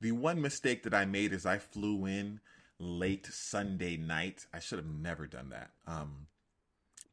[0.00, 2.40] The one mistake that I made is I flew in
[2.80, 4.46] late Sunday night.
[4.52, 5.70] I should have never done that.
[5.86, 6.26] Um,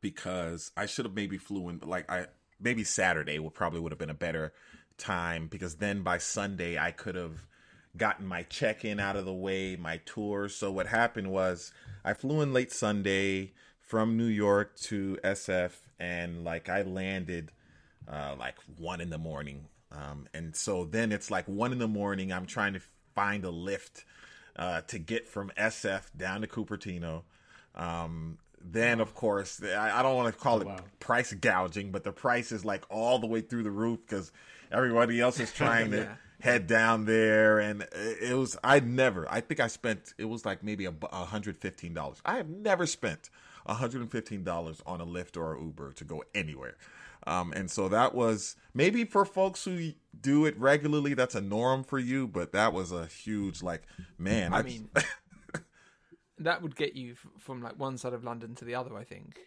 [0.01, 2.25] because I should have maybe flew in, but like I
[2.61, 4.53] maybe Saturday would probably would have been a better
[4.97, 7.45] time because then by Sunday I could have
[7.97, 10.47] gotten my check in out of the way, my tour.
[10.47, 11.71] So what happened was
[12.05, 17.51] I flew in late Sunday from New York to SF and like I landed
[18.09, 19.65] uh, like one in the morning.
[19.91, 22.31] Um, and so then it's like one in the morning.
[22.31, 22.81] I'm trying to
[23.13, 24.05] find a lift
[24.55, 27.23] uh, to get from SF down to Cupertino.
[27.75, 30.77] Um, then of course I, I don't want to call it wow.
[30.99, 34.31] price gouging, but the price is like all the way through the roof because
[34.71, 39.31] everybody else is trying to head down there, and it was I never.
[39.31, 42.21] I think I spent it was like maybe a a hundred fifteen dollars.
[42.25, 43.29] I have never spent
[43.65, 46.75] a hundred and fifteen dollars on a Lyft or a Uber to go anywhere.
[47.27, 51.83] Um, and so that was maybe for folks who do it regularly, that's a norm
[51.83, 53.83] for you, but that was a huge like
[54.17, 54.53] man.
[54.53, 54.89] I mean,
[56.43, 58.97] that would get you f- from like one side of London to the other.
[58.97, 59.39] I think,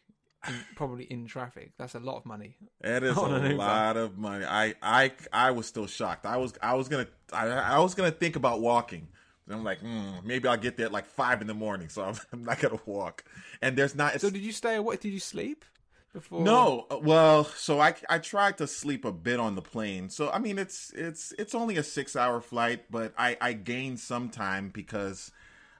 [0.48, 1.72] in, probably in traffic.
[1.78, 2.56] That's a lot of money.
[2.82, 4.44] It is a lot of money.
[4.44, 6.26] I, I, I was still shocked.
[6.26, 9.08] I was, I was gonna, I, I was gonna think about walking.
[9.46, 12.02] And I'm like, mm, maybe I'll get there at like five in the morning, so
[12.04, 13.24] I'm, I'm not gonna walk.
[13.62, 14.20] And there's not.
[14.20, 14.78] So did you stay?
[14.78, 15.64] What did you sleep
[16.12, 16.42] before?
[16.42, 20.08] no, uh, well, so I, I tried to sleep a bit on the plane.
[20.08, 24.00] So I mean, it's, it's, it's only a six hour flight, but I, I gained
[24.00, 25.30] some time because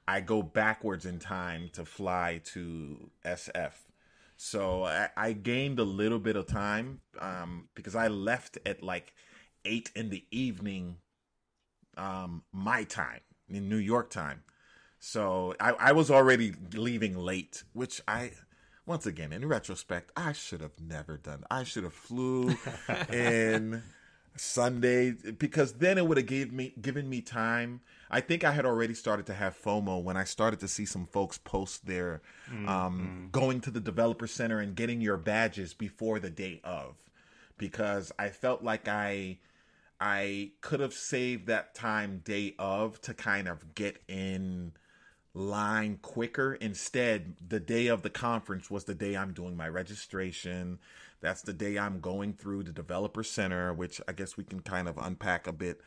[0.07, 3.73] I go backwards in time to fly to SF.
[4.37, 9.15] So I, I gained a little bit of time um, because I left at like
[9.65, 10.97] eight in the evening,
[11.97, 14.43] um, my time in New York time.
[14.99, 18.33] So I, I was already leaving late, which I,
[18.87, 21.45] once again, in retrospect, I should have never done.
[21.51, 22.57] I should have flew
[23.13, 23.83] in
[24.37, 27.81] Sunday because then it would have gave me given me time.
[28.11, 31.07] I think I had already started to have FOMO when I started to see some
[31.07, 32.21] folks post their
[32.67, 36.97] um, going to the developer center and getting your badges before the day of,
[37.59, 39.39] because I felt like I
[40.01, 44.73] I could have saved that time day of to kind of get in
[45.35, 46.55] line quicker.
[46.55, 50.79] Instead, the day of the conference was the day I'm doing my registration.
[51.21, 54.89] That's the day I'm going through the developer center, which I guess we can kind
[54.89, 55.81] of unpack a bit.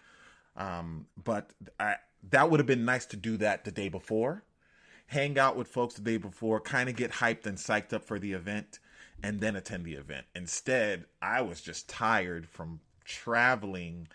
[0.55, 1.95] Um, but I,
[2.29, 4.43] that would have been nice to do that the day before,
[5.07, 8.19] hang out with folks the day before, kind of get hyped and psyched up for
[8.19, 8.79] the event,
[9.23, 10.25] and then attend the event.
[10.35, 14.07] Instead, I was just tired from traveling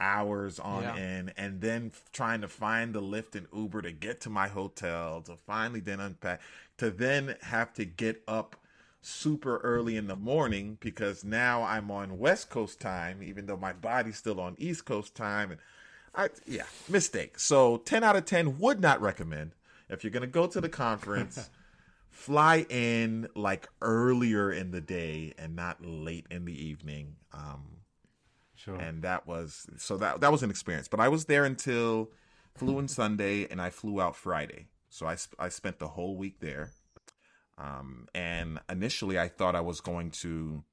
[0.00, 0.94] hours on Yeah.
[0.96, 5.20] end and then trying to find the Lyft and Uber to get to my hotel
[5.22, 6.40] to finally then unpack
[6.78, 8.56] to then have to get up
[9.02, 13.72] super early in the morning because now I'm on West Coast time even though my
[13.72, 15.60] body's still on East Coast time and
[16.14, 17.38] I yeah, mistake.
[17.38, 19.52] So 10 out of 10 would not recommend
[19.88, 21.50] if you're going to go to the conference
[22.10, 27.16] fly in like earlier in the day and not late in the evening.
[27.32, 27.79] Um
[28.64, 28.76] Sure.
[28.76, 30.88] and that was so that that was an experience.
[30.88, 32.10] But I was there until
[32.56, 34.66] flew in Sunday, and I flew out Friday.
[34.90, 36.70] So I I spent the whole week there.
[37.56, 40.64] Um, and initially, I thought I was going to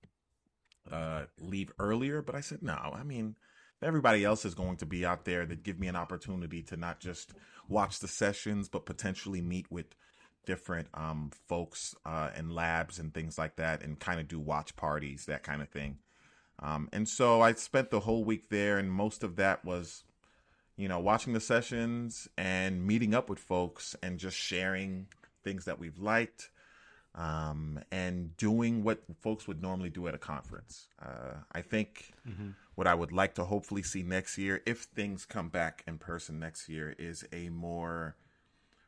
[0.92, 2.74] uh, leave earlier, but I said no.
[2.74, 3.36] I mean,
[3.82, 7.00] everybody else is going to be out there that give me an opportunity to not
[7.00, 7.34] just
[7.68, 9.88] watch the sessions, but potentially meet with
[10.46, 14.76] different um, folks uh, and labs and things like that, and kind of do watch
[14.76, 15.98] parties, that kind of thing.
[16.60, 20.04] Um, and so I spent the whole week there, and most of that was,
[20.76, 25.08] you know, watching the sessions and meeting up with folks and just sharing
[25.44, 26.50] things that we've liked
[27.16, 30.88] um, and doing what folks would normally do at a conference.
[31.02, 32.14] Uh, I think
[32.76, 36.40] what I would like to hopefully see next year, if things come back in person
[36.40, 38.16] next year, is a more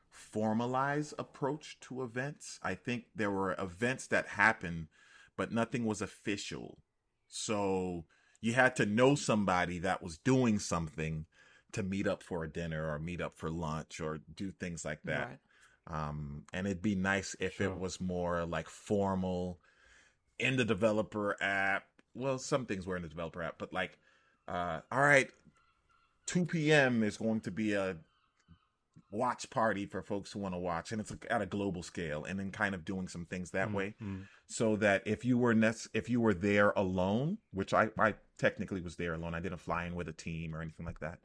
[0.09, 2.59] formalized approach to events.
[2.61, 4.87] I think there were events that happened,
[5.35, 6.77] but nothing was official.
[7.29, 8.05] So
[8.41, 11.25] you had to know somebody that was doing something
[11.71, 15.03] to meet up for a dinner or meet up for lunch or do things like
[15.03, 15.27] that.
[15.27, 15.39] Right.
[15.87, 17.67] Um, and it'd be nice if Sure.
[17.67, 19.59] it was more like formal
[20.39, 21.83] in the developer app.
[22.13, 23.97] Well, some things were in the developer app, but like,
[24.47, 25.29] uh, all right,
[26.25, 27.03] 2 p.m.
[27.03, 27.97] is going to be a
[29.11, 32.39] watch party for folks who want to watch, and it's at a global scale, and
[32.39, 34.27] then kind of doing some things that way, Mm.
[34.47, 38.81] so that if you were nec- if you were there alone, which I I technically
[38.81, 41.19] was there alone, I didn't fly in with a team or anything like that.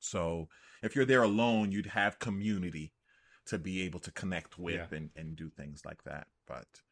[0.00, 0.48] So
[0.82, 2.92] if you're there alone, you'd have community
[3.46, 4.96] to be able to connect with Yeah.
[4.98, 6.28] and, and do things like that.
[6.46, 6.82] But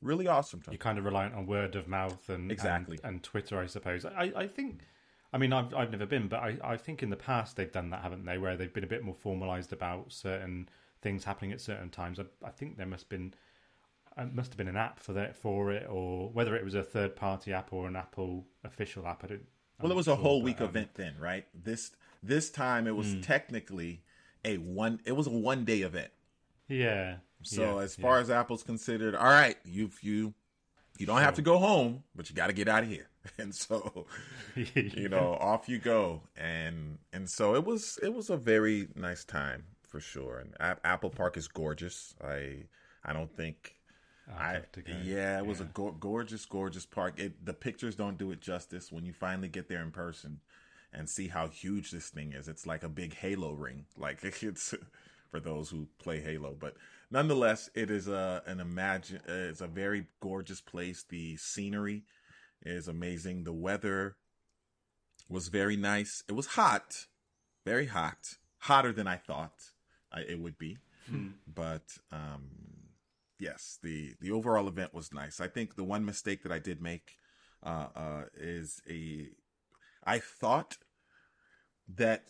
[0.00, 0.62] really awesome.
[0.70, 2.98] You're kind of reliant on word of mouth and Exactly.
[3.02, 4.04] and, and Twitter, I suppose.
[4.04, 4.82] I, I think,
[5.34, 7.90] I mean, I've I've never been, but I, I think in the past they've done
[7.90, 8.38] that, haven't they?
[8.38, 10.68] Where they've been a bit more formalised about certain
[11.02, 12.20] things happening at certain times.
[12.20, 13.34] I, I think there must been
[14.16, 16.84] it must have been an app for that for it, or whether it was a
[16.84, 19.24] third party app or an Apple official app.
[19.24, 19.46] I don't.
[19.80, 21.46] Well, it I'm was a not whole sure, week um, event then, right?
[21.52, 21.90] This
[22.22, 24.02] this time it was technically
[24.44, 25.00] a one.
[25.04, 26.12] It was a one day event.
[26.68, 27.16] Yeah.
[27.42, 30.32] So yeah, as far as Apple's considered, all right, you you
[30.98, 33.08] you don't have to go home, but you got to get out of here.
[33.38, 34.06] And so,
[34.54, 36.22] you know, off you go.
[36.36, 40.38] And and so it was it was a very nice time for sure.
[40.40, 40.54] And
[40.84, 42.14] Apple Park is gorgeous.
[42.22, 42.64] I
[43.02, 43.76] I don't think
[44.28, 44.92] I have to go.
[44.92, 47.14] yeah, it was a go- gorgeous, gorgeous park.
[47.18, 50.40] It, the pictures don't do it justice when you finally get there in person
[50.92, 52.48] and see how huge this thing is.
[52.48, 53.86] It's like a big Halo ring.
[53.96, 54.74] Like it's
[55.30, 56.76] for those who play Halo, but
[57.14, 59.20] nonetheless, it is a an imagine.
[59.26, 61.04] Uh, it's a very gorgeous place.
[61.08, 62.02] The scenery
[62.60, 63.44] is amazing.
[63.44, 64.16] The weather
[65.28, 66.22] was very nice.
[66.28, 67.06] It was hot,
[67.64, 68.18] very hot,
[68.58, 69.70] hotter than I thought
[70.12, 70.76] I, it would be.
[71.46, 72.50] But um,
[73.38, 75.40] yes, the the overall event was nice.
[75.40, 77.12] I think the one mistake that I did make
[77.62, 79.28] uh, uh, is a
[80.04, 80.78] I thought
[81.96, 82.24] that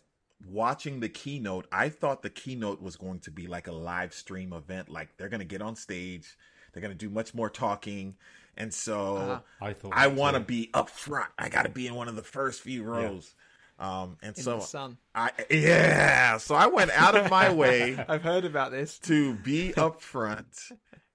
[0.49, 4.53] watching the keynote, I thought the keynote was going to be like a live stream
[4.53, 4.89] event.
[4.89, 6.37] Like they're going to get on stage,
[6.73, 8.17] they're going to do much more talking,
[8.57, 9.41] and so Uh-huh.
[9.61, 11.31] I thought I want to be up front.
[11.39, 13.35] I got to be in one of the first few rows.
[13.79, 14.99] Um, and In so the sun.
[15.17, 19.01] I yeah, so I went out of my way I've heard about this.
[19.01, 20.47] to be up front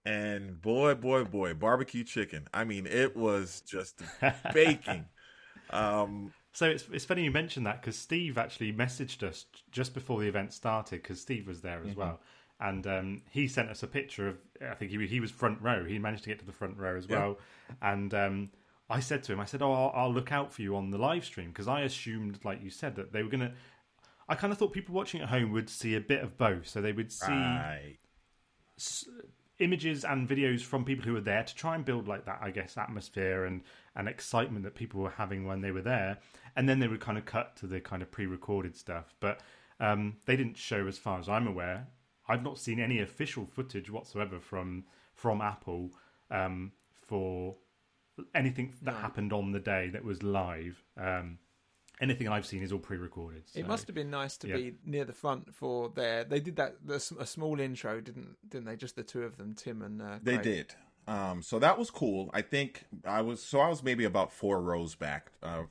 [0.06, 2.48] and boy, boy, boy, barbecue chicken.
[2.54, 4.02] I mean, it was just
[4.54, 5.06] baking.
[5.72, 10.20] Um, So it's it's funny you mentioned that because Steve actually messaged us just before
[10.20, 12.20] the event started because Steve was there as well,
[12.60, 15.86] and um, he sent us a picture of I think he he was front row.
[15.86, 17.38] He managed to get to the front row as well,
[17.82, 18.50] and um,
[18.90, 20.98] I said to him, I said, "Oh, I'll, I'll look out for you on the
[20.98, 23.54] live stream because I assumed, like you said, that they were gonna."
[24.28, 26.82] I kind of thought people watching at home would see a bit of both, so
[26.82, 27.98] they would see right.
[29.60, 32.50] Images and videos from people who were there to try and build like that i
[32.50, 33.62] guess atmosphere and
[33.96, 36.18] and excitement that people were having when they were there.
[36.56, 39.14] And then they would kind of cut to the kind of pre-recorded stuff.
[39.20, 39.42] But
[39.80, 41.88] um, they didn't show as far as i'm aware
[42.28, 44.84] i've not seen any official footage whatsoever from
[45.14, 45.92] from apple
[46.32, 47.56] um, for
[48.36, 50.84] anything that happened on the day that was live.
[50.98, 51.40] Um,
[52.02, 54.56] anything i've seen is all pre-recorded It must have been nice to yeah.
[54.56, 56.24] be near the front for their.
[56.24, 58.76] They did that the, s- a small intro, didn't didn't they?
[58.76, 60.74] Just the two of them, Tim and uh, They did.
[61.08, 62.30] Um, so that was cool.
[62.34, 65.64] I think I was so I was maybe about four rows back, uh,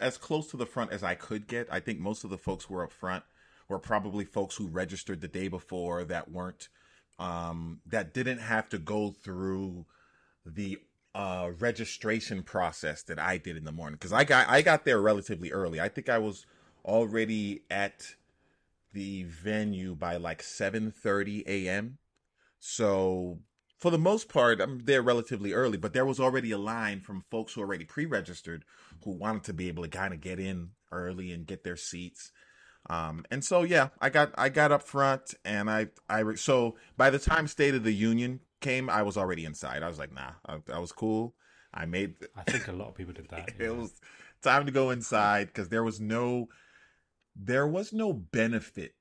[0.00, 1.66] as close to the front as I could get.
[1.70, 3.24] I think most of the folks who were up front
[3.68, 6.68] were probably folks who registered the day before that weren't
[7.18, 9.86] um, that didn't have to go through
[10.44, 10.78] the
[11.16, 15.00] uh, registration process that I did in the morning because I got I got there
[15.00, 15.80] relatively early.
[15.80, 16.44] I think I was
[16.84, 18.16] already at
[18.92, 21.96] the venue by like 7:30 a.m.
[22.60, 23.38] So
[23.78, 27.24] for the most part, I'm there relatively early, but there was already a line from
[27.30, 28.66] folks who already pre-registered
[29.02, 32.30] who wanted to be able to kind of get in early and get their seats.
[32.90, 37.08] Um, and so yeah, I got I got up front and I I so by
[37.08, 39.82] the time State of the Union came, I was already inside.
[39.82, 41.34] I was like, nah, I, I was cool.
[41.74, 43.66] I made i think a lot of people did that yeah.
[43.66, 43.92] it was
[44.40, 46.48] time to go inside because there was no
[47.34, 48.94] there was no benefit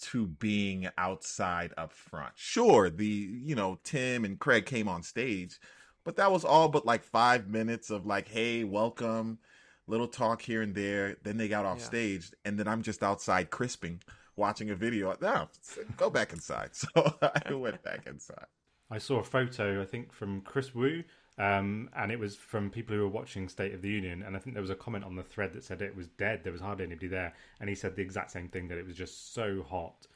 [0.00, 5.60] to being outside up front sure the you know tim and craig came on stage
[6.04, 9.38] but that was all but like five minutes of like hey welcome
[9.86, 11.84] little talk here and there then they got off Yeah.
[11.84, 14.02] stage and then i'm just outside crisping
[14.36, 15.48] watching a video no
[15.96, 16.88] go back inside so
[17.22, 18.46] i went back inside
[18.94, 21.02] I saw a photo, I think, from Chris Wu,
[21.36, 24.22] um, and it was from people who were watching State of the Union.
[24.22, 26.42] And I think there was a comment on the thread that said it was dead.
[26.44, 28.96] There was hardly anybody there, and he said the exact same thing that it was
[28.96, 30.06] just so hot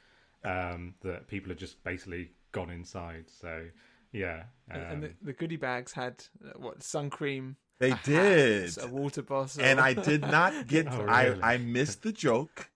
[0.45, 3.25] um, that people had just basically gone inside.
[3.27, 3.65] So
[4.13, 7.57] yeah, um, And, and the, the goodie bags had uh, what sun cream.
[7.79, 10.87] they a hat, did a water bottle, and I did not get.
[10.89, 11.35] Oh, I?
[11.43, 12.69] I missed the joke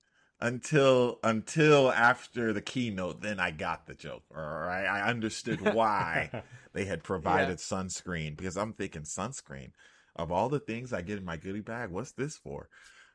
[0.44, 3.22] until until after the keynote.
[3.22, 6.44] Then I got the joke, or I, I understood why
[6.74, 9.72] they had provided sunscreen because I'm thinking sunscreen.
[10.16, 12.70] Of all the things I get in my goodie bag, what's this for?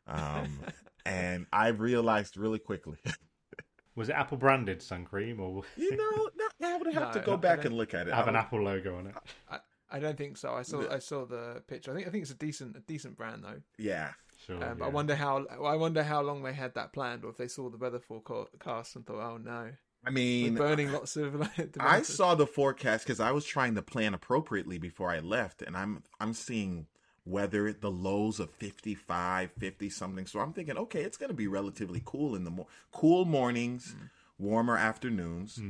[0.09, 0.59] Um,
[1.07, 2.97] and I realized really quickly.
[3.95, 6.29] was it Apple branded sun cream or You know,
[6.59, 8.15] no, I would have to go I back and look at it.
[8.15, 9.15] have I an Apple logo on it?
[9.49, 9.59] I,
[9.91, 10.55] I don't think so.
[10.55, 11.93] I saw The- I saw the picture.
[11.93, 13.61] I think I think it's a decent a decent brand though.
[13.79, 14.11] Yeah,
[14.49, 14.65] Sure.
[14.65, 14.87] Um, yeah.
[14.87, 17.69] I wonder how I wonder how long they had that planned, or if they saw
[17.69, 19.73] the weather forecast and thought, "Oh no, I
[20.07, 23.83] we're mean, burning lots of." Like, I saw the forecast because I was trying to
[23.83, 26.87] plan appropriately before I left, and I'm I'm seeing
[27.27, 30.27] weather the lows of 55, 50 something.
[30.27, 33.95] So I'm thinking, okay, it's going to be relatively cool in the mo- cool mornings,
[34.39, 35.61] warmer afternoons.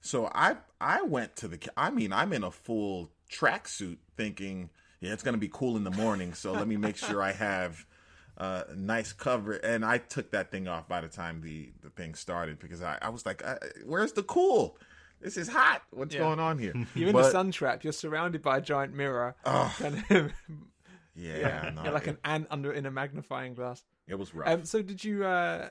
[0.00, 1.58] So I I went to the.
[1.76, 4.70] I mean, I'm in a full tracksuit, thinking,
[5.00, 6.34] yeah, it's going to be cool in the morning.
[6.34, 7.84] So let me make sure I have.
[8.38, 12.14] Uh, nice cover, and I took that thing off by the time the, the thing
[12.14, 14.78] started because I, I was like, I, "Where's the cool?
[15.20, 15.82] This is hot.
[15.90, 16.20] What's Yeah.
[16.20, 17.82] going on here?" You're in But- the sun trap.
[17.82, 19.34] You're surrounded by a giant mirror.
[19.44, 20.32] Oh, Kind of,
[21.16, 23.82] yeah, no, you're like it, an ant under in a magnifying glass.
[24.06, 24.48] it was rough.
[24.48, 25.24] Um, so did you?
[25.24, 25.70] Uh,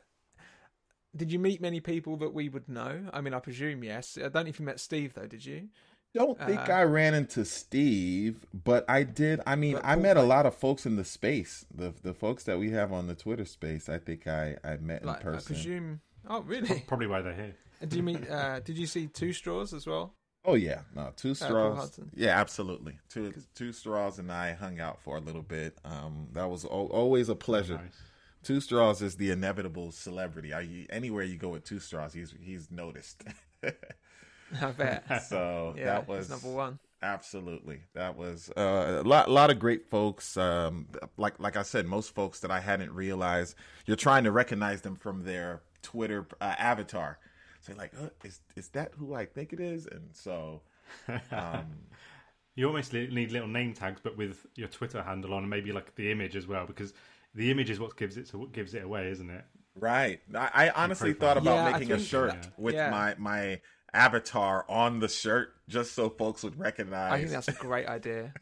[1.15, 3.09] did you meet many people that we would know?
[3.13, 4.17] I mean, I presume yes.
[4.17, 5.25] I don't know if you met Steve though.
[5.25, 5.69] Did you?
[6.17, 9.41] Don't think uh, I ran into Steve, but I did.
[9.45, 11.65] I mean, I met a lot of folks in the space.
[11.73, 15.01] The the folks that we have on the Twitter space, I think I I met
[15.01, 15.55] in Like, I person.
[15.55, 16.01] presume.
[16.29, 16.83] Oh, really?
[16.87, 17.55] Probably why they're here.
[17.87, 18.23] Do you mean?
[18.25, 20.13] Uh, did you see Two Straws as well?
[20.45, 21.77] Oh yeah, no, two straws.
[21.77, 22.09] Hudson.
[22.15, 22.97] yeah, absolutely.
[23.09, 25.77] Two two straws and I hung out for a little bit.
[25.83, 27.75] Um, that was al- always a pleasure.
[27.75, 28.01] Nice.
[28.43, 30.53] Two straws is the inevitable celebrity.
[30.53, 33.23] I, anywhere you go with two straws, he's he's noticed.
[34.61, 35.05] I bet.
[35.13, 36.79] so Yeah, that was number one.
[37.01, 39.29] Absolutely, that was uh, a lot.
[39.29, 40.35] lot of great folks.
[40.35, 43.55] Um, like like I said, most folks that I hadn't realized.
[43.85, 47.19] You're trying to recognize them from their Twitter uh, avatar.
[47.61, 49.85] So you're like, uh, is is that who I think it is?
[49.85, 50.63] And so,
[51.31, 51.65] um,
[52.55, 55.93] You almost need little name tags, but with your Twitter handle on, and maybe like
[55.95, 56.93] the image as well, because
[57.35, 59.45] the image is what gives it so what gives it away, isn't it?
[59.75, 60.19] right.
[60.33, 62.49] I, I honestly thought about Yeah, I making a shirt yeah.
[62.57, 62.89] with Yeah.
[62.89, 63.61] my my
[63.93, 67.13] avatar on the shirt just so folks would recognize.
[67.13, 68.33] I think that's a great idea.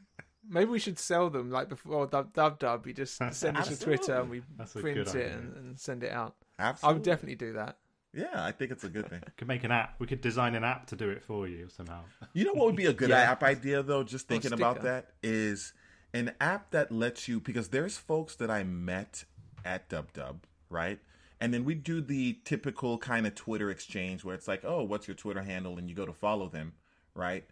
[0.47, 2.85] Maybe we should sell them like before Dub Dub Dub.
[2.85, 6.11] You just send us to Twitter and we That's print it and, and send it
[6.11, 6.35] out.
[6.59, 6.89] Absolutely.
[6.89, 7.77] I would definitely do that.
[8.13, 9.21] Yeah, I think it's a good thing.
[9.25, 9.95] We could make an app.
[9.99, 12.01] We could design an app to do it for you somehow.
[12.33, 13.31] You know what would be a good Yeah.
[13.31, 14.03] app idea though?
[14.03, 15.73] Just oh, thinking about that is
[16.13, 19.25] an app that lets you because there's folks that I met
[19.65, 20.99] at Dub Dub, right?
[21.39, 25.07] And then we do the typical kind of Twitter exchange where it's like, "Oh, what's
[25.07, 26.73] your Twitter handle?" and you go to follow them,
[27.13, 27.45] right?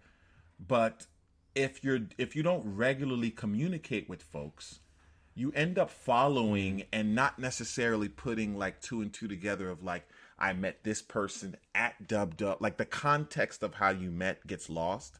[0.66, 1.08] But
[1.56, 4.80] if you're if you don't regularly communicate with folks,
[5.36, 10.08] you end up following and not necessarily putting like two and two together of like
[10.40, 12.62] I met this person at Dub Dub.
[12.62, 15.20] Like the context of how you met gets lost.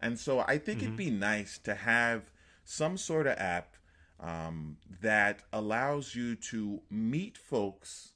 [0.00, 0.96] And so I think it'd mm-hmm.
[0.96, 2.30] be nice to have
[2.64, 3.74] some sort of app
[4.20, 8.12] um, that allows you to meet folks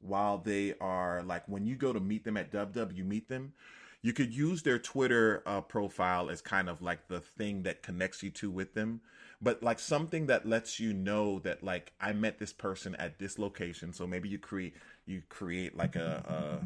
[0.00, 3.28] while they are like when you go to meet them at Dub Dub, you meet
[3.28, 3.52] them.
[4.02, 8.22] You could use their Twitter uh, profile as kind of like the thing that connects
[8.22, 9.00] you to with them,
[9.40, 13.38] but like something that lets you know that like I met this person at this
[13.38, 13.92] location.
[13.92, 14.74] So maybe you create
[15.06, 16.60] you create like a,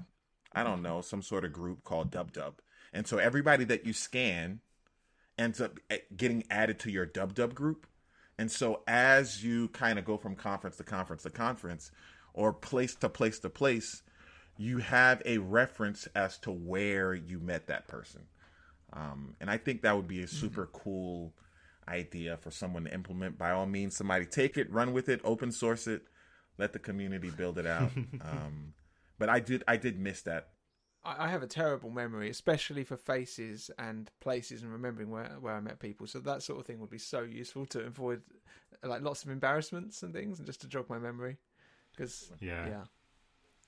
[0.54, 2.54] a I don't know some sort of group called Dub Dub,
[2.92, 4.60] and so everybody that you scan
[5.38, 7.86] ends up eh, getting added to your Dub Dub group.
[8.38, 11.90] And so as you kind of go from conference to conference to conference
[12.34, 14.02] or place to place to place,
[14.58, 18.22] you have a reference as to where you met that person.
[18.92, 21.34] Um, and I think that would be a super cool
[21.88, 23.38] idea for someone to implement.
[23.38, 26.02] By all means, somebody take it, run with it, open source it,
[26.58, 27.90] let the community build it out.
[28.22, 28.74] um,
[29.18, 30.48] but I did I did miss that.
[31.06, 35.54] I I have a terrible memory, especially for faces and places and remembering where where
[35.54, 36.06] I met people.
[36.06, 38.22] So that sort of thing would be so useful to avoid
[38.82, 41.38] like lots of embarrassments and things, and just to jog my memory.
[41.94, 42.68] Because Yeah.
[42.68, 42.84] yeah,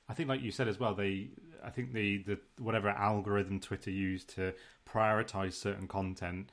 [0.08, 1.30] I think, like you said as well, they,
[1.62, 4.54] I think the, the whatever algorithm Twitter used to
[4.88, 6.50] prioritize certain content,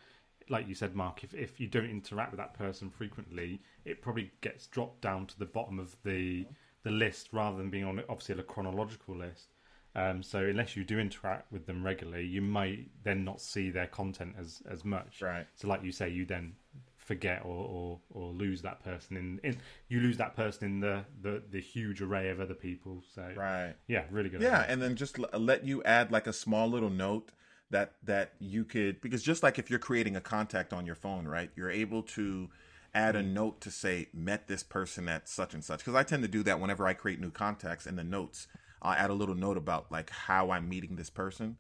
[0.50, 4.32] like you said, Mark, if if you don't interact with that person frequently, it probably
[4.42, 6.48] gets dropped down to the bottom of the
[6.84, 9.55] the list rather than being on obviously a chronological list.
[9.96, 13.88] Um, so unless you do interact with them regularly, you might then not see their
[13.88, 15.22] content as as much.
[15.22, 15.48] Right.
[15.56, 16.54] So, like you say, you then
[16.98, 19.58] forget or, or, or lose that person in, in
[19.90, 23.04] you lose that person in the, the, the huge array of other people.
[23.14, 23.76] So Right.
[23.88, 24.42] yeah, really good.
[24.42, 24.74] Yeah, idea.
[24.74, 27.32] and then just l- let you add like a small little note
[27.70, 31.28] that that you could because just like if you're creating a contact on your phone,
[31.28, 31.52] right?
[31.56, 32.50] You're able to
[32.94, 36.24] add a note to say met this person at such and such because I tend
[36.24, 38.48] to do that whenever I create new contacts in the notes.
[38.86, 41.58] I'll add a little note about like how I'm meeting this person.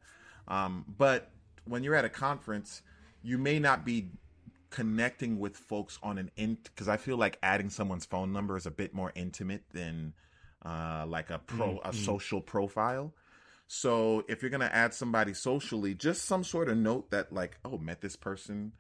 [0.47, 1.31] Um, but
[1.65, 2.81] when you're at a conference,
[3.23, 4.09] you may not be
[4.69, 8.65] connecting with folks on an int because I feel like adding someone's phone number is
[8.65, 10.13] a bit more intimate than
[10.63, 13.13] uh, like a pro a social profile.
[13.67, 17.77] So if you're gonna add somebody socially, just some sort of note that like, oh,
[17.77, 18.73] met this person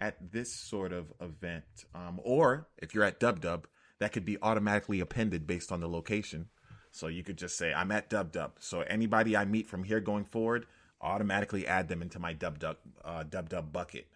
[0.00, 1.64] at this sort of event,
[1.94, 3.68] um, or if you're at Dub Dub,
[4.00, 6.48] that could be automatically appended based on the location.
[6.94, 8.52] So you could just say, I'm at Dub Dub.
[8.60, 10.66] So anybody I meet from here going forward,
[11.00, 14.06] automatically add them into my Dub Dub uh, Dub Dub bucket.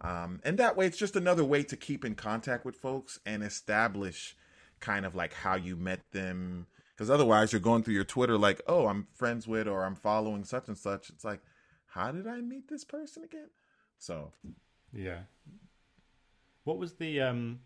[0.00, 3.42] Um, and that way, it's just another way to keep in contact with folks and
[3.42, 4.36] establish
[4.78, 6.68] kind of like how you met them.
[6.94, 10.44] Because otherwise, you're going through your Twitter like, oh, I'm friends with or I'm following
[10.44, 11.10] such and such.
[11.10, 11.40] It's like,
[11.88, 13.50] how did I meet this person again?
[13.98, 14.30] So,
[14.92, 15.22] yeah.
[16.62, 17.58] What was the um,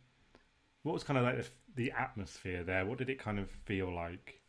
[0.84, 1.48] what was kind of like the,
[1.82, 2.86] the atmosphere there?
[2.86, 4.40] What did it kind of feel like?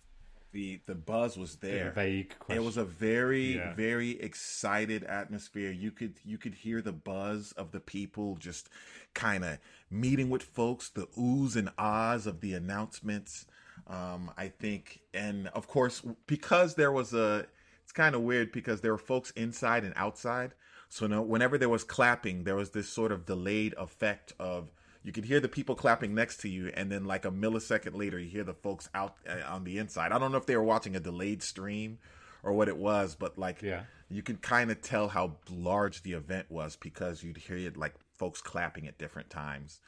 [0.55, 1.91] The the buzz was there.
[1.91, 2.63] vague question.
[2.63, 3.75] It was a very Yeah.
[3.75, 5.69] very excited atmosphere.
[5.71, 8.69] You could you could hear the buzz of the people just
[9.13, 9.59] kind of
[9.91, 13.45] meeting with folks, the oohs and ahs of the announcements.
[13.87, 17.45] Um, I think, and of course, because there was a,
[17.83, 20.53] it's kind of weird because there were folks inside and outside.
[20.87, 24.71] So no, whenever there was clapping, there was this sort of delayed effect of
[25.05, 28.17] you could hear the people clapping next to you, and then like a millisecond later,
[28.19, 30.11] you hear the folks out uh, on the inside.
[30.11, 31.99] I don't know if they were watching a delayed stream
[32.43, 33.83] or what it was, but like Yeah.
[34.09, 37.93] you could kind of tell how large the event was because you'd hear it like
[38.17, 39.79] folks clapping at different times.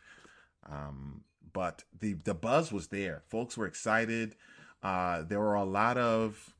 [0.70, 1.24] Um,
[1.54, 3.24] but the the buzz was there.
[3.30, 4.36] Folks were excited.
[4.84, 6.54] Uh, there were a lot of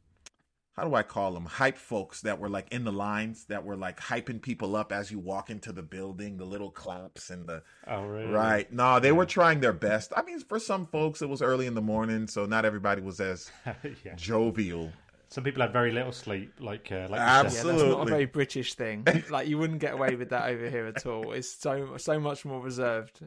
[0.78, 3.76] how do I call them hype folks that were like in the lines that were
[3.76, 6.38] like hyping people up as you walk into the building.
[6.38, 8.32] The little claps and the oh really?
[8.32, 8.72] right.
[8.72, 10.14] No, they were trying their best.
[10.16, 13.20] I mean, for some folks, it was early in the morning, so not everybody was
[13.20, 13.50] as
[14.06, 14.14] yeah.
[14.16, 14.92] jovial.
[15.30, 17.66] Some people had very little sleep, like uh, like you said.
[17.66, 19.06] yeah, that's not a very British thing.
[19.32, 21.32] like you wouldn't get away with that over here at all.
[21.32, 23.22] It's so so much more reserved.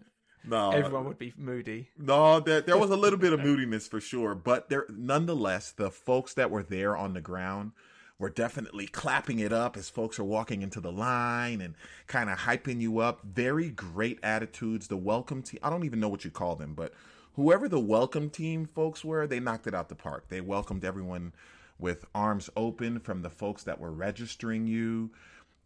[0.44, 1.90] No, Everyone would be moody.
[1.98, 5.90] No, there there was a little bit of moodiness for sure, but there nonetheless the
[5.90, 7.72] folks that were there on the ground
[8.18, 11.74] were definitely clapping it up as folks are walking into the line and
[12.06, 13.22] kind of hyping you up.
[13.24, 14.88] Very great attitudes.
[14.88, 16.92] The welcome team, I don't even know what you call them, but
[17.34, 20.28] whoever the welcome team folks were, they knocked it out the park.
[20.28, 21.32] They welcomed everyone
[21.78, 25.10] with arms open from the folks that were registering you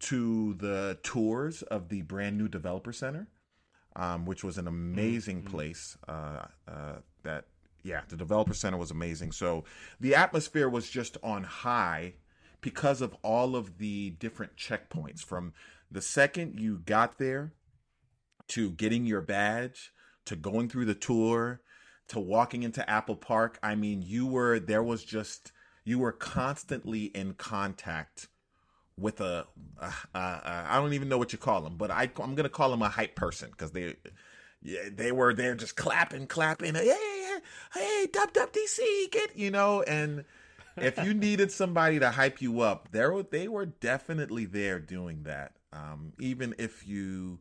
[0.01, 3.27] to the tours of the brand new developer center,
[3.97, 5.55] um, which was an amazing mm-hmm.
[5.55, 5.97] place.
[6.09, 7.47] Uh, uh, that
[7.83, 9.33] yeah, the developer center was amazing.
[9.33, 9.65] So
[10.01, 12.15] the atmosphere was just on high
[12.61, 15.53] because of all of the different checkpoints from
[15.91, 17.53] the second you got there
[18.49, 19.93] to getting your badge
[20.25, 21.61] to going through the tour
[22.09, 23.59] to walking into Apple Park.
[23.63, 25.53] I mean, you were there was just
[25.85, 28.29] you were constantly in contact
[28.99, 29.47] with a,
[29.81, 32.49] a, a, a I don't even know what you call them, but I I'm gonna
[32.49, 33.97] call them a hype person because they
[34.63, 37.39] yeah they were there just clapping clapping hey hey,
[37.75, 40.25] hey dub dub DC get you know and
[40.77, 45.53] if you needed somebody to hype you up there they were definitely there doing that
[45.73, 47.41] um, even if you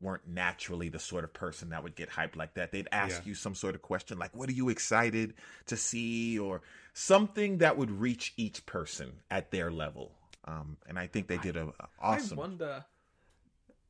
[0.00, 2.70] weren't naturally the sort of person that would get hyped like that.
[2.70, 3.30] They'd ask yeah.
[3.30, 5.34] you some sort of question like, what are you excited
[5.66, 6.38] to see?
[6.38, 6.60] Or
[6.92, 10.12] something that would reach each person at their level.
[10.46, 12.38] Um, and I think they did a, a awesome.
[12.38, 12.84] I wonder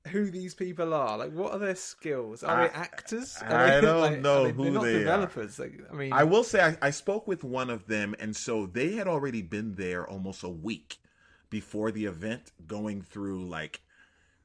[0.08, 1.18] who these people are.
[1.18, 2.42] Like, what are their skills?
[2.42, 3.36] Are I, they actors?
[3.42, 5.60] Are I, they, don't like, know they, who not they developers.
[5.60, 5.64] are.
[5.64, 8.66] Like, I mean, I will say I, I spoke with one of them, and so
[8.66, 10.98] they had already been there almost a week
[11.50, 13.82] before the event, going through like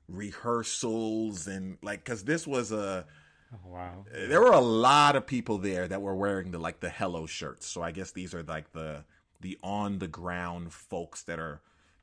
[0.08, 3.06] rehearsals and like because this was a
[3.54, 6.90] oh, wow there were a lot of people there that were wearing the like the
[6.90, 9.04] hello shirts so i guess these are like the
[9.40, 11.62] the on the ground folks that are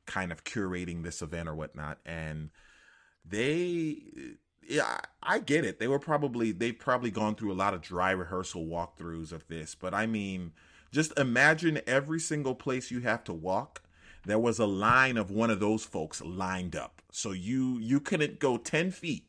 [0.09, 2.49] kind of curating this event or whatnot and
[3.23, 3.97] they
[4.67, 8.11] yeah i get it they were probably they've probably gone through a lot of dry
[8.11, 10.51] rehearsal walkthroughs of this but i mean
[10.91, 13.83] just imagine every single place you have to walk
[14.25, 17.01] there was a line of one of those folks lined up.
[17.11, 19.25] So you you couldn't go 10 feet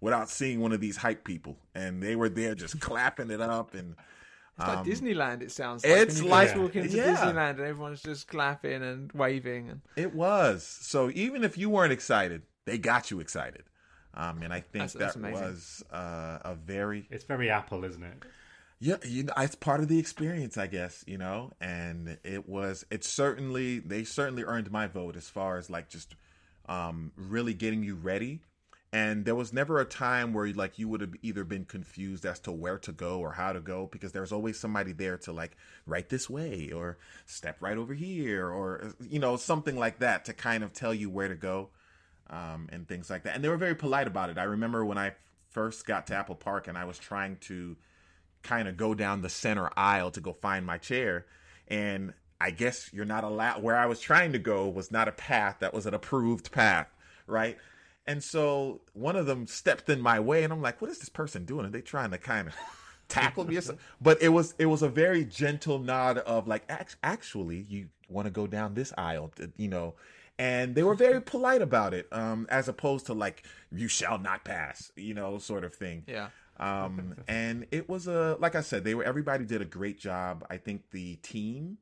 [0.00, 1.58] without seeing one of these hype people.
[1.74, 3.96] And they were there just clapping it up and
[4.58, 5.42] it's like um, Disneyland.
[5.42, 7.16] It sounds like it's like walking into yeah.
[7.16, 9.70] Disneyland and everyone's just clapping and waving.
[9.70, 13.64] And it was so even if you weren't excited, they got you excited.
[14.14, 18.02] Um, and I think that's, that that's was uh, a very it's very Apple, isn't
[18.02, 18.24] it?
[18.80, 22.84] yeah, you know, it's part of the experience, I guess, you know, and it was,
[22.90, 26.14] it certainly, they certainly earned my vote as far as like just
[26.68, 28.40] um, really getting you ready.
[28.90, 32.38] And there was never a time where like you would have either been confused as
[32.40, 35.56] to where to go or how to go because there's always somebody there to like
[35.86, 36.96] right this way or
[37.26, 41.10] step right over here or you know something like that to kind of tell you
[41.10, 41.68] where to go
[42.30, 43.34] um, and things like that.
[43.34, 44.38] And they were very polite about it.
[44.38, 45.12] I remember when I
[45.50, 47.76] first got to Apple Park and I was trying to
[48.42, 51.26] kind of go down the center aisle to go find my chair.
[51.66, 55.12] And I guess you're not allowed, where I was trying to go was not a
[55.12, 56.88] path that was an approved path,
[57.26, 57.58] right?
[58.08, 61.10] And so one of them stepped in my way, and I'm like, what is this
[61.10, 61.66] person doing?
[61.66, 62.54] Are they trying to kind of
[63.08, 63.84] tackle me or something?
[64.00, 66.64] But it was it was a very gentle nod of like,
[67.02, 69.94] actually, you want to go down this aisle, you know.
[70.38, 74.42] And they were very polite about it, um, as opposed to like, you shall not
[74.42, 76.04] pass, you know, sort of thing.
[76.06, 76.28] Yeah.
[76.58, 80.46] Um, and it was a like I said, they were everybody did a great job.
[80.48, 81.76] I think the team,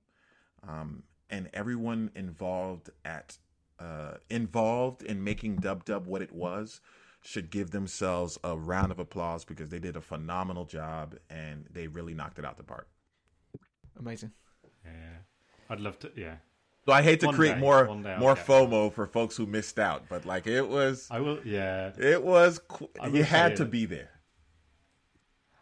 [0.66, 3.38] um, and everyone involved at
[3.78, 6.80] uh, involved in making Dub Dub what it was
[7.22, 11.88] should give themselves a round of applause because they did a phenomenal job and they
[11.88, 12.88] really knocked it out the park.
[13.98, 14.32] Amazing.
[14.84, 14.90] Yeah,
[15.68, 16.12] I'd love to.
[16.14, 16.36] Yeah,
[16.86, 20.04] so I hate to one create day, more more FOMO for folks who missed out,
[20.08, 21.40] but like it was, I will.
[21.44, 22.60] Yeah, it was.
[23.12, 24.10] You had to be there.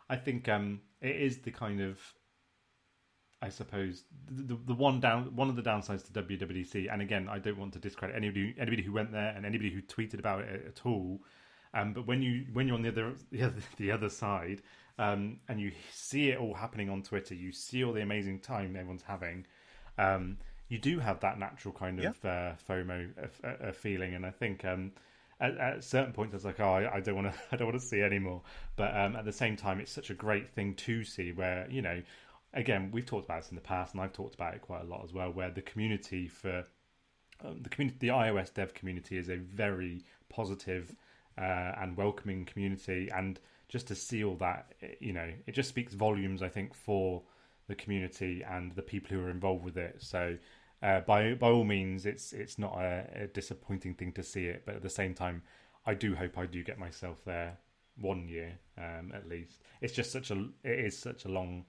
[0.08, 1.98] I think um, it is the kind of,
[3.42, 6.92] I suppose, the, the one down one of the downsides to WWDC.
[6.92, 9.82] And again, I don't want to discredit anybody anybody who went there and anybody who
[9.82, 11.20] tweeted about it at all.
[11.74, 14.62] Um, but when you when you're on the other the other, the other side
[14.98, 18.76] um, and you see it all happening on Twitter, you see all the amazing time
[18.76, 19.46] everyone's having.
[19.98, 20.38] Um,
[20.68, 22.30] you do have that natural kind of yeah.
[22.30, 23.10] uh, FOMO
[23.44, 24.92] uh, uh, feeling, and I think um,
[25.40, 27.80] at, at certain points, it's like, oh, I, I don't want to, I don't want
[27.80, 28.42] to see anymore.
[28.76, 31.32] But um, at the same time, it's such a great thing to see.
[31.32, 32.02] Where you know,
[32.54, 34.86] again, we've talked about this in the past, and I've talked about it quite a
[34.86, 35.30] lot as well.
[35.30, 36.64] Where the community for
[37.44, 40.94] um, the community, the iOS dev community, is a very positive
[41.36, 45.94] uh, and welcoming community, and just to see all that, you know, it just speaks
[45.94, 47.22] volumes, I think, for
[47.66, 49.96] the community and the people who are involved with it.
[49.98, 50.36] So
[50.82, 54.62] uh, by by all means, it's it's not a, a, disappointing thing to see it,
[54.66, 55.42] but at the same time,
[55.86, 57.58] I do hope I do get myself there
[57.96, 59.62] one year um, at least.
[59.80, 61.64] It's just such a it is such a long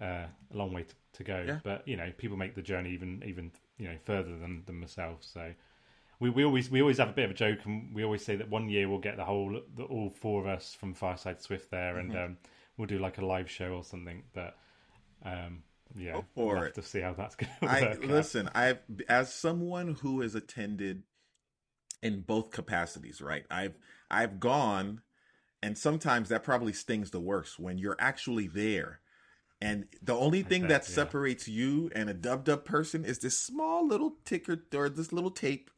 [0.00, 1.58] uh, a long way to, to go, yeah.
[1.64, 5.18] but you know people make the journey even even you know further than than myself.
[5.22, 5.52] So
[6.20, 8.36] we, we always we always have a bit of a joke, and we always say
[8.36, 11.70] that one year we'll get the whole the, all four of us from Fireside Swift
[11.70, 12.24] there, and Mm-hmm.
[12.24, 12.36] um,
[12.76, 14.22] we'll do like a live show or something.
[14.32, 14.56] But
[15.24, 15.62] um,
[15.96, 16.74] yeah, Go for we'll have it.
[16.74, 17.90] to see how that's going to I work.
[18.04, 18.04] out.
[18.04, 18.50] listen.
[18.54, 21.02] I've as someone who has attended
[22.02, 23.44] in both capacities, right?
[23.50, 23.74] I've
[24.10, 25.02] I've gone,
[25.62, 29.00] and sometimes that probably stings the worst when you're actually there,
[29.64, 30.94] and the only thing that yeah.
[30.94, 35.30] separates you and a dub dub person is this small little ticker or this little
[35.30, 35.70] tape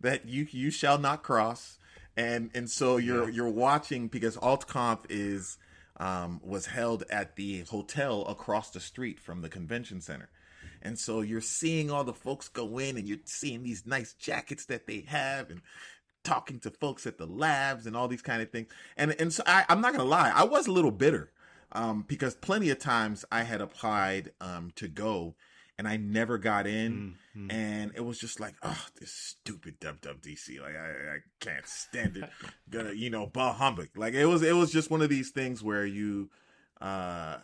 [0.00, 1.78] that you you shall not cross,
[2.16, 5.58] and and so you're you're watching because AltConf is
[5.96, 10.28] um, was held at the hotel across the street from the convention center.
[10.80, 14.66] And so you're seeing all the folks go in and you're seeing these nice jackets
[14.66, 15.60] that they have and
[16.22, 18.68] talking to folks at the labs and all these kind of things.
[18.96, 21.32] And and so I, I'm not gonna lie, I was a little bitter.
[21.74, 25.34] Um, because plenty of times I had applied um to go
[25.76, 30.60] and I never got in Mm, and it was just like, oh, this stupid WWDC.
[30.60, 32.30] Like I, I can't stand it.
[32.70, 33.88] Gonna, you know, bah humbug.
[33.96, 36.30] Like it was, it was just one of these things where you,
[36.80, 37.38] uh,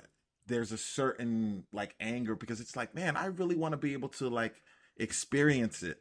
[0.46, 4.08] there's a certain like anger because it's like, man, I really want to be able
[4.10, 4.62] to like
[4.96, 5.98] experience it.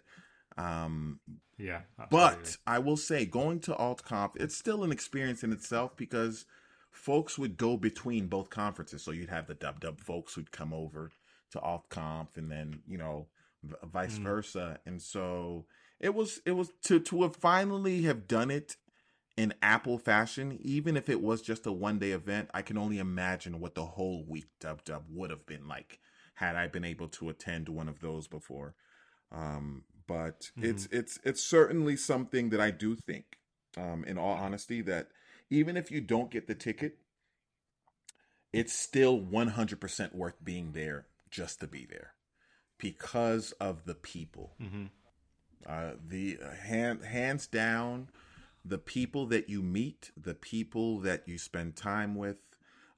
[0.58, 1.20] Um,
[1.58, 1.82] yeah,
[2.12, 2.58] but.
[2.68, 6.46] I will say, going to AltConf, it's still an experience in itself because
[6.92, 9.04] folks would go between both conferences.
[9.04, 11.12] So you'd have the Dub Dub folks who'd come over
[11.52, 13.28] to AltConf, and then you know,
[13.64, 14.24] v- vice Mm.
[14.24, 14.80] versa.
[14.86, 15.66] And so
[16.00, 18.78] it was, it was to to have finally have done it
[19.38, 22.50] in Apple fashion, even if it was just a one day event.
[22.54, 26.00] I can only imagine what the whole week Dub Dub would have been like
[26.36, 28.76] had I been able to attend one of those before.
[29.32, 33.38] Um, but it's it's it's certainly something that I do think,
[33.78, 35.10] um, in all honesty, that
[35.50, 36.98] even if you don't get the ticket,
[38.52, 42.14] it's still one hundred percent worth being there just to be there
[42.78, 44.56] because of the people.
[44.62, 44.90] Mhm.
[45.66, 48.10] Uh, the uh, hand hands down,
[48.64, 52.38] the people that you meet, the people that you spend time with,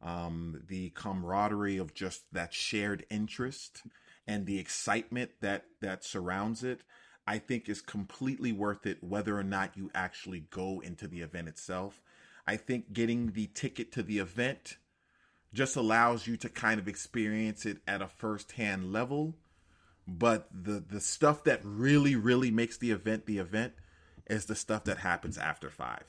[0.01, 3.83] um, the camaraderie of just that shared interest
[4.27, 6.81] and the excitement that that surrounds it,
[7.27, 11.47] I think is completely worth it whether or not you actually go into the event
[11.47, 12.01] itself.
[12.47, 14.77] I think getting the ticket to the event
[15.53, 19.35] just allows you to kind of experience it at a first-hand level.
[20.07, 23.73] But the the stuff that really really makes the event the event
[24.27, 26.03] is the stuff that happens after 5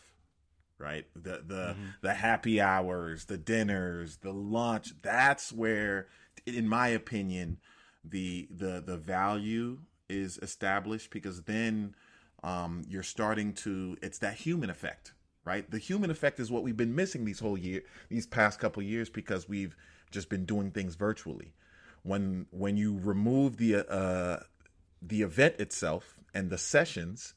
[0.78, 1.06] right?
[1.14, 4.92] The the the happy hours the dinners the lunch.
[5.02, 6.08] That's where
[6.44, 7.58] in my opinion
[8.04, 9.78] the the the value
[10.08, 11.94] is established because then
[12.42, 15.12] um you're starting to it's that human effect
[15.44, 15.70] right?
[15.70, 19.10] The human effect is what we've been missing these whole year these past couple years
[19.10, 19.76] because we've
[20.10, 21.52] just been doing things virtually.
[22.02, 24.40] When when you remove the uh
[25.00, 27.34] the event itself and the sessions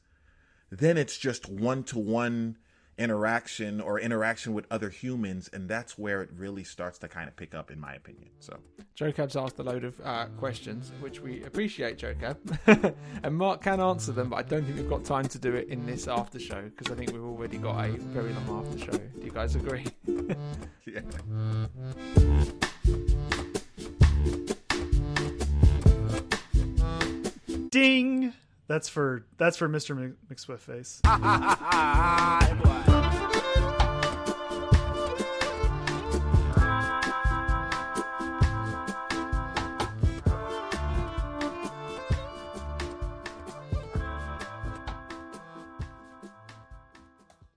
[0.70, 2.58] then it's just one to one
[2.98, 7.36] interaction or interaction with other humans and that's where it really starts to kind of
[7.36, 8.58] pick up in my opinion so
[8.96, 12.38] Joe Cab's asked a load of uh, questions, which we appreciate, Joe Cab.
[13.24, 15.68] and Mark can answer them, but I don't think we've got time to do it
[15.68, 18.98] in this after show because I think we've already got a very long after show.
[18.98, 19.86] Do you guys agree?
[20.86, 21.02] yeah
[27.70, 28.34] Ding.
[28.68, 29.96] That's for that's for Mr.
[29.96, 31.02] Mc- McSwiftface.
[31.06, 32.95] Ah, boy.